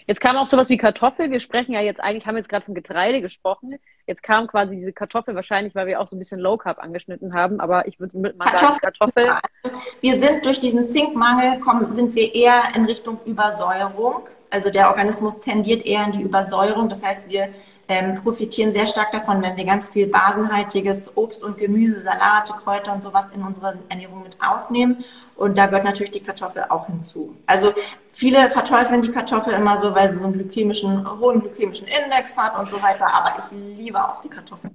Jetzt 0.05 0.21
kam 0.21 0.37
auch 0.37 0.47
sowas 0.47 0.69
wie 0.69 0.77
Kartoffel. 0.77 1.31
Wir 1.31 1.39
sprechen 1.39 1.73
ja 1.73 1.81
jetzt 1.81 2.01
eigentlich, 2.01 2.25
haben 2.27 2.37
jetzt 2.37 2.49
gerade 2.49 2.65
von 2.65 2.75
Getreide 2.75 3.21
gesprochen. 3.21 3.77
Jetzt 4.07 4.23
kam 4.23 4.47
quasi 4.47 4.77
diese 4.77 4.93
Kartoffel 4.93 5.35
wahrscheinlich, 5.35 5.75
weil 5.75 5.85
wir 5.85 5.99
auch 5.99 6.07
so 6.07 6.15
ein 6.15 6.19
bisschen 6.19 6.39
Low 6.39 6.55
Carb 6.57 6.79
angeschnitten 6.79 7.33
haben. 7.33 7.59
Aber 7.59 7.87
ich 7.87 7.99
würde 7.99 8.17
mal 8.17 8.47
sagen, 8.47 8.79
Kartoffel. 8.81 9.35
Wir 9.99 10.19
sind 10.19 10.45
durch 10.45 10.61
diesen 10.61 10.87
Zinkmangel, 10.87 11.59
kommen, 11.59 11.93
sind 11.93 12.15
wir 12.15 12.33
eher 12.33 12.63
in 12.73 12.85
Richtung 12.85 13.19
Übersäuerung. 13.25 14.29
Also 14.49 14.69
der 14.69 14.87
Organismus 14.87 15.41
tendiert 15.41 15.85
eher 15.85 16.05
in 16.05 16.13
die 16.13 16.21
Übersäuerung. 16.21 16.87
Das 16.87 17.03
heißt, 17.03 17.27
wir 17.27 17.49
ähm, 17.89 18.21
profitieren 18.21 18.73
sehr 18.73 18.87
stark 18.87 19.11
davon, 19.11 19.41
wenn 19.41 19.55
wir 19.55 19.65
ganz 19.65 19.89
viel 19.89 20.07
basenhaltiges 20.07 21.15
Obst 21.15 21.43
und 21.43 21.57
Gemüse, 21.57 22.01
Salate, 22.01 22.53
Kräuter 22.63 22.93
und 22.93 23.03
sowas 23.03 23.25
in 23.33 23.41
unsere 23.43 23.77
Ernährung 23.89 24.23
mit 24.23 24.37
aufnehmen. 24.41 25.05
Und 25.35 25.57
da 25.57 25.67
gehört 25.67 25.85
natürlich 25.85 26.11
die 26.11 26.23
Kartoffel 26.23 26.65
auch 26.69 26.87
hinzu. 26.87 27.35
Also 27.45 27.73
viele 28.11 28.49
verteufeln 28.49 29.01
die 29.01 29.11
Kartoffel 29.11 29.53
immer 29.53 29.77
so, 29.77 29.95
weil 29.95 30.11
sie 30.11 30.19
so 30.19 30.25
einen 30.25 30.33
glykämischen, 30.33 31.07
hohen 31.19 31.41
glykämischen 31.41 31.87
Index 31.87 32.37
hat 32.37 32.57
und 32.59 32.69
so 32.69 32.81
weiter. 32.81 33.07
Aber 33.13 33.33
ich 33.39 33.77
liebe 33.77 34.03
auch 34.03 34.21
die 34.21 34.29
Kartoffel. 34.29 34.71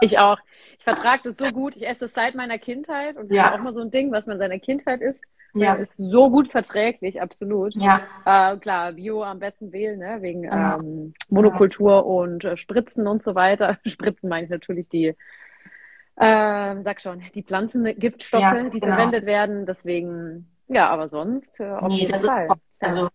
Ich 0.00 0.18
auch. 0.18 0.38
Ich 0.86 0.92
vertrage 0.92 1.22
das 1.24 1.38
so 1.38 1.46
gut. 1.46 1.76
Ich 1.76 1.88
esse 1.88 2.00
das 2.00 2.12
seit 2.12 2.34
meiner 2.34 2.58
Kindheit 2.58 3.16
und 3.16 3.30
das 3.30 3.36
ja. 3.36 3.46
ist 3.46 3.54
auch 3.54 3.62
mal 3.62 3.72
so 3.72 3.80
ein 3.80 3.90
Ding, 3.90 4.12
was 4.12 4.26
man 4.26 4.34
in 4.34 4.40
seiner 4.40 4.58
Kindheit 4.58 5.00
isst. 5.00 5.24
Ja. 5.54 5.74
Ist 5.74 5.96
so 5.96 6.28
gut 6.28 6.48
verträglich, 6.48 7.22
absolut. 7.22 7.74
Ja. 7.74 8.02
Äh, 8.26 8.58
klar, 8.58 8.92
Bio 8.92 9.22
am 9.22 9.38
besten 9.38 9.72
wählen, 9.72 9.98
ne? 9.98 10.18
wegen 10.20 10.42
genau. 10.42 10.78
ähm, 10.78 11.14
Monokultur 11.30 12.04
und 12.04 12.44
äh, 12.44 12.58
Spritzen 12.58 13.06
und 13.06 13.22
so 13.22 13.34
weiter. 13.34 13.78
Spritzen 13.86 14.28
meine 14.28 14.44
ich 14.44 14.50
natürlich 14.50 14.90
die, 14.90 15.14
äh, 16.16 16.82
sag 16.82 17.00
schon, 17.00 17.22
die 17.34 17.42
Pflanzengiftstoffe, 17.42 18.42
ja, 18.42 18.68
die 18.68 18.80
genau. 18.80 18.94
verwendet 18.94 19.24
werden. 19.24 19.64
Deswegen, 19.64 20.50
ja, 20.68 20.90
aber 20.90 21.08
sonst 21.08 21.60
äh, 21.60 21.70
auf 21.70 21.92
nee, 21.92 22.00
jeden 22.00 22.20
Fall. 22.20 22.46
Ist, 22.46 22.86
also 22.86 23.08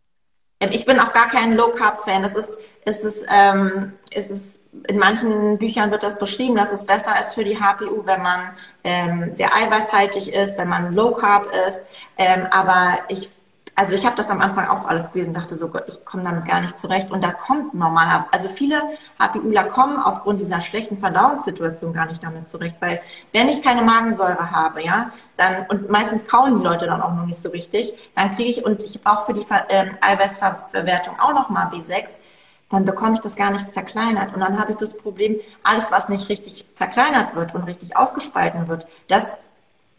ich 0.60 0.86
bin 0.86 1.00
auch 1.00 1.14
gar 1.14 1.30
kein 1.30 1.56
Low 1.56 1.70
Carb 1.70 2.02
Fan. 2.02 2.22
Das 2.22 2.36
ist, 2.36 2.60
ist 2.86 3.06
es, 3.06 3.26
ähm, 3.30 3.94
ist 4.14 4.30
es, 4.30 4.64
in 4.88 4.98
manchen 4.98 5.58
Büchern 5.58 5.90
wird 5.90 6.04
das 6.04 6.18
beschrieben, 6.18 6.56
dass 6.56 6.74
es 6.74 6.86
besser 6.86 7.14
ist 7.20 7.36
für 7.36 7.46
die 7.46 7.58
HPU, 7.58 8.06
wenn 8.06 8.22
man 8.22 8.52
ähm, 8.84 9.34
sehr 9.34 9.56
eiweißhaltig 9.56 10.34
ist, 10.34 10.58
wenn 10.58 10.68
man 10.68 10.94
Low 10.94 11.12
Carb 11.12 11.48
ist. 11.68 11.80
Ähm, 12.18 12.46
aber 12.52 13.00
ich 13.08 13.32
also 13.76 13.94
ich 13.94 14.06
habe 14.06 14.16
das 14.16 14.30
am 14.30 14.42
Anfang 14.42 14.68
auch 14.68 14.86
alles 14.86 15.12
gelesen, 15.12 15.34
dachte 15.34 15.56
so, 15.56 15.72
ich 15.88 16.04
komme 16.06 16.24
damit 16.24 16.46
gar 16.46 16.62
nicht 16.62 16.78
zurecht. 16.78 17.12
Und 17.12 17.24
da 17.24 17.32
kommt 17.32 17.74
normaler, 17.74 18.28
also 18.32 18.50
viele 18.50 18.82
HPUler 19.20 19.64
kommen 19.66 19.98
aufgrund 19.98 20.40
dieser 20.40 20.62
schlechten 20.62 20.98
Verdauungssituation 20.98 21.94
gar 21.94 22.08
nicht 22.08 22.24
damit 22.24 22.50
zurecht, 22.50 22.76
weil 22.80 23.02
wenn 23.34 23.50
ich 23.50 23.62
keine 23.62 23.82
Magensäure 23.82 24.52
habe, 24.52 24.84
ja, 24.84 25.12
dann, 25.38 25.66
und 25.70 25.90
meistens 25.90 26.28
kauen 26.28 26.60
die 26.60 26.64
Leute 26.66 26.86
dann 26.86 27.02
auch 27.02 27.14
noch 27.14 27.26
nicht 27.26 27.42
so 27.42 27.50
richtig, 27.50 27.94
dann 28.16 28.36
kriege 28.36 28.50
ich, 28.50 28.66
und 28.66 28.84
ich 28.84 29.02
brauche 29.02 29.26
für 29.26 29.34
die 29.34 29.46
ähm, 29.70 29.98
Eiweißverwertung 30.02 31.20
auch 31.20 31.34
nochmal 31.34 31.68
B6, 31.68 32.08
dann 32.70 32.86
bekomme 32.86 33.14
ich 33.14 33.20
das 33.20 33.36
gar 33.36 33.52
nicht 33.52 33.72
zerkleinert. 33.74 34.34
Und 34.34 34.42
dann 34.42 34.60
habe 34.60 34.72
ich 34.72 34.78
das 34.78 34.96
Problem, 34.96 35.38
alles, 35.64 35.92
was 35.92 36.10
nicht 36.10 36.30
richtig 36.30 36.66
zerkleinert 36.74 37.36
wird 37.36 37.56
und 37.56 37.64
richtig 37.64 37.98
aufgespalten 37.98 38.68
wird, 38.68 38.88
das 39.08 39.38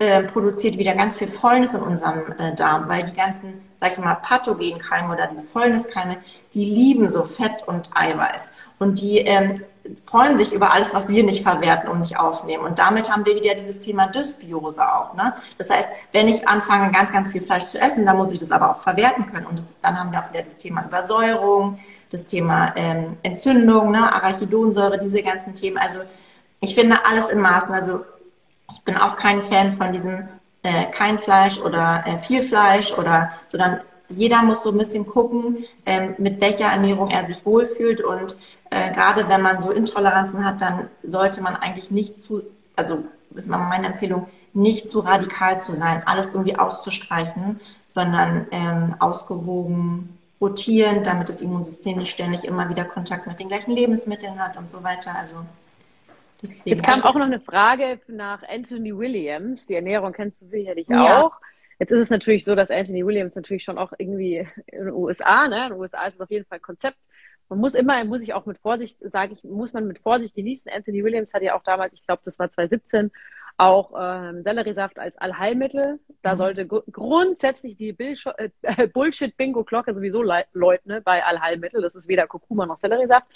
äh, 0.01 0.23
produziert 0.23 0.79
wieder 0.79 0.95
ganz 0.95 1.17
viel 1.17 1.29
Fäulnis 1.29 1.75
in 1.75 1.83
unserem 1.83 2.33
äh, 2.39 2.55
Darm, 2.55 2.89
weil 2.89 3.05
die 3.05 3.15
ganzen, 3.15 3.61
sag 3.81 3.93
ich 3.93 3.99
mal, 3.99 4.15
Pathogenkeime 4.15 5.13
oder 5.13 5.27
die 5.27 5.43
Fäulniskeime, 5.43 6.17
die 6.55 6.65
lieben 6.65 7.11
so 7.11 7.23
Fett 7.23 7.67
und 7.67 7.91
Eiweiß. 7.95 8.53
Und 8.79 8.99
die 8.99 9.19
ähm, 9.19 9.63
freuen 10.05 10.39
sich 10.39 10.55
über 10.55 10.73
alles, 10.73 10.95
was 10.95 11.11
wir 11.11 11.23
nicht 11.23 11.43
verwerten 11.43 11.91
und 11.91 12.01
nicht 12.01 12.19
aufnehmen. 12.19 12.65
Und 12.65 12.79
damit 12.79 13.13
haben 13.13 13.27
wir 13.27 13.35
wieder 13.35 13.55
dieses 13.55 13.79
Thema 13.81 14.07
Dysbiose 14.07 14.83
auch. 14.83 15.13
Ne? 15.15 15.35
Das 15.59 15.69
heißt, 15.69 15.91
wenn 16.13 16.29
ich 16.29 16.49
anfange, 16.49 16.91
ganz, 16.93 17.13
ganz 17.13 17.29
viel 17.29 17.43
Fleisch 17.43 17.67
zu 17.67 17.79
essen, 17.79 18.07
dann 18.07 18.17
muss 18.17 18.33
ich 18.33 18.39
das 18.39 18.53
aber 18.53 18.71
auch 18.71 18.79
verwerten 18.79 19.27
können. 19.27 19.45
Und 19.45 19.61
das, 19.61 19.79
dann 19.83 19.99
haben 19.99 20.13
wir 20.13 20.21
auch 20.21 20.33
wieder 20.33 20.43
das 20.43 20.57
Thema 20.57 20.83
Übersäuerung, 20.87 21.79
das 22.11 22.27
Thema 22.27 22.73
ähm, 22.75 23.19
Entzündung, 23.23 23.91
ne? 23.91 24.13
Arachidonsäure, 24.15 24.99
diese 24.99 25.23
ganzen 25.23 25.55
Themen. 25.55 25.77
Also 25.77 26.01
ich 26.61 26.75
finde 26.75 27.05
alles 27.05 27.29
in 27.29 27.41
Maßen. 27.41 27.75
Also 27.75 28.01
ich 28.71 28.83
bin 28.83 28.97
auch 28.97 29.17
kein 29.17 29.43
Fan 29.43 29.73
von 29.73 29.93
diesem 29.93 30.29
äh, 30.63 30.87
kein 30.87 31.19
Fleisch 31.19 31.59
oder 31.59 32.05
äh, 32.07 32.19
viel 32.19 32.43
Fleisch 32.43 32.93
oder, 32.93 33.31
sondern 33.49 33.81
jeder 34.09 34.43
muss 34.43 34.63
so 34.63 34.71
ein 34.71 34.79
bisschen 34.79 35.07
gucken, 35.07 35.65
ähm, 35.87 36.15
mit 36.19 36.41
welcher 36.41 36.67
Ernährung 36.67 37.11
er 37.11 37.27
sich 37.27 37.47
wohlfühlt. 37.47 38.03
Und 38.03 38.37
äh, 38.71 38.93
gerade 38.93 39.29
wenn 39.29 39.41
man 39.41 39.63
so 39.63 39.71
Intoleranzen 39.71 40.45
hat, 40.45 40.61
dann 40.61 40.89
sollte 41.03 41.43
man 41.43 41.57
eigentlich 41.57 41.91
nicht 41.91 42.21
zu, 42.21 42.43
also 42.77 43.05
ist 43.35 43.49
meine 43.49 43.87
Empfehlung, 43.87 44.27
nicht 44.53 44.91
zu 44.91 45.01
radikal 45.01 45.61
zu 45.61 45.73
sein, 45.73 46.03
alles 46.07 46.35
irgendwie 46.35 46.57
auszustreichen, 46.57 47.61
sondern 47.87 48.47
ähm, 48.51 48.97
ausgewogen 48.99 50.19
rotieren, 50.41 51.05
damit 51.05 51.29
das 51.29 51.41
Immunsystem 51.41 51.99
nicht 51.99 52.11
ständig 52.11 52.45
immer 52.45 52.69
wieder 52.69 52.85
Kontakt 52.85 53.27
mit 53.27 53.39
den 53.39 53.49
gleichen 53.49 53.73
Lebensmitteln 53.73 54.41
hat 54.41 54.57
und 54.57 54.69
so 54.69 54.83
weiter. 54.83 55.15
Also 55.17 55.37
Deswegen. 56.43 56.77
Jetzt 56.77 56.85
kam 56.85 57.03
auch 57.03 57.15
noch 57.15 57.27
eine 57.27 57.41
Frage 57.41 58.01
nach 58.09 58.43
Anthony 58.49 58.97
Williams. 58.97 59.67
Die 59.67 59.75
Ernährung 59.75 60.13
kennst 60.13 60.41
du 60.41 60.47
sicherlich 60.47 60.87
ja. 60.89 61.23
auch. 61.23 61.41
Jetzt 61.79 61.93
ist 61.93 62.01
es 62.01 62.11
natürlich 62.11 62.45
so, 62.45 62.55
dass 62.55 62.71
Anthony 62.71 63.05
Williams 63.07 63.35
natürlich 63.35 63.65
schon 63.65 63.79
auch 63.79 63.93
irgendwie 63.99 64.47
in 64.67 64.85
den 64.85 64.93
USA, 64.93 65.49
ne? 65.49 65.67
In 65.67 65.73
den 65.73 65.81
USA 65.81 66.07
ist 66.07 66.17
es 66.17 66.21
auf 66.21 66.31
jeden 66.31 66.47
Fall 66.47 66.61
Konzept. 66.61 66.99
Man 67.49 67.59
muss 67.59 67.75
immer, 67.75 68.05
muss 68.05 68.23
ich 68.23 68.33
auch 68.33 68.47
mit 68.47 68.59
Vorsicht, 68.59 68.99
sage 69.01 69.33
ich, 69.33 69.43
muss 69.43 69.73
man 69.73 69.87
mit 69.87 69.99
Vorsicht 69.99 70.35
genießen. 70.35 70.71
Anthony 70.73 71.03
Williams 71.03 71.35
hat 71.35 71.43
ja 71.43 71.57
auch 71.57 71.65
damals, 71.65 71.95
ich 71.95 72.07
glaube, 72.07 72.23
das 72.25 72.39
war 72.39 72.49
2017, 72.49 73.11
auch 73.61 73.93
ähm, 73.99 74.43
Selleriesaft 74.43 74.99
als 74.99 75.19
Allheilmittel. 75.19 76.01
Da 76.23 76.35
mhm. 76.35 76.39
sollte 76.39 76.67
grundsätzlich 76.67 77.77
die 77.77 77.91
äh, 77.99 78.89
Bullshit-Bingo-Glocke 78.89 79.95
sowieso 79.95 80.23
läuten 80.23 80.89
ne, 80.89 81.01
bei 81.01 81.25
Allheilmittel. 81.25 81.83
Das 81.83 81.95
ist 81.95 82.09
weder 82.09 82.27
Kurkuma 82.27 82.67
noch 82.67 82.79
Selleriesaft. 82.79 83.27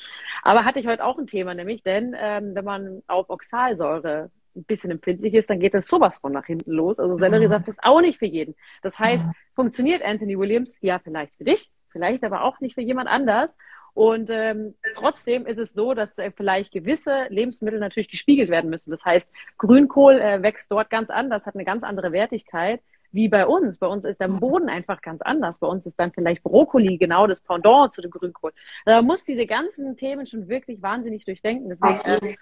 Aber 0.43 0.65
hatte 0.65 0.81
ich 0.81 0.87
heute 0.87 1.05
auch 1.05 1.19
ein 1.19 1.27
Thema, 1.27 1.55
nämlich, 1.55 1.83
denn 1.83 2.17
ähm, 2.19 2.55
wenn 2.55 2.65
man 2.65 3.03
auf 3.07 3.29
Oxalsäure 3.29 4.31
ein 4.57 4.65
bisschen 4.65 4.91
empfindlich 4.91 5.35
ist, 5.35 5.51
dann 5.51 5.61
geht 5.61 5.75
das 5.75 5.87
sowas 5.87 6.19
von 6.19 6.33
nach 6.33 6.47
hinten 6.47 6.73
los. 6.73 7.01
Also 7.01 7.15
Selleriesaft 7.15 7.67
mhm. 7.67 7.71
ist 7.71 7.83
auch 7.83 8.01
nicht 8.01 8.19
für 8.19 8.27
jeden. 8.27 8.55
Das 8.83 8.99
heißt, 8.99 9.27
mhm. 9.27 9.33
funktioniert 9.55 10.03
Anthony 10.03 10.39
Williams? 10.39 10.77
Ja, 10.81 10.99
vielleicht 10.99 11.35
für 11.35 11.45
dich, 11.45 11.71
vielleicht 11.91 12.25
aber 12.25 12.45
auch 12.45 12.61
nicht 12.61 12.75
für 12.75 12.83
jemand 12.83 13.09
anders. 13.09 13.59
Und 13.95 14.29
ähm, 14.31 14.75
trotzdem 14.95 15.47
ist 15.47 15.59
es 15.59 15.73
so, 15.73 15.95
dass 15.95 16.19
äh, 16.19 16.33
vielleicht 16.33 16.73
gewisse 16.73 17.27
Lebensmittel 17.29 17.79
natürlich 17.79 18.09
gespiegelt 18.09 18.51
werden 18.51 18.69
müssen. 18.69 18.91
Das 18.91 19.05
heißt, 19.05 19.33
Grünkohl 19.57 20.15
äh, 20.15 20.43
wächst 20.43 20.71
dort 20.71 20.91
ganz 20.91 21.11
anders, 21.11 21.47
hat 21.47 21.55
eine 21.55 21.65
ganz 21.65 21.85
andere 21.85 22.11
Wertigkeit 22.11 22.81
wie 23.13 23.29
bei 23.29 23.47
uns. 23.47 23.79
Bei 23.79 23.87
uns 23.87 24.05
ist 24.05 24.21
der 24.21 24.27
Boden 24.27 24.69
einfach 24.69 25.01
ganz 25.01 25.23
anders. 25.23 25.61
Bei 25.61 25.69
uns 25.69 25.87
ist 25.87 26.01
dann 26.01 26.11
vielleicht 26.11 26.43
Brokkoli 26.43 26.99
genau 26.99 27.29
das 27.29 27.41
Pendant 27.41 27.93
zu 27.93 28.03
dem 28.03 28.11
Grünkohl. 28.11 28.53
Also 28.85 28.97
man 28.99 29.07
muss 29.07 29.25
diese 29.25 29.47
ganzen 29.47 29.97
Themen 29.97 30.27
schon 30.27 30.49
wirklich 30.49 30.83
wahnsinnig 30.83 31.25
durchdenken. 31.25 31.69
Deswegen, 31.69 32.27
äh, 32.27 32.35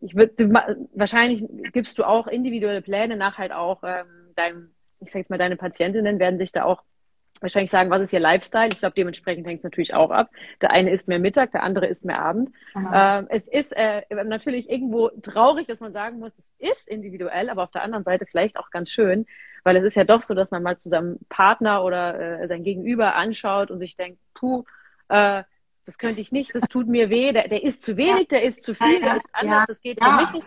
ich 0.00 0.16
würde 0.16 0.52
wahrscheinlich 0.94 1.44
gibst 1.72 1.96
du 1.98 2.02
auch 2.02 2.26
individuelle 2.26 2.82
Pläne 2.82 3.16
nach 3.16 3.38
halt 3.38 3.52
auch 3.52 3.84
ähm, 3.84 4.06
deinem, 4.34 4.72
ich 4.98 5.12
sag 5.12 5.20
jetzt 5.20 5.30
mal, 5.30 5.38
deine 5.38 5.56
Patientinnen 5.56 6.18
werden 6.18 6.40
sich 6.40 6.50
da 6.50 6.64
auch 6.64 6.82
wahrscheinlich 7.40 7.70
sagen, 7.70 7.90
was 7.90 8.02
ist 8.02 8.12
ihr 8.12 8.20
Lifestyle? 8.20 8.70
Ich 8.72 8.78
glaube, 8.78 8.94
dementsprechend 8.96 9.46
hängt 9.46 9.58
es 9.58 9.64
natürlich 9.64 9.94
auch 9.94 10.10
ab. 10.10 10.30
Der 10.60 10.70
eine 10.70 10.90
isst 10.90 11.08
mehr 11.08 11.18
Mittag, 11.18 11.52
der 11.52 11.62
andere 11.62 11.86
isst 11.86 12.04
mehr 12.04 12.20
Abend. 12.20 12.50
Ähm, 12.92 13.26
es 13.30 13.48
ist 13.48 13.72
äh, 13.76 14.02
natürlich 14.24 14.70
irgendwo 14.70 15.08
traurig, 15.22 15.66
dass 15.66 15.80
man 15.80 15.92
sagen 15.92 16.18
muss, 16.18 16.38
es 16.38 16.50
ist 16.58 16.88
individuell, 16.88 17.50
aber 17.50 17.62
auf 17.64 17.70
der 17.70 17.82
anderen 17.82 18.04
Seite 18.04 18.26
vielleicht 18.26 18.56
auch 18.56 18.70
ganz 18.70 18.90
schön, 18.90 19.26
weil 19.64 19.76
es 19.76 19.84
ist 19.84 19.96
ja 19.96 20.04
doch 20.04 20.22
so, 20.22 20.34
dass 20.34 20.50
man 20.50 20.62
mal 20.62 20.76
zu 20.76 20.88
seinem 20.88 21.18
Partner 21.28 21.84
oder 21.84 22.40
äh, 22.42 22.48
sein 22.48 22.62
Gegenüber 22.62 23.14
anschaut 23.14 23.70
und 23.70 23.78
sich 23.78 23.96
denkt, 23.96 24.20
puh, 24.34 24.64
äh, 25.08 25.42
das 25.86 25.98
könnte 25.98 26.20
ich 26.20 26.30
nicht, 26.30 26.54
das 26.54 26.68
tut 26.68 26.86
mir 26.86 27.10
weh, 27.10 27.32
der, 27.32 27.48
der 27.48 27.64
isst 27.64 27.82
zu 27.82 27.96
wenig, 27.96 28.28
der 28.28 28.42
isst 28.42 28.62
zu 28.62 28.74
viel, 28.74 29.00
der 29.00 29.16
ist 29.16 29.28
anders, 29.32 29.64
das 29.66 29.80
geht 29.80 30.02
für 30.02 30.12
mich 30.12 30.32
nicht 30.32 30.46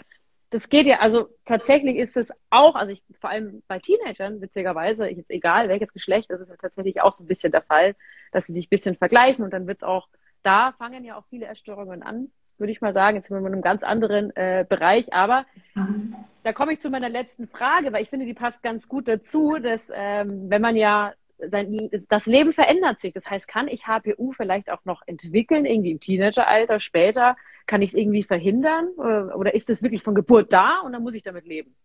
das 0.54 0.70
geht 0.70 0.86
ja, 0.86 1.00
also 1.00 1.30
tatsächlich 1.46 1.96
ist 1.96 2.16
es 2.16 2.32
auch, 2.52 2.76
also 2.76 2.94
ich, 2.94 3.02
vor 3.20 3.32
allem 3.32 3.64
bei 3.68 3.80
Teenagern, 3.80 4.40
witzigerweise, 4.40 5.08
jetzt 5.08 5.32
egal 5.32 5.68
welches 5.68 5.94
Geschlecht, 5.94 6.30
das 6.30 6.42
ist 6.42 6.50
ja 6.50 6.56
tatsächlich 6.58 7.02
auch 7.02 7.12
so 7.12 7.24
ein 7.24 7.28
bisschen 7.28 7.52
der 7.52 7.64
Fall, 7.64 7.96
dass 8.32 8.46
sie 8.46 8.54
sich 8.54 8.68
ein 8.68 8.70
bisschen 8.70 8.96
vergleichen 8.96 9.44
und 9.44 9.52
dann 9.52 9.66
wird 9.66 9.80
es 9.80 9.84
auch, 9.84 10.08
da 10.44 10.74
fangen 10.74 11.04
ja 11.04 11.18
auch 11.18 11.26
viele 11.28 11.48
Essstörungen 11.48 12.04
an, 12.04 12.30
würde 12.60 12.72
ich 12.72 12.82
mal 12.82 12.94
sagen. 12.94 13.16
Jetzt 13.16 13.30
sind 13.30 13.36
wir 13.36 13.40
in 13.40 13.52
einem 13.52 13.64
ganz 13.64 13.82
anderen 13.82 14.36
äh, 14.36 14.64
Bereich, 14.70 15.12
aber 15.12 15.46
mhm. 15.74 16.16
da 16.44 16.54
komme 16.54 16.74
ich 16.74 16.80
zu 16.80 16.92
meiner 16.92 17.10
letzten 17.10 17.48
Frage, 17.48 17.92
weil 17.92 18.04
ich 18.04 18.12
finde, 18.12 18.28
die 18.28 18.36
passt 18.36 18.62
ganz 18.62 18.88
gut 18.88 19.08
dazu, 19.08 19.58
dass 19.58 19.92
ähm, 19.92 20.52
wenn 20.52 20.62
man 20.62 20.76
ja 20.76 21.14
sein, 21.38 21.90
das 22.10 22.26
Leben 22.26 22.54
verändert 22.54 23.00
sich. 23.00 23.14
Das 23.14 23.30
heißt, 23.30 23.48
kann 23.48 23.68
ich 23.68 23.88
HPU 23.88 24.32
vielleicht 24.32 24.70
auch 24.70 24.86
noch 24.86 25.02
entwickeln, 25.06 25.66
irgendwie 25.66 25.92
im 25.92 26.00
Teenageralter, 26.00 26.80
später? 26.80 27.36
Kann 27.66 27.82
ich 27.82 27.92
es 27.92 27.96
irgendwie 27.96 28.24
verhindern? 28.24 28.90
Oder 28.90 29.54
ist 29.54 29.70
es 29.70 29.84
wirklich 29.84 30.04
von 30.04 30.16
Geburt 30.16 30.54
da 30.54 30.80
und 30.80 30.94
dann 30.94 31.04
muss 31.04 31.16
ich 31.16 31.24
damit 31.24 31.46
leben? 31.46 31.76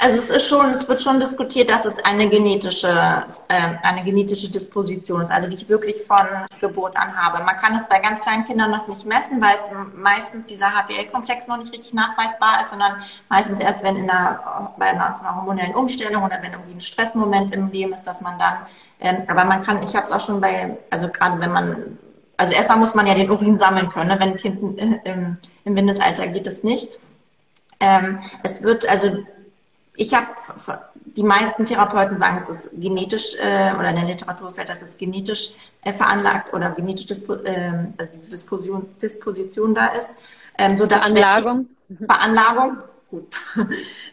Also 0.00 0.16
es 0.16 0.30
ist 0.30 0.48
schon, 0.48 0.70
es 0.70 0.88
wird 0.88 1.02
schon 1.02 1.18
diskutiert, 1.18 1.70
dass 1.70 1.84
es 1.84 1.98
eine 2.04 2.28
genetische, 2.28 2.88
äh, 3.48 3.70
eine 3.82 4.04
genetische 4.04 4.48
Disposition 4.48 5.22
ist, 5.22 5.30
also 5.32 5.48
die 5.48 5.56
ich 5.56 5.68
wirklich 5.68 6.00
von 6.02 6.24
Geburt 6.60 6.96
an 6.96 7.16
habe. 7.16 7.42
Man 7.42 7.56
kann 7.56 7.74
es 7.74 7.88
bei 7.88 7.98
ganz 7.98 8.20
kleinen 8.20 8.46
Kindern 8.46 8.70
noch 8.70 8.86
nicht 8.86 9.04
messen, 9.06 9.40
weil 9.40 9.56
es 9.56 9.68
meistens 9.96 10.44
dieser 10.44 10.66
HPL-Komplex 10.66 11.48
noch 11.48 11.56
nicht 11.56 11.72
richtig 11.72 11.94
nachweisbar 11.94 12.60
ist, 12.62 12.70
sondern 12.70 13.02
meistens 13.28 13.58
erst, 13.58 13.82
wenn 13.82 13.96
in 13.96 14.08
einer, 14.08 14.72
bei 14.78 14.86
einer, 14.86 15.18
einer 15.18 15.34
hormonellen 15.34 15.74
Umstellung 15.74 16.22
oder 16.22 16.38
wenn 16.42 16.52
irgendwie 16.52 16.74
ein 16.74 16.80
Stressmoment 16.80 17.52
im 17.52 17.72
Leben 17.72 17.92
ist, 17.92 18.04
dass 18.04 18.20
man 18.20 18.38
dann, 18.38 18.54
ähm, 19.00 19.24
aber 19.26 19.46
man 19.46 19.64
kann, 19.64 19.82
ich 19.82 19.96
habe 19.96 20.06
es 20.06 20.12
auch 20.12 20.24
schon 20.24 20.40
bei, 20.40 20.78
also 20.90 21.08
gerade 21.08 21.40
wenn 21.40 21.50
man, 21.50 21.98
also 22.36 22.52
erstmal 22.52 22.78
muss 22.78 22.94
man 22.94 23.08
ja 23.08 23.14
den 23.14 23.32
Urin 23.32 23.56
sammeln 23.56 23.90
können, 23.90 24.10
ne? 24.10 24.20
wenn 24.20 24.30
ein 24.30 24.36
Kind 24.36 24.78
äh, 24.78 25.00
im, 25.10 25.38
im 25.64 25.74
Windesalter 25.74 26.28
geht 26.28 26.46
es 26.46 26.62
nicht. 26.62 27.00
Ähm, 27.80 28.20
es 28.44 28.62
wird, 28.62 28.88
also 28.88 29.24
ich 29.98 30.14
habe, 30.14 30.28
die 31.04 31.24
meisten 31.24 31.64
Therapeuten 31.64 32.18
sagen, 32.18 32.38
es 32.40 32.48
ist 32.48 32.70
genetisch, 32.72 33.34
äh, 33.34 33.74
oder 33.76 33.90
in 33.90 33.96
der 33.96 34.04
Literatur 34.04 34.46
ist 34.46 34.56
ja, 34.56 34.64
dass 34.64 34.80
es 34.80 34.96
genetisch 34.96 35.50
äh, 35.82 35.92
veranlagt 35.92 36.54
oder 36.54 36.70
genetisch 36.70 37.06
Dispo, 37.06 37.34
äh, 37.34 37.72
also 37.98 38.12
diese 38.12 38.30
Disposition, 38.30 38.88
Disposition 39.02 39.74
da 39.74 39.86
ist. 39.86 40.10
Ähm, 40.56 40.76
so 40.76 40.86
dass 40.86 41.00
Veranlagung. 41.00 41.68
Ich, 41.88 41.96
Veranlagung, 42.06 42.78
gut. 43.10 43.34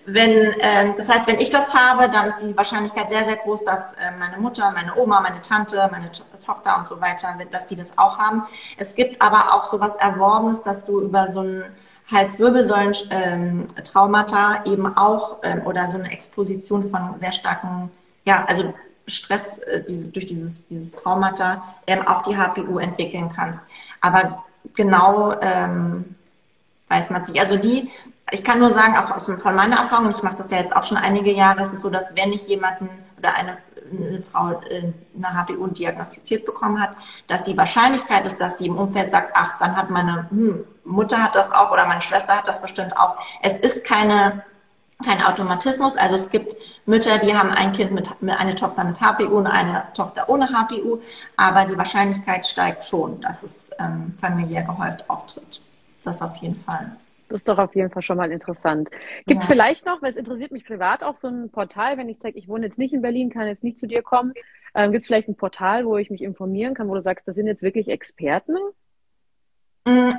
Wenn, 0.07 0.31
äh, 0.31 0.95
das 0.97 1.07
heißt, 1.07 1.27
wenn 1.27 1.39
ich 1.39 1.51
das 1.51 1.71
habe, 1.71 2.09
dann 2.09 2.27
ist 2.27 2.39
die 2.39 2.57
Wahrscheinlichkeit 2.57 3.11
sehr, 3.11 3.25
sehr 3.25 3.37
groß, 3.37 3.63
dass 3.63 3.93
äh, 3.93 4.11
meine 4.17 4.37
Mutter, 4.39 4.71
meine 4.71 4.95
Oma, 4.97 5.21
meine 5.21 5.41
Tante, 5.41 5.87
meine 5.91 6.09
Tochter 6.43 6.79
und 6.79 6.87
so 6.89 6.99
weiter, 6.99 7.37
dass 7.51 7.67
die 7.67 7.75
das 7.75 7.95
auch 7.99 8.17
haben. 8.17 8.43
Es 8.77 8.95
gibt 8.95 9.21
aber 9.21 9.53
auch 9.53 9.69
sowas 9.69 9.95
Erworbenes, 9.97 10.63
dass 10.63 10.83
du 10.83 10.99
über 10.99 11.27
so 11.27 11.41
ein 11.41 11.63
Halswirbelsäulen-Traumata 12.11 14.63
ähm, 14.65 14.73
eben 14.73 14.97
auch 14.97 15.37
ähm, 15.43 15.61
oder 15.65 15.87
so 15.89 15.97
eine 15.97 16.11
Exposition 16.11 16.89
von 16.89 17.19
sehr 17.19 17.31
starken, 17.31 17.89
ja, 18.25 18.43
also 18.47 18.73
Stress 19.07 19.59
äh, 19.59 19.83
durch 20.11 20.25
dieses, 20.25 20.67
dieses 20.67 20.91
Traumata 20.93 21.63
ähm, 21.87 22.07
auch 22.07 22.23
die 22.23 22.37
HPU 22.37 22.79
entwickeln 22.79 23.31
kannst. 23.35 23.59
Aber 24.01 24.43
genau 24.75 25.33
ähm, 25.41 26.15
weiß 26.89 27.09
man 27.09 27.25
sich. 27.25 27.39
Also 27.39 27.57
die, 27.57 27.89
ich 28.31 28.43
kann 28.43 28.59
nur 28.59 28.71
sagen, 28.71 28.97
auch 28.97 29.11
aus, 29.11 29.25
von 29.25 29.55
meiner 29.55 29.77
Erfahrung, 29.77 30.11
ich 30.11 30.23
mache 30.23 30.37
das 30.37 30.51
ja 30.51 30.57
jetzt 30.57 30.75
auch 30.75 30.83
schon 30.83 30.97
einige 30.97 31.31
Jahre, 31.31 31.63
ist 31.63 31.73
es 31.73 31.81
so, 31.81 31.89
dass 31.89 32.15
wenn 32.15 32.33
ich 32.33 32.47
jemanden 32.47 32.89
oder 33.17 33.35
eine 33.35 33.57
eine 33.91 34.23
Frau 34.23 34.59
äh, 34.69 34.91
eine 35.15 35.33
HPU 35.33 35.67
diagnostiziert 35.67 36.45
bekommen 36.45 36.81
hat, 36.81 36.95
dass 37.27 37.43
die 37.43 37.55
Wahrscheinlichkeit 37.55 38.25
ist, 38.25 38.41
dass 38.41 38.57
sie 38.57 38.67
im 38.67 38.77
Umfeld 38.77 39.11
sagt, 39.11 39.31
ach, 39.35 39.59
dann 39.59 39.75
hat 39.75 39.89
meine 39.89 40.29
hm, 40.31 40.65
Mutter 40.85 41.21
hat 41.21 41.35
das 41.35 41.51
auch 41.51 41.71
oder 41.71 41.85
meine 41.85 42.01
Schwester 42.01 42.37
hat 42.37 42.47
das 42.47 42.61
bestimmt 42.61 42.95
auch. 42.97 43.17
Es 43.41 43.59
ist 43.59 43.83
keine 43.83 44.43
kein 45.03 45.21
Automatismus. 45.21 45.97
Also 45.97 46.15
es 46.15 46.29
gibt 46.29 46.55
Mütter, 46.85 47.17
die 47.19 47.35
haben 47.35 47.51
ein 47.51 47.73
Kind 47.73 47.91
mit, 47.91 48.09
eine 48.21 48.55
Tochter 48.55 48.83
mit 48.83 48.99
HPU 49.01 49.37
und 49.37 49.47
eine 49.47 49.83
Tochter 49.93 50.29
ohne 50.29 50.47
HPU, 50.47 50.99
aber 51.35 51.65
die 51.65 51.77
Wahrscheinlichkeit 51.77 52.47
steigt 52.47 52.85
schon, 52.85 53.19
dass 53.21 53.43
es 53.43 53.71
ähm, 53.79 54.13
familiär 54.19 54.63
gehäuft 54.63 55.09
auftritt. 55.09 55.61
Das 56.03 56.21
auf 56.21 56.37
jeden 56.37 56.55
Fall. 56.55 56.95
Das 57.27 57.37
ist 57.37 57.49
doch 57.49 57.57
auf 57.57 57.75
jeden 57.75 57.89
Fall 57.89 58.03
schon 58.03 58.17
mal 58.17 58.31
interessant. 58.31 58.91
Gibt 59.25 59.41
es 59.41 59.47
ja. 59.47 59.53
vielleicht 59.53 59.85
noch, 59.85 60.01
weil 60.01 60.11
es 60.11 60.15
interessiert 60.15 60.51
mich 60.51 60.65
privat 60.65 61.03
auch, 61.03 61.15
so 61.15 61.27
ein 61.27 61.49
Portal, 61.49 61.97
wenn 61.97 62.07
ich 62.07 62.19
sage, 62.19 62.37
ich 62.37 62.47
wohne 62.47 62.65
jetzt 62.65 62.77
nicht 62.77 62.93
in 62.93 63.01
Berlin, 63.01 63.31
kann 63.31 63.47
jetzt 63.47 63.63
nicht 63.63 63.77
zu 63.77 63.87
dir 63.87 64.03
kommen. 64.03 64.33
Ähm, 64.75 64.91
Gibt 64.91 65.01
es 65.01 65.07
vielleicht 65.07 65.27
ein 65.27 65.35
Portal, 65.35 65.85
wo 65.85 65.97
ich 65.97 66.11
mich 66.11 66.21
informieren 66.21 66.75
kann, 66.75 66.87
wo 66.87 66.93
du 66.93 67.01
sagst, 67.01 67.27
das 67.27 67.35
sind 67.35 67.47
jetzt 67.47 67.63
wirklich 67.63 67.87
Experten? 67.89 68.55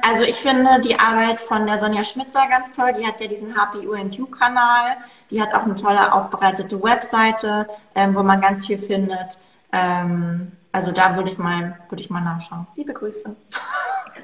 Also 0.08 0.22
ich 0.22 0.36
finde 0.36 0.80
die 0.84 1.00
Arbeit 1.00 1.40
von 1.40 1.66
der 1.66 1.80
Sonja 1.80 2.04
Schmitzer 2.04 2.46
ganz 2.48 2.70
toll. 2.70 2.92
Die 2.96 3.04
hat 3.04 3.20
ja 3.20 3.26
diesen 3.26 3.56
HPUNQ-Kanal. 3.56 4.98
Die 5.30 5.42
hat 5.42 5.52
auch 5.52 5.64
eine 5.64 5.74
tolle 5.74 6.12
aufbereitete 6.12 6.80
Webseite, 6.80 7.66
ähm, 7.96 8.14
wo 8.14 8.22
man 8.22 8.40
ganz 8.40 8.66
viel 8.66 8.78
findet. 8.78 9.40
Ähm, 9.72 10.52
also 10.70 10.92
da 10.92 11.16
würde 11.16 11.30
ich 11.30 11.38
mal, 11.38 11.80
würde 11.88 12.02
ich 12.02 12.08
mal 12.08 12.20
nachschauen. 12.20 12.68
Liebe 12.76 12.92
Grüße. 12.92 13.34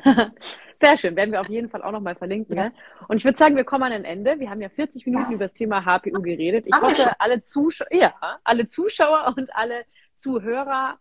Sehr 0.81 0.97
schön, 0.99 1.17
werden 1.17 1.33
wir 1.33 1.41
auf 1.41 1.49
jeden 1.49 1.69
Fall 1.69 1.83
auch 1.83 1.93
nochmal 1.93 2.15
verlinken. 2.15 2.57
Ja. 2.57 2.65
Ne? 2.65 2.73
Und 3.09 3.17
ich 3.17 3.25
würde 3.25 3.39
sagen, 3.39 3.57
wir 3.57 3.65
kommen 3.65 3.85
an 3.85 3.93
ein 3.93 4.05
Ende. 4.05 4.39
Wir 4.39 4.51
haben 4.51 4.61
ja 4.61 4.69
40 4.69 5.05
Minuten 5.07 5.31
ja. 5.31 5.35
über 5.35 5.45
das 5.47 5.53
Thema 5.53 5.85
HPU 5.85 6.23
geredet. 6.23 6.67
Ich 6.69 6.81
hoffe, 6.81 7.13
alle, 7.19 7.43
Zuschauer, 7.43 7.89
ja, 7.91 8.15
alle 8.45 8.67
Zuschauer 8.67 9.35
und 9.37 9.55
alle 9.57 9.85
Zuhörer 10.17 10.99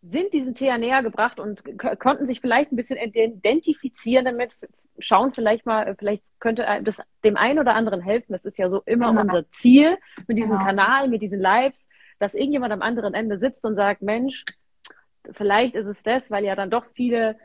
sind 0.00 0.32
diesem 0.32 0.54
Thema 0.54 0.78
näher 0.78 1.02
gebracht 1.02 1.40
und 1.40 1.62
konnten 1.98 2.24
sich 2.24 2.40
vielleicht 2.40 2.70
ein 2.70 2.76
bisschen 2.76 2.98
identifizieren 2.98 4.24
damit, 4.24 4.56
schauen 4.98 5.32
vielleicht 5.34 5.66
mal, 5.66 5.96
vielleicht 5.98 6.24
könnte 6.38 6.66
das 6.84 7.02
dem 7.24 7.36
einen 7.36 7.58
oder 7.58 7.74
anderen 7.74 8.00
helfen. 8.00 8.32
Das 8.32 8.44
ist 8.44 8.58
ja 8.58 8.68
so 8.68 8.82
immer 8.86 9.08
genau. 9.08 9.22
unser 9.22 9.48
Ziel 9.50 9.98
mit 10.28 10.38
diesem 10.38 10.52
genau. 10.52 10.64
Kanal, 10.64 11.08
mit 11.08 11.20
diesen 11.20 11.40
Lives, 11.40 11.88
dass 12.18 12.34
irgendjemand 12.34 12.72
am 12.72 12.82
anderen 12.82 13.14
Ende 13.14 13.38
sitzt 13.38 13.64
und 13.64 13.74
sagt, 13.74 14.02
Mensch, 14.02 14.44
vielleicht 15.32 15.74
ist 15.74 15.86
es 15.86 16.02
das, 16.02 16.30
weil 16.30 16.44
ja 16.44 16.54
dann 16.54 16.70
doch 16.70 16.86
viele 16.94 17.36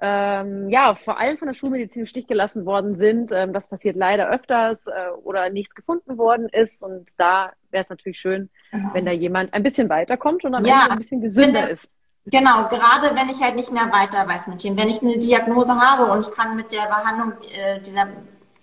ähm, 0.00 0.70
ja, 0.70 0.94
vor 0.94 1.18
allem 1.18 1.36
von 1.36 1.48
der 1.48 1.54
Schulmedizin 1.54 2.02
im 2.02 2.06
Stich 2.06 2.26
gelassen 2.26 2.64
worden 2.64 2.94
sind. 2.94 3.32
Ähm, 3.32 3.52
das 3.52 3.68
passiert 3.68 3.96
leider 3.96 4.30
öfters 4.30 4.86
äh, 4.86 5.10
oder 5.22 5.50
nichts 5.50 5.74
gefunden 5.74 6.16
worden 6.16 6.48
ist. 6.48 6.82
Und 6.82 7.10
da 7.18 7.52
wäre 7.70 7.84
es 7.84 7.90
natürlich 7.90 8.18
schön, 8.18 8.48
genau. 8.70 8.90
wenn 8.94 9.04
da 9.04 9.12
jemand 9.12 9.52
ein 9.52 9.62
bisschen 9.62 9.88
weiterkommt 9.88 10.44
und 10.44 10.54
am 10.54 10.64
ja, 10.64 10.82
Ende 10.82 10.92
ein 10.92 10.98
bisschen 10.98 11.20
gesünder 11.20 11.68
ist. 11.68 11.90
Genau, 12.26 12.68
gerade 12.68 13.14
wenn 13.14 13.28
ich 13.28 13.42
halt 13.42 13.56
nicht 13.56 13.72
mehr 13.72 13.90
weiter 13.92 14.26
weiß 14.26 14.46
mit 14.46 14.62
dem. 14.62 14.76
Wenn 14.76 14.88
ich 14.88 15.02
eine 15.02 15.18
Diagnose 15.18 15.74
habe 15.74 16.10
und 16.10 16.26
ich 16.26 16.32
kann 16.32 16.56
mit 16.56 16.72
der 16.72 16.86
Behandlung 16.86 17.32
äh, 17.54 17.80
dieser 17.80 18.08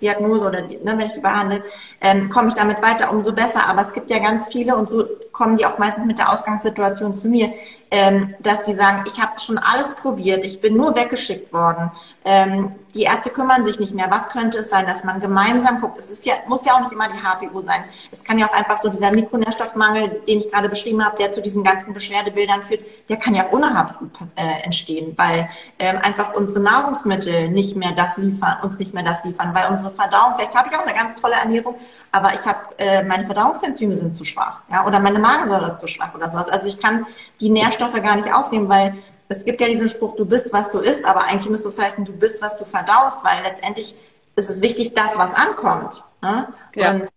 Diagnose 0.02 0.48
oder 0.48 0.62
ne, 0.62 0.80
wenn 0.84 1.00
ich 1.02 1.14
die 1.14 1.20
behandle, 1.20 1.64
ähm, 2.02 2.30
komme 2.30 2.50
ich 2.50 2.54
damit 2.54 2.82
weiter, 2.82 3.12
umso 3.12 3.34
besser. 3.34 3.68
Aber 3.68 3.82
es 3.82 3.94
gibt 3.94 4.10
ja 4.10 4.20
ganz 4.20 4.48
viele 4.48 4.76
und 4.76 4.90
so 4.90 5.08
kommen 5.32 5.58
die 5.58 5.66
auch 5.66 5.78
meistens 5.78 6.06
mit 6.06 6.18
der 6.18 6.32
Ausgangssituation 6.32 7.16
zu 7.16 7.30
mir, 7.30 7.52
ähm, 7.92 8.36
dass 8.40 8.64
die 8.64 8.74
sagen, 8.74 9.04
ich 9.08 9.22
habe 9.22 9.40
schon 9.40 9.58
alles 9.58 9.96
probiert, 9.96 10.44
ich 10.44 10.62
bin 10.62 10.76
nur 10.76 10.96
weggeschickt 10.96 11.54
worden. 11.54 11.92
Ähm, 12.26 12.76
die 12.94 13.04
Ärzte 13.04 13.30
kümmern 13.30 13.64
sich 13.64 13.80
nicht 13.80 13.94
mehr. 13.94 14.08
Was 14.10 14.30
könnte 14.30 14.60
es 14.60 14.70
sein, 14.70 14.88
dass 14.88 15.04
man 15.04 15.22
gemeinsam 15.22 15.82
guckt? 15.82 16.00
Es 16.00 16.10
ist 16.10 16.26
ja, 16.26 16.34
muss 16.48 16.66
ja 16.66 16.74
auch 16.74 16.82
nicht 16.82 16.92
immer 16.92 17.08
die 17.08 17.22
HPU 17.22 17.62
sein. 17.62 17.84
Es 18.12 18.24
kann 18.24 18.40
ja 18.40 18.48
auch 18.48 18.54
einfach 18.54 18.80
so 18.80 18.90
dieser 18.90 19.12
Mikronährstoffmangel, 19.12 20.22
den 20.28 20.40
ich 20.40 20.52
gerade 20.52 20.68
beschrieben 20.68 21.06
habe, 21.06 21.18
der 21.18 21.32
zu 21.32 21.42
diesen 21.42 21.64
ganzen 21.64 21.94
Beschwerdebildern 21.94 22.64
führt, 22.64 22.82
der 23.08 23.18
kann 23.18 23.36
ja 23.36 23.46
ohne 23.52 23.74
HPU 23.74 24.08
äh, 24.36 24.64
entstehen, 24.64 25.14
weil 25.16 25.50
ähm, 25.80 26.00
einfach 26.02 26.34
unsere 26.34 26.60
Nahrungsmittel 26.60 27.50
nicht 27.50 27.76
mehr 27.76 27.92
das 27.92 28.18
liefern, 28.18 28.58
uns 28.64 28.78
nicht 28.78 28.94
mehr 28.94 29.04
das 29.04 29.24
liefern, 29.24 29.54
weil 29.54 29.70
unsere 29.70 29.92
Verdauung, 29.92 30.34
vielleicht 30.36 30.56
habe 30.56 30.70
ich 30.70 30.76
auch 30.76 30.86
eine 30.86 30.94
ganz 30.94 31.22
tolle 31.22 31.36
Ernährung, 31.36 31.76
aber 32.12 32.34
ich 32.34 32.46
habe 32.46 32.60
äh, 32.78 33.04
meine 33.04 33.26
Verdauungsenzyme 33.26 33.96
sind 33.96 34.16
zu 34.16 34.24
schwach, 34.24 34.62
ja, 34.72 34.86
oder 34.86 35.00
meine 35.00 35.20
Magensäure 35.20 35.68
ist 35.68 35.80
zu 35.80 35.88
schwach 35.88 36.16
oder 36.16 36.32
sowas. 36.32 36.50
Also 36.50 36.66
ich 36.66 36.80
kann 36.80 37.06
die 37.40 37.50
Nährstoffe 37.50 37.77
gar 37.78 38.16
nicht 38.16 38.34
aufnehmen, 38.34 38.70
weil 38.70 38.96
es 39.30 39.46
gibt 39.46 39.60
ja 39.62 39.68
diesen 39.68 39.90
Spruch, 39.90 40.16
du 40.16 40.26
bist, 40.26 40.54
was 40.54 40.72
du 40.72 40.80
isst, 40.80 41.06
aber 41.06 41.24
eigentlich 41.24 41.50
müsste 41.50 41.68
es 41.68 41.80
heißen, 41.80 42.06
du 42.06 42.14
bist, 42.14 42.42
was 42.42 42.58
du 42.58 42.66
verdaust, 42.66 43.24
weil 43.24 43.44
letztendlich 43.44 43.96
ist 44.36 44.50
es 44.50 44.62
wichtig, 44.62 44.94
das, 44.94 45.18
was 45.18 45.34
ankommt. 45.34 46.04
Ne? 46.22 46.48
Ja. 46.76 46.92
Und 46.92 47.10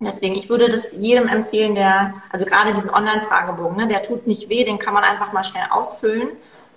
deswegen, 0.00 0.34
ich 0.34 0.48
würde 0.48 0.68
das 0.68 0.92
jedem 0.92 1.28
empfehlen, 1.28 1.74
der, 1.74 2.14
also 2.30 2.44
gerade 2.44 2.74
diesen 2.74 2.90
Online-Fragebogen, 2.90 3.76
ne, 3.76 3.88
der 3.88 4.02
tut 4.02 4.26
nicht 4.26 4.48
weh, 4.48 4.64
den 4.64 4.78
kann 4.78 4.94
man 4.94 5.04
einfach 5.04 5.32
mal 5.32 5.44
schnell 5.44 5.64
ausfüllen 5.70 6.28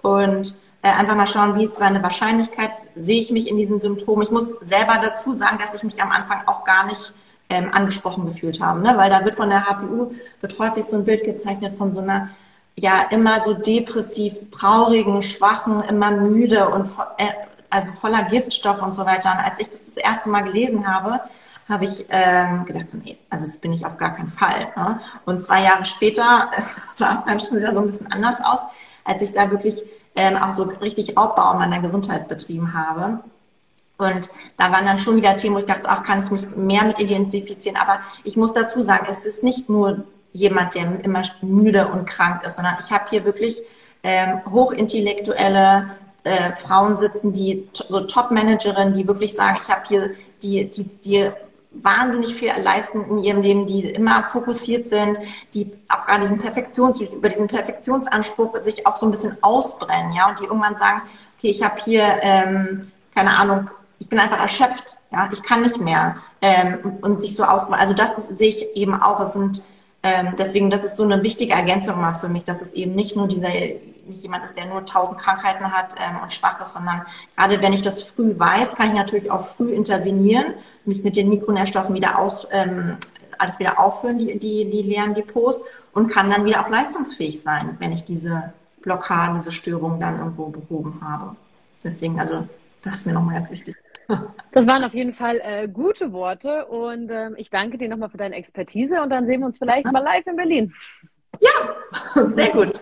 und 0.02 0.58
äh, 0.82 0.90
einfach 0.90 1.16
mal 1.16 1.28
schauen, 1.28 1.58
wie 1.58 1.64
ist 1.64 1.80
meine 1.80 2.04
Wahrscheinlichkeit, 2.04 2.72
sehe 2.96 3.20
ich 3.20 3.32
mich 3.32 3.48
in 3.48 3.58
diesen 3.58 3.80
Symptomen. 3.80 4.22
Ich 4.24 4.32
muss 4.32 4.52
selber 4.62 5.00
dazu 5.02 5.34
sagen, 5.34 5.58
dass 5.58 5.74
ich 5.74 5.84
mich 5.84 6.02
am 6.02 6.12
Anfang 6.12 6.42
auch 6.46 6.66
gar 6.66 6.86
nicht 6.86 7.14
ähm, 7.50 7.70
angesprochen 7.72 8.26
gefühlt 8.26 8.62
habe, 8.62 8.82
ne? 8.82 8.94
weil 8.98 9.10
da 9.10 9.26
wird 9.26 9.36
von 9.36 9.50
der 9.50 9.68
HPU, 9.68 10.14
wird 10.40 10.60
häufig 10.60 10.86
so 10.86 10.98
ein 10.98 11.06
Bild 11.06 11.24
gezeichnet 11.24 11.74
von 11.74 11.94
so 11.94 12.02
einer 12.02 12.30
ja 12.76 13.04
immer 13.12 13.44
so 13.44 13.54
depressiv, 13.54 14.36
traurigen, 14.52 15.22
schwachen, 15.22 15.82
immer 15.84 16.12
müde 16.12 16.70
und 16.70 16.90
äh, 17.18 17.30
also 17.70 17.92
voller 17.94 18.24
Giftstoff 18.24 18.82
und 18.82 18.94
so 18.94 19.06
weiter. 19.06 19.32
Und 19.32 19.40
als 19.40 19.60
ich 19.60 19.70
das 19.70 19.86
das 19.86 19.98
erste 19.98 20.30
Mal 20.30 20.42
gelesen 20.42 20.88
habe, 20.88 21.22
habe 21.70 21.86
ich 21.86 22.06
ähm, 22.10 22.66
gedacht, 22.66 22.92
so, 22.92 22.98
nee, 22.98 23.18
also 23.30 23.46
das 23.46 23.58
bin 23.58 23.74
ich 23.74 23.86
auf 23.86 23.98
gar 23.98 24.16
keinen 24.16 24.28
Fall. 24.28 24.72
Ne? 24.76 25.00
Und 25.26 25.42
zwei 25.42 25.64
Jahre 25.64 25.86
später 25.86 26.52
sah 26.96 27.14
es 27.14 27.24
dann 27.24 27.40
schon 27.40 27.58
wieder 27.58 27.74
so 27.74 27.80
ein 27.80 27.88
bisschen 27.88 28.12
anders 28.12 28.38
aus, 28.44 28.60
als 29.06 29.22
ich 29.22 29.34
da 29.34 29.50
wirklich 29.50 29.82
ähm, 30.16 30.38
auch 30.38 30.52
so 30.52 30.64
richtig 30.64 31.18
Raubbau 31.18 31.56
meiner 31.56 31.80
Gesundheit 31.80 32.28
betrieben 32.28 32.74
habe. 32.74 33.20
Und 33.98 34.30
da 34.58 34.72
waren 34.72 34.86
dann 34.86 35.00
schon 35.00 35.16
wieder 35.16 35.38
Themen, 35.38 35.56
wo 35.56 35.60
ich 35.60 35.66
dachte, 35.66 35.88
ach, 35.88 36.04
kann 36.04 36.24
ich 36.24 36.32
mich 36.32 36.48
mehr 36.56 36.84
mit 36.84 37.00
identifizieren. 37.00 37.78
Aber 37.78 38.00
ich 38.24 38.36
muss 38.36 38.54
dazu 38.54 38.82
sagen, 38.82 39.06
es 39.10 39.26
ist 39.26 39.44
nicht 39.44 39.70
nur 39.70 40.04
jemand, 40.34 40.76
der 40.76 41.04
immer 41.04 41.22
müde 41.42 41.88
und 41.88 42.06
krank 42.06 42.44
ist, 42.46 42.58
sondern 42.58 42.76
ich 42.84 42.92
habe 42.92 43.06
hier 43.10 43.24
wirklich 43.24 43.62
ähm, 44.04 44.42
hochintellektuelle 44.52 45.92
äh, 46.24 46.54
Frauen 46.54 46.98
sitzen, 46.98 47.34
die 47.34 47.68
so 47.74 48.02
Top-Managerinnen, 48.02 48.94
die 48.94 49.08
wirklich 49.08 49.34
sagen, 49.34 49.60
ich 49.62 49.70
habe 49.70 49.84
hier 49.88 50.12
die, 50.42 50.70
die, 50.70 50.84
die 50.84 51.32
wahnsinnig 51.72 52.36
viel 52.36 52.52
leisten 52.62 53.04
in 53.10 53.18
ihrem 53.20 53.42
Leben, 53.42 53.66
die 53.66 53.90
immer 53.90 54.24
fokussiert 54.24 54.88
sind, 54.88 55.18
die 55.54 55.72
auch 55.90 56.06
gerade 56.06 56.22
diesen 56.22 56.38
Perfektions, 56.38 57.02
über 57.02 57.30
diesen 57.30 57.48
Perfektionsanspruch 57.48 58.58
sich 58.58 58.86
auch 58.86 58.98
so 58.98 59.08
ein 59.08 59.12
bisschen 59.12 59.38
ausbrennen, 59.42 60.14
ja, 60.14 60.30
und 60.30 60.40
die 60.40 60.44
irgendwann 60.44 60.78
sagen, 60.78 61.02
okay, 61.38 61.50
ich 61.50 61.64
habe 61.64 61.82
hier, 61.84 62.20
ähm, 62.22 62.92
keine 63.16 63.32
Ahnung, 63.32 63.70
ich 64.00 64.10
bin 64.10 64.20
einfach 64.20 64.40
erschöpft, 64.40 64.98
Ja, 65.12 65.30
ich 65.32 65.42
kann 65.44 65.62
nicht 65.62 65.80
mehr 65.80 66.18
ähm, 66.42 66.98
und 67.02 67.22
sich 67.22 67.36
so 67.36 67.44
aus. 67.44 67.72
Also 67.72 67.94
das 67.94 68.28
sehe 68.28 68.50
ich 68.50 68.76
eben 68.76 69.02
auch. 69.02 69.20
Es 69.22 69.34
sind 69.34 69.64
ähm, 70.04 70.34
deswegen, 70.38 70.70
das 70.70 70.84
ist 70.84 70.98
so 70.98 71.04
eine 71.04 71.24
wichtige 71.24 71.54
Ergänzung 71.54 72.00
mal 72.02 72.14
für 72.14 72.28
mich, 72.28 72.44
dass 72.44 72.62
es 72.62 72.74
eben 72.74 72.94
nicht 72.94 73.16
nur 73.16 73.28
dieser, 73.28 73.48
nicht 73.50 74.22
jemand 74.22 74.44
ist, 74.44 74.58
der 74.58 74.66
nur 74.66 74.86
tausend 74.86 75.18
Krankheiten 75.18 75.72
hat 75.72 75.96
ähm, 75.98 76.22
und 76.22 76.34
schwach 76.34 76.60
ist, 76.62 76.74
sondern 76.74 77.04
gerade 77.38 77.62
wenn 77.62 77.72
ich 77.72 77.82
das 77.82 78.04
früh 78.04 78.38
weiß, 78.38 78.76
kann 78.76 78.90
ich 78.90 78.96
natürlich 78.96 79.32
auch 79.32 79.46
früh 79.46 79.72
intervenieren, 79.72 80.56
mich 80.84 81.06
mit 81.06 81.16
den 81.16 81.30
Mikronährstoffen 81.30 81.96
wieder 81.96 82.20
aus, 82.20 82.46
ähm, 82.52 82.98
alles 83.38 83.60
wieder 83.60 83.80
auffüllen, 83.80 84.18
die, 84.18 84.38
die, 84.38 84.70
die 84.70 84.82
leeren 84.82 85.14
Depots 85.14 85.64
und 85.94 86.10
kann 86.10 86.30
dann 86.30 86.44
wieder 86.44 86.66
auch 86.66 86.70
leistungsfähig 86.70 87.42
sein, 87.42 87.78
wenn 87.80 87.94
ich 87.94 88.04
diese 88.04 88.54
Blockaden, 88.82 89.38
diese 89.38 89.54
Störungen 89.54 90.02
dann 90.02 90.20
irgendwo 90.20 90.48
behoben 90.48 91.00
habe. 91.02 91.38
Deswegen, 91.82 92.20
also, 92.20 92.48
das 92.82 92.96
ist 92.96 93.06
mir 93.06 93.14
nochmal 93.14 93.36
ganz 93.36 93.52
wichtig. 93.52 93.76
Das 94.52 94.68
waren 94.68 94.84
auf 94.84 94.94
jeden 94.94 95.14
Fall 95.14 95.42
äh, 95.44 95.68
gute 95.68 96.12
Worte 96.14 96.66
und 96.66 97.10
ähm, 97.10 97.36
ich 97.38 97.50
danke 97.50 97.78
dir 97.78 97.90
nochmal 97.90 98.10
für 98.10 98.18
deine 98.18 98.36
Expertise 98.36 99.02
und 99.02 99.10
dann 99.10 99.26
sehen 99.26 99.40
wir 99.40 99.48
uns 99.48 99.58
vielleicht 99.58 99.92
mal 99.92 100.04
live 100.04 100.28
in 100.28 100.36
Berlin. 100.36 100.74
Ja, 101.40 102.24
sehr 102.34 102.52
gut. 102.52 102.74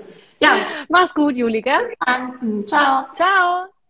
Ja. 0.42 0.58
Mach's 0.90 1.14
gut, 1.14 1.36
Juli, 1.36 1.62
gell? 1.62 1.78
Bis 1.78 1.98
dann. 2.06 2.66
Ciao. 2.66 3.06
Ciao. 3.16 3.81